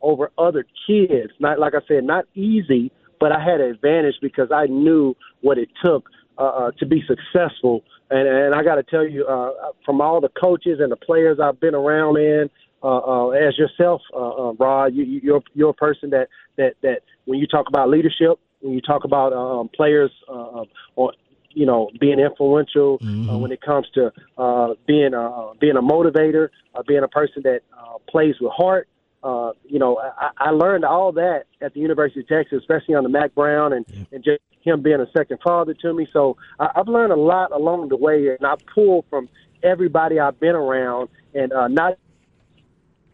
over 0.00 0.30
other 0.38 0.64
kids. 0.86 1.32
Not 1.40 1.58
like 1.58 1.74
I 1.74 1.86
said, 1.86 2.04
not 2.04 2.24
easy, 2.34 2.90
but 3.20 3.32
I 3.32 3.40
had 3.42 3.60
an 3.60 3.70
advantage 3.70 4.16
because 4.20 4.50
I 4.52 4.66
knew 4.66 5.14
what 5.42 5.58
it 5.58 5.68
took 5.84 6.08
uh, 6.38 6.42
uh, 6.42 6.70
to 6.78 6.86
be 6.86 7.02
successful. 7.06 7.82
And, 8.10 8.28
and 8.28 8.54
I 8.54 8.62
got 8.62 8.76
to 8.76 8.82
tell 8.82 9.06
you, 9.06 9.24
uh, 9.26 9.50
from 9.84 10.00
all 10.00 10.20
the 10.20 10.28
coaches 10.28 10.78
and 10.80 10.92
the 10.92 10.96
players 10.96 11.38
I've 11.42 11.58
been 11.60 11.74
around 11.74 12.18
in, 12.18 12.48
uh, 12.82 12.98
uh, 12.98 13.28
as 13.30 13.58
yourself, 13.58 14.02
uh, 14.14 14.18
uh, 14.50 14.52
Rod, 14.52 14.94
you, 14.94 15.04
you- 15.04 15.20
you're 15.22 15.42
you're 15.54 15.70
a 15.70 15.74
person 15.74 16.10
that 16.10 16.28
that 16.56 16.74
that 16.82 17.00
when 17.24 17.38
you 17.38 17.46
talk 17.46 17.68
about 17.68 17.88
leadership, 17.88 18.38
when 18.60 18.74
you 18.74 18.80
talk 18.80 19.04
about 19.04 19.32
um, 19.32 19.68
players, 19.68 20.12
uh, 20.28 20.64
or 20.94 21.12
you 21.50 21.64
know, 21.66 21.90
being 21.98 22.20
influential 22.20 22.98
uh, 23.30 23.38
when 23.38 23.50
it 23.50 23.60
comes 23.62 23.86
to 23.94 24.12
uh, 24.38 24.74
being 24.86 25.14
a 25.14 25.52
being 25.58 25.76
a 25.76 25.82
motivator, 25.82 26.50
uh, 26.74 26.82
being 26.86 27.02
a 27.02 27.08
person 27.08 27.42
that 27.44 27.60
uh, 27.76 27.96
plays 28.08 28.34
with 28.40 28.52
heart. 28.52 28.88
Uh, 29.22 29.52
you 29.64 29.78
know, 29.78 29.98
I, 29.98 30.30
I 30.38 30.50
learned 30.50 30.84
all 30.84 31.12
that 31.12 31.44
at 31.60 31.74
the 31.74 31.80
University 31.80 32.20
of 32.20 32.28
Texas, 32.28 32.58
especially 32.60 32.94
on 32.94 33.02
the 33.02 33.08
Mack 33.08 33.34
Brown 33.34 33.72
and, 33.72 33.84
and 34.12 34.22
just 34.22 34.40
him 34.62 34.82
being 34.82 35.00
a 35.00 35.10
second 35.16 35.38
father 35.42 35.74
to 35.74 35.92
me. 35.92 36.06
So 36.12 36.36
I, 36.60 36.68
I've 36.76 36.88
learned 36.88 37.12
a 37.12 37.16
lot 37.16 37.52
along 37.52 37.88
the 37.88 37.96
way, 37.96 38.28
and 38.28 38.46
I 38.46 38.54
pull 38.72 39.04
from 39.10 39.28
everybody 39.62 40.20
I've 40.20 40.38
been 40.38 40.54
around, 40.54 41.08
and 41.34 41.52
uh, 41.52 41.68
not 41.68 41.98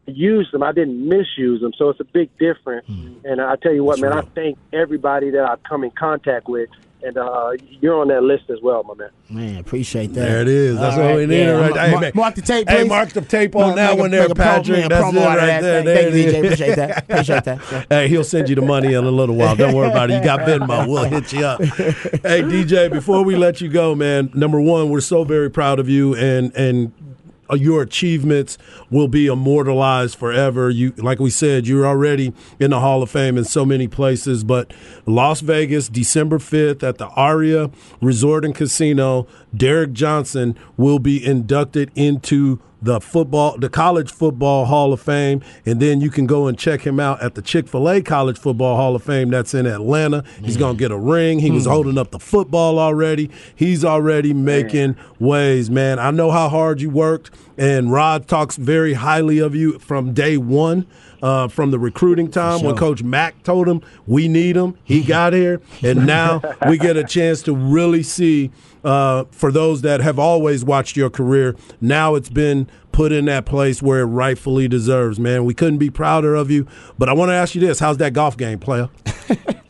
use 0.07 0.51
them. 0.51 0.63
I 0.63 0.73
didn't 0.73 1.09
misuse 1.09 1.61
them, 1.61 1.73
so 1.79 1.89
it's 1.89 2.01
a 2.01 2.05
big 2.05 2.37
difference. 2.39 2.87
And 3.25 3.41
I 3.41 3.57
tell 3.57 3.73
you 3.73 3.85
what, 3.85 4.01
man, 4.01 4.13
I 4.13 4.23
thank 4.23 4.59
everybody 4.73 5.31
that 5.31 5.49
I've 5.49 5.63
come 5.63 5.85
in 5.85 5.93
contact 5.93 6.49
with, 6.49 6.69
and 7.05 7.17
uh, 7.19 7.51
you're 7.81 8.01
on 8.01 8.09
that 8.09 8.23
list 8.23 8.45
as 8.51 8.59
well, 8.63 8.83
my 8.85 8.95
man. 8.95 9.11
Man, 9.29 9.57
appreciate 9.59 10.09
that. 10.15 10.21
There 10.21 10.41
it 10.43 10.49
is. 10.49 10.79
That's 10.79 10.97
All 10.97 11.05
what 11.07 11.17
we 11.17 11.27
need 11.27 11.41
yeah. 11.45 11.51
right 11.53 11.75
there. 11.75 11.85
Hey, 11.87 11.91
Mark, 11.93 12.03
man. 12.03 12.13
mark 12.15 12.35
the 12.35 12.43
tape, 12.43 12.69
Hey, 12.69 12.85
mark 12.85 13.09
the 13.11 13.21
tape 13.23 13.55
Mark- 13.55 13.67
on 13.71 13.77
that 13.77 13.91
make 13.91 13.99
a- 13.99 14.01
one 14.03 14.11
there, 14.11 14.21
make 14.23 14.31
a 14.31 14.35
promo- 14.35 14.37
Patrick. 14.45 14.79
make 14.81 14.89
That's 14.91 15.13
it 15.15 15.17
right 15.19 15.37
that. 15.37 15.61
there. 15.63 15.83
Thank, 15.83 15.85
There 15.87 16.03
thank 16.13 16.15
you, 16.15 16.33
DJ. 16.33 16.39
Appreciate 16.45 16.77
that. 16.77 16.99
Appreciate 17.05 17.45
that. 17.45 17.59
Yeah. 17.73 17.85
Hey, 17.89 18.09
he'll 18.09 18.25
send 18.25 18.49
you 18.49 18.55
the 18.55 18.63
money 18.63 18.95
in 18.95 19.05
a 19.05 19.11
little 19.11 19.35
while. 19.37 19.57
Don't 19.57 19.75
worry 19.75 19.91
about 19.91 20.11
it. 20.11 20.15
You 20.19 20.25
got 20.25 20.41
Venmo. 20.41 20.87
We'll 20.89 21.05
hit 21.05 21.33
you 21.33 21.45
up. 21.45 21.61
Hey, 21.63 22.43
DJ, 22.43 22.91
before 22.91 23.23
we 23.25 23.37
let 23.37 23.61
you 23.61 23.69
go, 23.69 23.95
man, 23.95 24.31
number 24.35 24.61
one, 24.61 24.89
we're 24.91 25.01
so 25.01 25.25
very 25.25 25.51
proud 25.51 25.79
of 25.79 25.89
you 25.89 26.15
and 26.15 26.55
and 26.57 26.93
Uh, 27.53 27.57
your 27.57 27.83
achievements 27.83 28.57
will 28.91 29.09
be 29.09 29.27
immortalized 29.27 30.17
forever. 30.17 30.71
You, 30.71 30.93
like 30.97 31.19
we 31.19 31.29
said, 31.29 31.67
you're 31.67 31.87
already 31.87 32.33
in 32.59 32.71
the 32.71 32.81
Hall 32.81 33.03
of 33.03 33.11
Fame 33.11 33.37
in 33.37 33.45
so 33.45 33.67
many 33.67 33.87
places. 33.87 34.43
But 34.43 34.73
Las 35.05 35.41
Vegas, 35.43 35.89
December 35.89 36.39
5th 36.39 36.83
at 36.83 36.97
the 36.99 37.09
Aria 37.09 37.71
Resort 38.01 38.45
and 38.45 38.55
Casino, 38.55 39.27
Derrick 39.55 39.93
Johnson 39.93 40.57
will 40.79 40.99
be 40.99 41.25
inducted 41.25 41.91
into 41.95 42.59
the 42.83 43.01
football, 43.01 43.57
the 43.57 43.69
College 43.69 44.11
Football 44.11 44.67
Hall 44.67 44.93
of 44.93 45.01
Fame, 45.01 45.41
and 45.65 45.81
then 45.81 46.01
you 46.01 46.11
can 46.11 46.27
go 46.27 46.49
and 46.49 46.59
check 46.59 46.83
him 46.83 46.99
out 46.99 47.23
at 47.23 47.37
the 47.37 47.43
Chick 47.43 47.69
Fil 47.69 47.89
A 47.89 48.03
College 48.03 48.39
Football 48.39 48.77
Hall 48.77 48.97
of 48.97 49.03
Fame. 49.03 49.31
That's 49.31 49.55
in 49.55 49.67
Atlanta. 49.67 50.25
He's 50.43 50.57
gonna 50.57 50.77
get 50.77 50.91
a 50.91 50.99
ring. 50.99 51.39
He 51.39 51.51
was 51.51 51.65
hmm. 51.65 51.71
holding 51.71 51.97
up 51.99 52.11
the 52.11 52.19
football 52.19 52.79
already. 52.79 53.31
He's 53.55 53.85
already 53.85 54.35
making 54.35 54.97
ways, 55.21 55.71
man. 55.71 55.99
I 55.99 56.11
know 56.11 56.31
how 56.31 56.49
hard 56.49 56.81
you 56.81 56.91
worked, 56.91 57.31
and 57.57 57.93
Rod 57.93 58.27
talks 58.27 58.57
very 58.57 58.95
highly 58.95 59.39
of 59.39 59.55
you 59.55 59.79
from 59.79 60.13
day 60.13 60.37
one. 60.37 60.87
Uh, 61.23 61.47
from 61.47 61.71
the 61.71 61.79
recruiting 61.79 62.29
time 62.29 62.63
when 62.63 62.75
Coach 62.75 63.03
Mack 63.05 63.45
told 63.45 63.69
him 63.69 63.81
we 64.09 64.27
need 64.27 64.57
him, 64.57 64.77
he 64.83 65.05
got 65.05 65.33
here, 65.33 65.61
and 65.81 66.05
now 66.05 66.43
we 66.69 66.77
get 66.77 66.97
a 66.97 67.05
chance 67.05 67.43
to 67.43 67.55
really 67.55 68.03
see. 68.03 68.51
Uh, 68.85 69.23
for 69.31 69.53
those 69.53 69.83
that 69.83 70.01
have 70.01 70.19
always 70.19 70.65
watched 70.65 70.97
your 70.97 71.09
career, 71.09 71.55
now 71.81 72.17
it's 72.17 72.29
been 72.29 72.67
put 72.91 73.13
in 73.13 73.27
that 73.27 73.47
place 73.47 73.81
where 73.81 74.01
it 74.01 74.07
rightfully 74.07 74.67
deserves. 74.67 75.21
Man, 75.21 75.45
we 75.45 75.55
couldn't 75.55 75.79
be 75.79 75.91
prouder 75.91 76.35
of 76.35 76.51
you. 76.51 76.67
But 76.99 77.09
I 77.09 77.13
want 77.13 77.29
to 77.29 77.35
ask 77.35 77.55
you 77.55 77.61
this: 77.61 77.79
How's 77.79 77.99
that 77.99 78.13
golf 78.13 78.37
game, 78.37 78.59
player? 78.59 78.89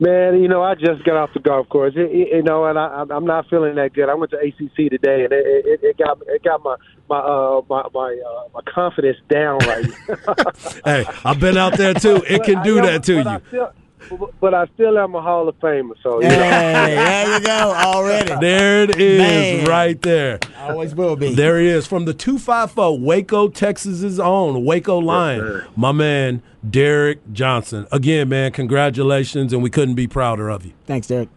Man, 0.00 0.40
you 0.40 0.48
know, 0.48 0.62
I 0.62 0.74
just 0.76 1.04
got 1.04 1.16
off 1.16 1.34
the 1.34 1.40
golf 1.40 1.68
course. 1.68 1.92
It, 1.94 2.10
it, 2.10 2.28
you 2.36 2.42
know, 2.42 2.64
and 2.64 2.78
I, 2.78 3.04
I'm 3.10 3.26
not 3.26 3.48
feeling 3.50 3.74
that 3.74 3.92
good. 3.92 4.08
I 4.08 4.14
went 4.14 4.30
to 4.30 4.38
ACC 4.38 4.90
today, 4.90 5.24
and 5.24 5.32
it, 5.32 5.66
it, 5.66 5.80
it 5.82 5.98
got 5.98 6.18
it 6.26 6.42
got 6.42 6.64
my 6.64 6.76
my 7.10 7.18
uh, 7.18 7.60
my 7.68 7.82
my, 7.92 8.22
uh, 8.26 8.48
my 8.54 8.60
confidence 8.72 9.18
down 9.28 9.58
right 9.58 9.84
now. 10.08 10.44
hey, 10.86 11.04
I've 11.22 11.38
been 11.38 11.58
out 11.58 11.76
there 11.76 11.92
too. 11.92 12.24
It 12.26 12.44
can 12.44 12.62
do 12.62 12.76
that 12.76 13.02
to 13.04 13.42
you. 13.52 13.68
Still- 14.06 14.30
but 14.40 14.54
I 14.54 14.66
still 14.74 14.98
am 14.98 15.14
a 15.14 15.20
Hall 15.20 15.48
of 15.48 15.58
Famer. 15.60 15.92
So 16.02 16.20
you 16.22 16.28
Hey, 16.28 16.94
there 16.94 17.34
you 17.38 17.44
go. 17.46 17.72
Already. 17.76 18.34
There 18.40 18.82
it 18.84 18.98
is, 18.98 19.18
Man. 19.18 19.66
right 19.66 20.00
there. 20.02 20.38
Always 20.58 20.94
will 20.94 21.16
be. 21.16 21.34
There 21.34 21.58
he 21.60 21.68
is 21.68 21.86
from 21.86 22.04
the 22.06 22.14
254 22.14 22.98
Waco, 22.98 23.48
Texas's 23.48 24.18
own 24.18 24.64
Waco 24.64 24.98
Lion. 24.98 25.40
sir. 25.40 25.66
my 25.76 25.92
man, 25.92 26.42
Derrick 26.68 27.20
Johnson. 27.32 27.86
Again, 27.92 28.28
man, 28.28 28.52
congratulations, 28.52 29.52
and 29.52 29.62
we 29.62 29.70
couldn't 29.70 29.94
be 29.94 30.06
prouder 30.06 30.48
of 30.48 30.64
you. 30.64 30.72
Thanks, 30.86 31.06
Derrick. 31.06 31.28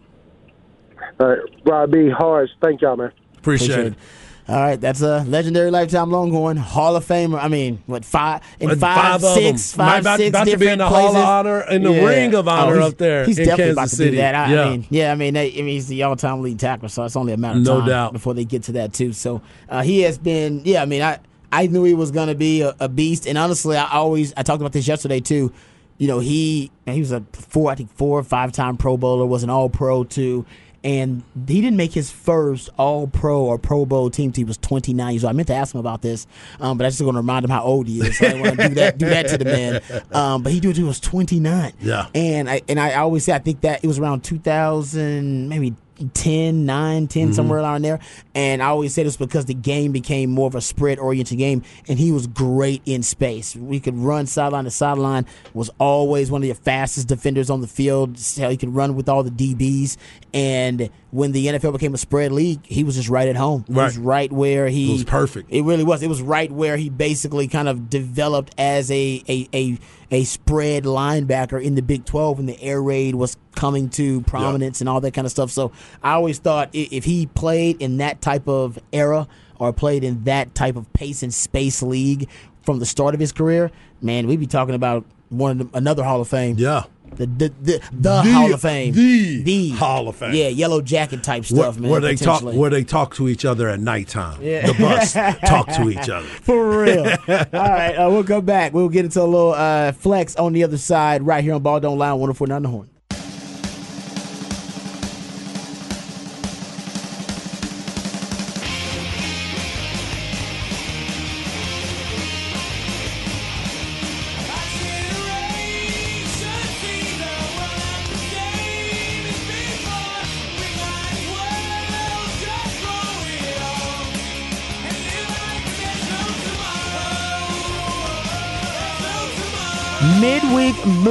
All 1.20 1.28
right, 1.28 1.38
Rob 1.64 1.90
B. 1.92 2.08
Harsh, 2.10 2.50
thank 2.62 2.80
y'all, 2.80 2.96
man. 2.96 3.12
Appreciate, 3.38 3.70
Appreciate 3.70 3.86
it. 3.86 3.92
it. 3.92 3.98
All 4.46 4.56
right, 4.56 4.78
that's 4.78 5.00
a 5.00 5.24
legendary 5.24 5.70
lifetime 5.70 6.10
Longhorn 6.10 6.58
Hall 6.58 6.96
of 6.96 7.06
Famer. 7.06 7.42
I 7.42 7.48
mean, 7.48 7.82
what 7.86 8.04
five 8.04 8.42
in 8.60 8.78
five, 8.78 9.24
of 9.24 9.34
six, 9.34 9.72
five, 9.72 10.02
about, 10.02 10.18
six 10.18 10.28
about 10.28 10.46
to 10.48 10.58
be 10.58 10.68
in 10.68 10.78
the 10.80 10.86
places. 10.86 11.14
Hall 11.14 11.16
of 11.16 11.24
Honor 11.46 11.60
in 11.70 11.82
the 11.82 11.92
Yeah. 11.92 12.04
Ring 12.04 12.34
of 12.34 12.46
Oh, 12.46 12.50
Honor 12.50 12.74
he's- 12.80 12.92
up 12.92 12.98
there 12.98 13.24
He's 13.24 13.38
in 13.38 13.46
definitely 13.46 13.74
Kansas 13.74 13.78
about 13.78 13.88
to 13.90 13.96
City. 13.96 14.10
do 14.10 14.16
that. 14.18 14.34
I, 14.34 14.52
yeah. 14.52 14.60
I 14.62 14.70
mean, 14.70 14.86
yeah, 14.90 15.12
I 15.12 15.14
mean, 15.14 15.32
they, 15.34 15.48
I 15.50 15.56
mean, 15.56 15.66
he's 15.68 15.86
the 15.88 16.02
all-time 16.02 16.42
lead 16.42 16.58
tackler, 16.58 16.90
so 16.90 17.04
it's 17.04 17.16
only 17.16 17.32
a 17.32 17.38
matter 17.38 17.58
of 17.58 17.64
No 17.64 17.78
time 17.80 17.88
doubt. 17.88 18.12
before 18.12 18.34
they 18.34 18.44
get 18.44 18.64
to 18.64 18.72
that 18.72 18.92
too. 18.92 19.14
So 19.14 19.40
uh, 19.70 19.82
he 19.82 20.02
has 20.02 20.18
been, 20.18 20.60
yeah. 20.64 20.82
I 20.82 20.84
mean, 20.84 21.00
I 21.00 21.20
I 21.50 21.66
knew 21.68 21.84
he 21.84 21.94
was 21.94 22.10
going 22.10 22.28
to 22.28 22.34
be 22.34 22.60
a, 22.60 22.74
a 22.80 22.88
beast, 22.90 23.26
and 23.26 23.38
honestly, 23.38 23.78
I 23.78 23.88
always 23.92 24.34
I 24.36 24.42
talked 24.42 24.60
about 24.60 24.72
this 24.72 24.86
yesterday 24.86 25.20
too. 25.20 25.52
You 25.96 26.08
know, 26.08 26.18
he 26.18 26.70
he 26.84 26.98
was 27.00 27.12
a 27.12 27.24
four, 27.32 27.70
I 27.70 27.76
think 27.76 27.90
four 27.96 28.18
or 28.18 28.22
five 28.24 28.52
time 28.52 28.76
Pro 28.76 28.98
Bowler, 28.98 29.24
was 29.24 29.42
an 29.42 29.48
All 29.48 29.70
Pro 29.70 30.04
too. 30.04 30.44
And 30.84 31.22
he 31.48 31.62
didn't 31.62 31.78
make 31.78 31.92
his 31.92 32.10
first 32.10 32.68
All 32.78 33.06
Pro 33.06 33.40
or 33.42 33.58
Pro 33.58 33.86
Bowl 33.86 34.10
team 34.10 34.32
till 34.32 34.42
he 34.42 34.44
was 34.44 34.58
29 34.58 35.12
years 35.12 35.24
old. 35.24 35.30
I 35.30 35.32
meant 35.32 35.48
to 35.48 35.54
ask 35.54 35.74
him 35.74 35.80
about 35.80 36.02
this, 36.02 36.26
um, 36.60 36.76
but 36.76 36.86
I 36.86 36.90
just 36.90 37.00
want 37.00 37.14
to 37.14 37.20
remind 37.20 37.44
him 37.44 37.50
how 37.50 37.62
old 37.62 37.88
he 37.88 38.00
is. 38.00 38.18
So 38.18 38.26
I 38.26 38.34
want 38.34 38.58
to 38.58 38.68
do 38.68 38.74
that, 38.74 38.98
do 38.98 39.06
that 39.06 39.28
to 39.28 39.38
the 39.38 39.44
man. 39.46 39.80
Um, 40.14 40.42
but 40.42 40.52
he 40.52 40.60
did 40.60 40.70
it. 40.70 40.76
He 40.76 40.82
was 40.82 41.00
29. 41.00 41.72
Yeah. 41.80 42.06
And 42.14 42.48
I 42.48 42.62
and 42.68 42.78
I 42.78 42.94
always 42.94 43.24
say 43.24 43.32
I 43.32 43.38
think 43.38 43.62
that 43.62 43.82
it 43.82 43.86
was 43.86 43.98
around 43.98 44.22
2000, 44.22 45.48
maybe 45.48 45.74
10, 46.14 46.66
9, 46.66 47.06
10, 47.06 47.22
mm-hmm. 47.22 47.32
somewhere 47.32 47.60
around 47.60 47.82
there. 47.82 48.00
And 48.34 48.62
I 48.62 48.66
always 48.66 48.94
say 48.94 49.02
this 49.02 49.16
because 49.16 49.46
the 49.46 49.54
game 49.54 49.92
became 49.92 50.30
more 50.30 50.46
of 50.46 50.54
a 50.54 50.60
spread 50.60 50.98
oriented 50.98 51.38
game, 51.38 51.62
and 51.88 51.98
he 51.98 52.12
was 52.12 52.26
great 52.26 52.82
in 52.86 53.02
space. 53.02 53.54
We 53.56 53.80
could 53.80 53.96
run 53.96 54.26
sideline 54.26 54.64
to 54.64 54.70
sideline, 54.70 55.26
was 55.52 55.70
always 55.78 56.30
one 56.30 56.42
of 56.42 56.48
the 56.48 56.54
fastest 56.54 57.08
defenders 57.08 57.50
on 57.50 57.60
the 57.60 57.66
field. 57.66 58.18
So 58.18 58.48
he 58.48 58.56
could 58.56 58.74
run 58.74 58.96
with 58.96 59.08
all 59.08 59.22
the 59.22 59.30
DBs. 59.30 59.96
And 60.32 60.90
when 61.14 61.30
the 61.30 61.46
NFL 61.46 61.72
became 61.74 61.94
a 61.94 61.96
spread 61.96 62.32
league, 62.32 62.58
he 62.66 62.82
was 62.82 62.96
just 62.96 63.08
right 63.08 63.28
at 63.28 63.36
home. 63.36 63.64
He 63.68 63.72
was 63.72 63.96
Right. 63.96 64.04
right 64.04 64.32
where 64.32 64.66
he 64.66 64.90
It 64.90 64.92
was 64.94 65.04
perfect. 65.04 65.48
it 65.48 65.62
really 65.62 65.84
was. 65.84 66.02
It 66.02 66.08
was 66.08 66.20
right 66.20 66.50
where 66.50 66.76
he 66.76 66.90
basically 66.90 67.46
kind 67.46 67.68
of 67.68 67.88
developed 67.88 68.52
as 68.58 68.90
a 68.90 69.22
a, 69.28 69.48
a, 69.54 69.78
a 70.10 70.24
spread 70.24 70.82
linebacker 70.82 71.62
in 71.62 71.76
the 71.76 71.82
Big 71.82 72.04
12 72.04 72.38
when 72.38 72.46
the 72.46 72.60
air 72.60 72.82
raid 72.82 73.14
was 73.14 73.36
coming 73.54 73.88
to 73.90 74.22
prominence 74.22 74.80
and 74.80 74.88
all 74.88 75.00
that 75.02 75.12
kind 75.14 75.24
of 75.24 75.30
stuff. 75.30 75.52
So 75.52 75.70
I 76.02 76.14
always 76.14 76.38
thought 76.40 76.70
if 76.72 77.04
he 77.04 77.26
played 77.26 77.80
in 77.80 77.98
that 77.98 78.20
type 78.20 78.48
of 78.48 78.80
era 78.92 79.28
or 79.60 79.72
played 79.72 80.02
in 80.02 80.24
that 80.24 80.52
type 80.56 80.74
of 80.74 80.92
pace 80.94 81.22
and 81.22 81.32
space 81.32 81.80
league 81.80 82.28
from 82.62 82.80
the 82.80 82.86
start 82.86 83.14
of 83.14 83.20
his 83.20 83.30
career, 83.30 83.70
man, 84.02 84.26
we'd 84.26 84.40
be 84.40 84.48
talking 84.48 84.74
about 84.74 85.04
one 85.28 85.70
another 85.74 86.02
Hall 86.02 86.20
of 86.20 86.26
Fame. 86.26 86.56
Yeah. 86.58 86.82
The 87.16 87.26
the, 87.26 87.52
the, 87.62 87.80
the 87.92 88.22
Hall 88.22 88.52
of 88.52 88.60
Fame. 88.60 88.92
the 88.94 89.70
Hall 89.70 90.08
of 90.08 90.16
Fame. 90.16 90.34
Yeah, 90.34 90.48
yellow 90.48 90.80
jacket 90.80 91.22
type 91.22 91.44
Where, 91.50 91.62
stuff, 91.62 91.78
man. 91.78 91.90
where 91.90 92.00
they 92.00 92.16
talk, 92.16 92.42
where 92.42 92.70
they 92.70 92.84
talk 92.84 93.14
to 93.16 93.28
each 93.28 93.44
other 93.44 93.68
at 93.68 93.80
nighttime. 93.80 94.42
Yeah. 94.42 94.66
The 94.66 94.74
bus 94.74 95.12
talk 95.48 95.68
to 95.68 95.90
each 95.90 96.08
other. 96.08 96.26
For 96.26 96.82
real. 96.82 97.04
All 97.28 97.46
right, 97.52 97.94
uh, 97.94 98.10
we'll 98.10 98.24
come 98.24 98.44
back. 98.44 98.72
We'll 98.72 98.88
get 98.88 99.04
into 99.04 99.20
a 99.20 99.24
little 99.24 99.54
uh, 99.54 99.92
flex 99.92 100.36
on 100.36 100.52
the 100.52 100.64
other 100.64 100.78
side 100.78 101.24
right 101.24 101.42
here 101.42 101.54
on 101.54 101.62
Ball 101.62 101.80
Don't 101.80 101.98
Lie 101.98 102.10
on 102.10 102.20
1049 102.20 102.62
The 102.62 102.68
Horn. 102.68 102.88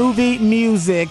Movie 0.03 0.37
music. 0.37 1.07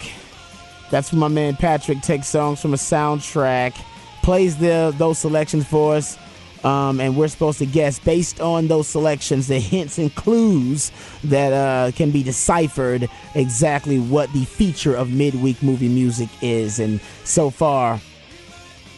That's 0.91 1.15
where 1.15 1.21
my 1.21 1.29
man 1.29 1.57
Patrick 1.57 2.03
takes 2.03 2.27
songs 2.29 2.61
from 2.61 2.75
a 2.75 2.77
soundtrack, 2.77 3.75
plays 4.23 4.59
the 4.59 4.95
those 4.99 5.19
selections 5.19 5.67
for 5.67 5.95
us, 5.95 6.19
um, 6.63 7.01
and 7.01 7.17
we're 7.17 7.29
supposed 7.29 7.59
to 7.61 7.67
guess 7.67 7.99
based 7.99 8.39
on 8.39 8.69
those 8.69 8.87
selections, 8.87 9.49
the 9.49 9.59
hints 9.59 9.97
and 9.97 10.15
clues 10.15 10.93
that 11.25 11.55
uh, 11.55 11.91
can 11.93 12.11
be 12.11 12.23
deciphered 12.23 13.09
exactly 13.35 13.99
what 13.99 14.31
the 14.35 14.45
feature 14.45 14.95
of 14.95 15.11
midweek 15.11 15.63
movie 15.63 15.89
music 15.89 16.29
is. 16.43 16.79
And 16.79 17.01
so 17.25 17.49
far, 17.49 17.99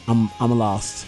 I'm 0.08 0.28
I'm 0.40 0.50
lost. 0.58 1.06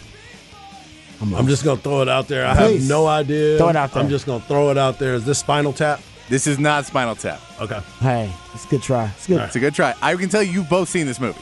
I'm, 1.20 1.32
lost. 1.32 1.42
I'm 1.42 1.48
just 1.48 1.64
gonna 1.64 1.80
throw 1.80 2.02
it 2.02 2.08
out 2.08 2.28
there. 2.28 2.46
I 2.46 2.54
Please. 2.54 2.82
have 2.82 2.88
no 2.88 3.08
idea. 3.08 3.58
Throw 3.58 3.68
it 3.70 3.74
out 3.74 3.92
there. 3.92 4.02
I'm 4.04 4.08
just 4.08 4.26
gonna 4.26 4.44
throw 4.44 4.70
it 4.70 4.78
out 4.78 5.00
there. 5.00 5.14
Is 5.14 5.24
this 5.24 5.40
Spinal 5.40 5.72
Tap? 5.72 6.00
This 6.28 6.46
is 6.46 6.58
not 6.58 6.86
Spinal 6.86 7.14
Tap. 7.14 7.40
Okay. 7.60 7.80
hey, 8.00 8.32
it's 8.52 8.64
a 8.64 8.68
good 8.68 8.82
try. 8.82 9.10
It's 9.16 9.26
good. 9.26 9.40
It's 9.42 9.56
a 9.56 9.60
good 9.60 9.74
try. 9.74 9.94
I 10.02 10.14
can 10.16 10.28
tell 10.28 10.42
you, 10.42 10.52
you've 10.52 10.68
both 10.68 10.88
seen 10.88 11.06
this 11.06 11.20
movie. 11.20 11.38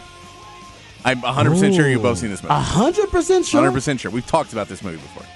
I'm 1.04 1.20
100% 1.20 1.74
sure 1.76 1.88
you've 1.88 2.02
both 2.02 2.18
seen 2.18 2.30
this 2.30 2.42
movie. 2.42 2.54
Hundred 2.54 3.10
percent 3.10 3.44
sure. 3.46 3.70
100% 3.70 3.98
sure. 3.98 4.10
We've 4.10 4.26
talked 4.26 4.52
about 4.52 4.68
this 4.68 4.82
movie 4.82 4.96
before. 4.96 5.26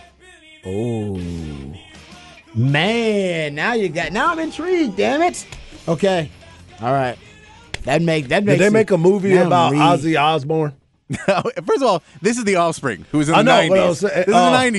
Oh 0.64 1.20
man, 2.54 3.54
now 3.54 3.74
you 3.74 3.88
got 3.88 4.12
now 4.12 4.32
I'm 4.32 4.38
intrigued. 4.38 4.96
Damn 4.96 5.22
it. 5.22 5.46
Okay, 5.86 6.30
all 6.80 6.92
right. 6.92 7.16
That 7.84 8.02
make 8.02 8.28
that 8.28 8.44
Did 8.44 8.58
they 8.58 8.70
make 8.70 8.90
a 8.90 8.98
movie 8.98 9.36
about. 9.36 9.72
Ozzy 9.72 10.20
Osbourne? 10.20 10.74
First 11.26 11.76
of 11.76 11.82
all, 11.84 12.02
this 12.20 12.36
is 12.36 12.44
The 12.44 12.56
Offspring, 12.56 13.06
who 13.10 13.18
was 13.18 13.28
in 13.28 13.34
the 13.34 13.42
know, 13.42 13.52
90s. 13.52 13.68
but 13.70 13.78
I 13.78 13.88
was 13.88 14.00
this 14.00 14.12
uh, 14.12 14.20
is 14.20 14.28
a 14.28 14.30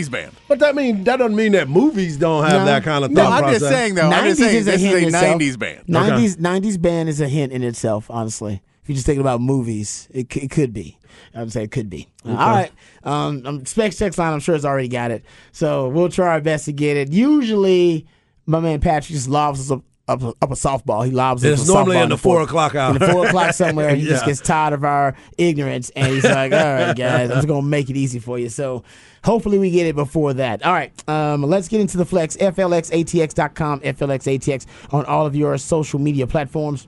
90s 0.07 0.11
band. 0.11 0.31
But 0.47 0.59
that 0.59 0.75
mean 0.75 1.03
that 1.05 1.17
doesn't 1.17 1.35
mean 1.35 1.53
that 1.53 1.67
movies 1.69 2.17
don't 2.17 2.43
have 2.43 2.61
No. 2.61 2.65
that 2.65 2.83
kind 2.83 3.03
of 3.03 3.11
No, 3.11 3.25
I'm 3.25 3.51
just 3.53 3.65
saying, 3.67 3.95
though. 3.95 4.09
I'm 4.09 4.25
just 4.29 4.39
90s 4.39 4.43
saying 4.43 4.55
is 4.57 4.67
a 4.67 4.71
this 4.71 4.81
is 4.81 4.87
hint 4.87 4.93
a 4.95 4.97
in 4.99 5.05
itself. 5.07 5.41
90s 5.41 5.59
band. 5.59 5.87
90s 5.87 6.35
90s 6.37 6.81
band 6.81 7.09
is 7.09 7.19
a 7.21 7.27
hint 7.27 7.51
in 7.51 7.63
itself. 7.63 8.11
Honestly, 8.11 8.61
if 8.83 8.89
you're 8.89 8.93
just 8.95 9.05
thinking 9.07 9.21
about 9.21 9.41
movies, 9.41 10.07
it, 10.11 10.31
c- 10.31 10.41
it 10.41 10.51
could 10.51 10.71
be. 10.73 10.97
I 11.33 11.39
would 11.39 11.51
say 11.51 11.63
it 11.63 11.71
could 11.71 11.89
be. 11.89 12.07
All 12.25 12.33
right. 12.35 12.71
Um, 13.03 13.41
um, 13.45 13.65
Specs 13.65 13.97
text 13.97 14.17
line, 14.19 14.31
I'm 14.33 14.39
sure 14.39 14.55
has 14.55 14.65
already 14.65 14.87
got 14.87 15.11
it. 15.11 15.23
So 15.51 15.89
we'll 15.89 16.09
try 16.09 16.27
our 16.29 16.41
best 16.41 16.65
to 16.65 16.71
get 16.73 16.95
it. 16.97 17.11
Usually, 17.11 18.05
my 18.45 18.59
man 18.59 18.79
Patrick 18.79 19.13
just 19.15 19.27
lobs 19.29 19.59
us 19.59 19.71
a, 19.71 19.81
up, 20.09 20.23
up 20.23 20.51
a 20.51 20.55
softball. 20.55 21.05
He 21.05 21.11
lobs. 21.11 21.43
it. 21.43 21.53
It's 21.53 21.67
normally 21.67 21.97
in 21.99 22.09
the 22.09 22.17
four- 22.17 22.41
o'clock 22.41 22.75
hour. 22.75 22.93
In 22.93 22.99
the 22.99 23.07
four 23.07 23.27
o'clock 23.27 23.53
somewhere, 23.53 23.95
he 23.95 24.03
just 24.05 24.25
gets 24.25 24.41
tired 24.41 24.73
of 24.73 24.83
our 24.83 25.15
ignorance, 25.37 25.89
and 25.95 26.07
he's 26.07 26.23
like, 26.23 26.51
"All 26.51 26.57
right, 26.59 26.95
guys, 26.95 27.29
I'm 27.29 27.37
just 27.37 27.47
gonna 27.47 27.61
make 27.61 27.89
it 27.89 27.95
easy 27.95 28.19
for 28.19 28.37
you." 28.39 28.49
So, 28.49 28.83
hopefully, 29.23 29.57
we 29.59 29.71
get 29.71 29.85
it 29.87 29.95
before 29.95 30.33
that. 30.33 30.63
All 30.65 30.73
right, 30.73 30.91
um, 31.09 31.43
let's 31.43 31.67
get 31.67 31.79
into 31.81 31.97
the 31.97 32.05
flex. 32.05 32.35
FLXATX.com, 32.37 33.81
FLXATX 33.81 34.65
on 34.91 35.05
all 35.05 35.25
of 35.25 35.35
your 35.35 35.57
social 35.57 35.99
media 35.99 36.27
platforms. 36.27 36.87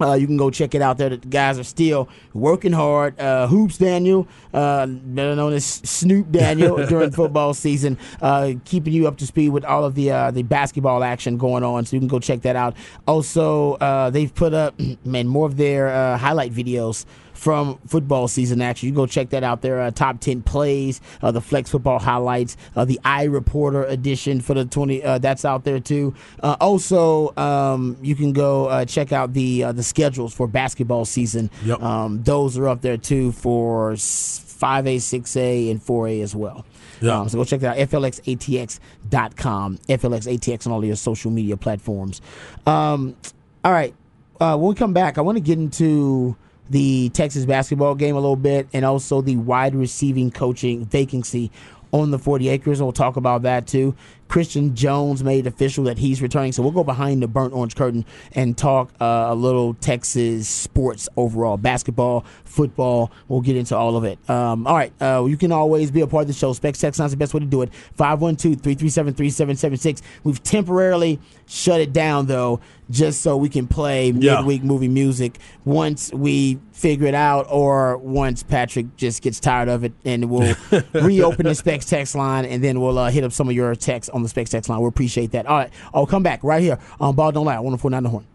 Uh, 0.00 0.14
you 0.14 0.26
can 0.26 0.36
go 0.36 0.50
check 0.50 0.74
it 0.74 0.82
out 0.82 0.98
there. 0.98 1.10
The 1.10 1.18
guys 1.18 1.58
are 1.58 1.64
still 1.64 2.08
working 2.32 2.72
hard. 2.72 3.18
Uh, 3.20 3.46
Hoops 3.46 3.78
Daniel, 3.78 4.26
uh, 4.54 4.86
better 4.86 5.36
known 5.36 5.52
as 5.52 5.64
Snoop 5.64 6.30
Daniel, 6.30 6.86
during 6.88 7.10
football 7.10 7.54
season, 7.54 7.98
uh, 8.22 8.52
keeping 8.64 8.92
you 8.92 9.06
up 9.06 9.18
to 9.18 9.26
speed 9.26 9.50
with 9.50 9.64
all 9.64 9.84
of 9.84 9.94
the 9.94 10.10
uh, 10.10 10.30
the 10.30 10.42
basketball 10.42 11.04
action 11.04 11.36
going 11.36 11.62
on. 11.64 11.84
So 11.84 11.96
you 11.96 12.00
can 12.00 12.08
go 12.08 12.18
check 12.18 12.42
that 12.42 12.56
out. 12.56 12.76
Also, 13.06 13.74
uh, 13.74 14.10
they've 14.10 14.34
put 14.34 14.54
up 14.54 14.74
man 15.04 15.26
more 15.26 15.46
of 15.46 15.56
their 15.56 15.88
uh, 15.88 16.16
highlight 16.16 16.52
videos 16.52 17.04
from 17.40 17.78
football 17.86 18.28
season 18.28 18.60
action. 18.60 18.86
You 18.86 18.94
go 18.94 19.06
check 19.06 19.30
that 19.30 19.42
out 19.42 19.62
there. 19.62 19.80
Uh, 19.80 19.90
top 19.90 20.20
10 20.20 20.42
plays, 20.42 21.00
uh, 21.22 21.30
the 21.30 21.40
Flex 21.40 21.70
Football 21.70 21.98
highlights, 21.98 22.58
uh, 22.76 22.84
the 22.84 23.00
I 23.02 23.22
Reporter 23.24 23.84
edition 23.84 24.42
for 24.42 24.52
the 24.52 24.66
20. 24.66 25.02
Uh, 25.02 25.16
that's 25.16 25.46
out 25.46 25.64
there 25.64 25.80
too. 25.80 26.14
Uh, 26.42 26.56
also, 26.60 27.34
um, 27.38 27.96
you 28.02 28.14
can 28.14 28.34
go 28.34 28.66
uh, 28.66 28.84
check 28.84 29.10
out 29.12 29.32
the 29.32 29.64
uh, 29.64 29.72
the 29.72 29.82
schedules 29.82 30.34
for 30.34 30.46
basketball 30.46 31.06
season. 31.06 31.50
Yep. 31.64 31.82
Um, 31.82 32.22
those 32.22 32.58
are 32.58 32.68
up 32.68 32.82
there 32.82 32.98
too 32.98 33.32
for 33.32 33.92
s- 33.92 34.44
5A, 34.60 34.96
6A, 34.96 35.70
and 35.70 35.80
4A 35.80 36.22
as 36.22 36.36
well. 36.36 36.66
Yeah. 37.00 37.20
Um, 37.20 37.28
so 37.30 37.38
go 37.38 37.44
check 37.44 37.60
that 37.60 37.78
out. 37.78 37.88
FLXATX.com. 37.88 39.78
FLXATX 39.88 40.66
on 40.66 40.72
all 40.74 40.84
your 40.84 40.96
social 40.96 41.30
media 41.30 41.56
platforms. 41.56 42.20
Um, 42.66 43.16
all 43.64 43.72
right. 43.72 43.94
Uh, 44.38 44.58
when 44.58 44.68
we 44.68 44.74
come 44.74 44.92
back, 44.92 45.16
I 45.16 45.22
want 45.22 45.36
to 45.36 45.40
get 45.40 45.58
into 45.58 46.36
the 46.70 47.10
Texas 47.10 47.44
basketball 47.44 47.94
game 47.94 48.16
a 48.16 48.20
little 48.20 48.36
bit 48.36 48.68
and 48.72 48.84
also 48.84 49.20
the 49.20 49.36
wide 49.36 49.74
receiving 49.74 50.30
coaching 50.30 50.86
vacancy 50.86 51.50
on 51.92 52.10
the 52.10 52.18
40 52.18 52.48
acres. 52.48 52.80
We'll 52.80 52.92
talk 52.92 53.16
about 53.16 53.42
that 53.42 53.66
too. 53.66 53.94
Christian 54.28 54.76
Jones 54.76 55.24
made 55.24 55.48
official 55.48 55.84
that 55.84 55.98
he's 55.98 56.22
returning. 56.22 56.52
So 56.52 56.62
we'll 56.62 56.70
go 56.70 56.84
behind 56.84 57.20
the 57.20 57.26
burnt 57.26 57.52
orange 57.52 57.74
curtain 57.74 58.04
and 58.32 58.56
talk 58.56 58.92
uh, 59.00 59.26
a 59.30 59.34
little 59.34 59.74
Texas 59.74 60.48
sports 60.48 61.08
overall 61.16 61.56
basketball, 61.56 62.24
football. 62.44 63.10
We'll 63.26 63.40
get 63.40 63.56
into 63.56 63.76
all 63.76 63.96
of 63.96 64.04
it. 64.04 64.18
Um, 64.30 64.68
all 64.68 64.76
right. 64.76 64.92
Uh, 65.02 65.24
you 65.28 65.36
can 65.36 65.50
always 65.50 65.90
be 65.90 66.00
a 66.00 66.06
part 66.06 66.22
of 66.22 66.28
the 66.28 66.32
show. 66.32 66.52
Specs 66.52 66.78
Text 66.78 67.00
is 67.00 67.10
the 67.10 67.16
best 67.16 67.34
way 67.34 67.40
to 67.40 67.46
do 67.46 67.62
it. 67.62 67.74
512 67.94 68.60
337 68.60 69.14
3776. 69.14 70.02
We've 70.22 70.42
temporarily 70.44 71.18
shut 71.46 71.80
it 71.80 71.92
down, 71.92 72.26
though, 72.26 72.60
just 72.90 73.22
so 73.22 73.36
we 73.36 73.48
can 73.48 73.66
play 73.66 74.10
Yeah. 74.10 74.36
midweek 74.36 74.62
movie 74.64 74.88
music 74.88 75.38
once 75.64 76.12
we 76.12 76.58
figure 76.72 77.06
it 77.06 77.14
out 77.14 77.46
or 77.48 77.96
once 77.98 78.42
Patrick 78.42 78.96
just 78.96 79.22
gets 79.22 79.38
tired 79.40 79.68
of 79.68 79.84
it 79.84 79.92
and 80.04 80.28
we'll 80.30 80.54
reopen 80.92 81.46
the 81.46 81.54
Specs 81.54 81.86
text 81.86 82.14
line 82.14 82.44
and 82.44 82.62
then 82.64 82.80
we'll 82.80 82.98
uh, 82.98 83.10
hit 83.10 83.22
up 83.24 83.32
some 83.32 83.48
of 83.48 83.54
your 83.54 83.74
texts 83.74 84.10
on 84.10 84.22
the 84.22 84.28
Specs 84.28 84.50
text 84.50 84.68
line. 84.68 84.80
We'll 84.80 84.88
appreciate 84.88 85.30
that. 85.32 85.46
All 85.46 85.56
right. 85.58 85.70
I'll 85.94 86.06
come 86.06 86.22
back 86.22 86.42
right 86.42 86.62
here 86.62 86.78
on 86.98 87.14
Ball 87.14 87.32
Don't 87.32 87.46
Lie, 87.46 87.58
1049 87.60 88.02
The 88.02 88.08
Horn. 88.08 88.26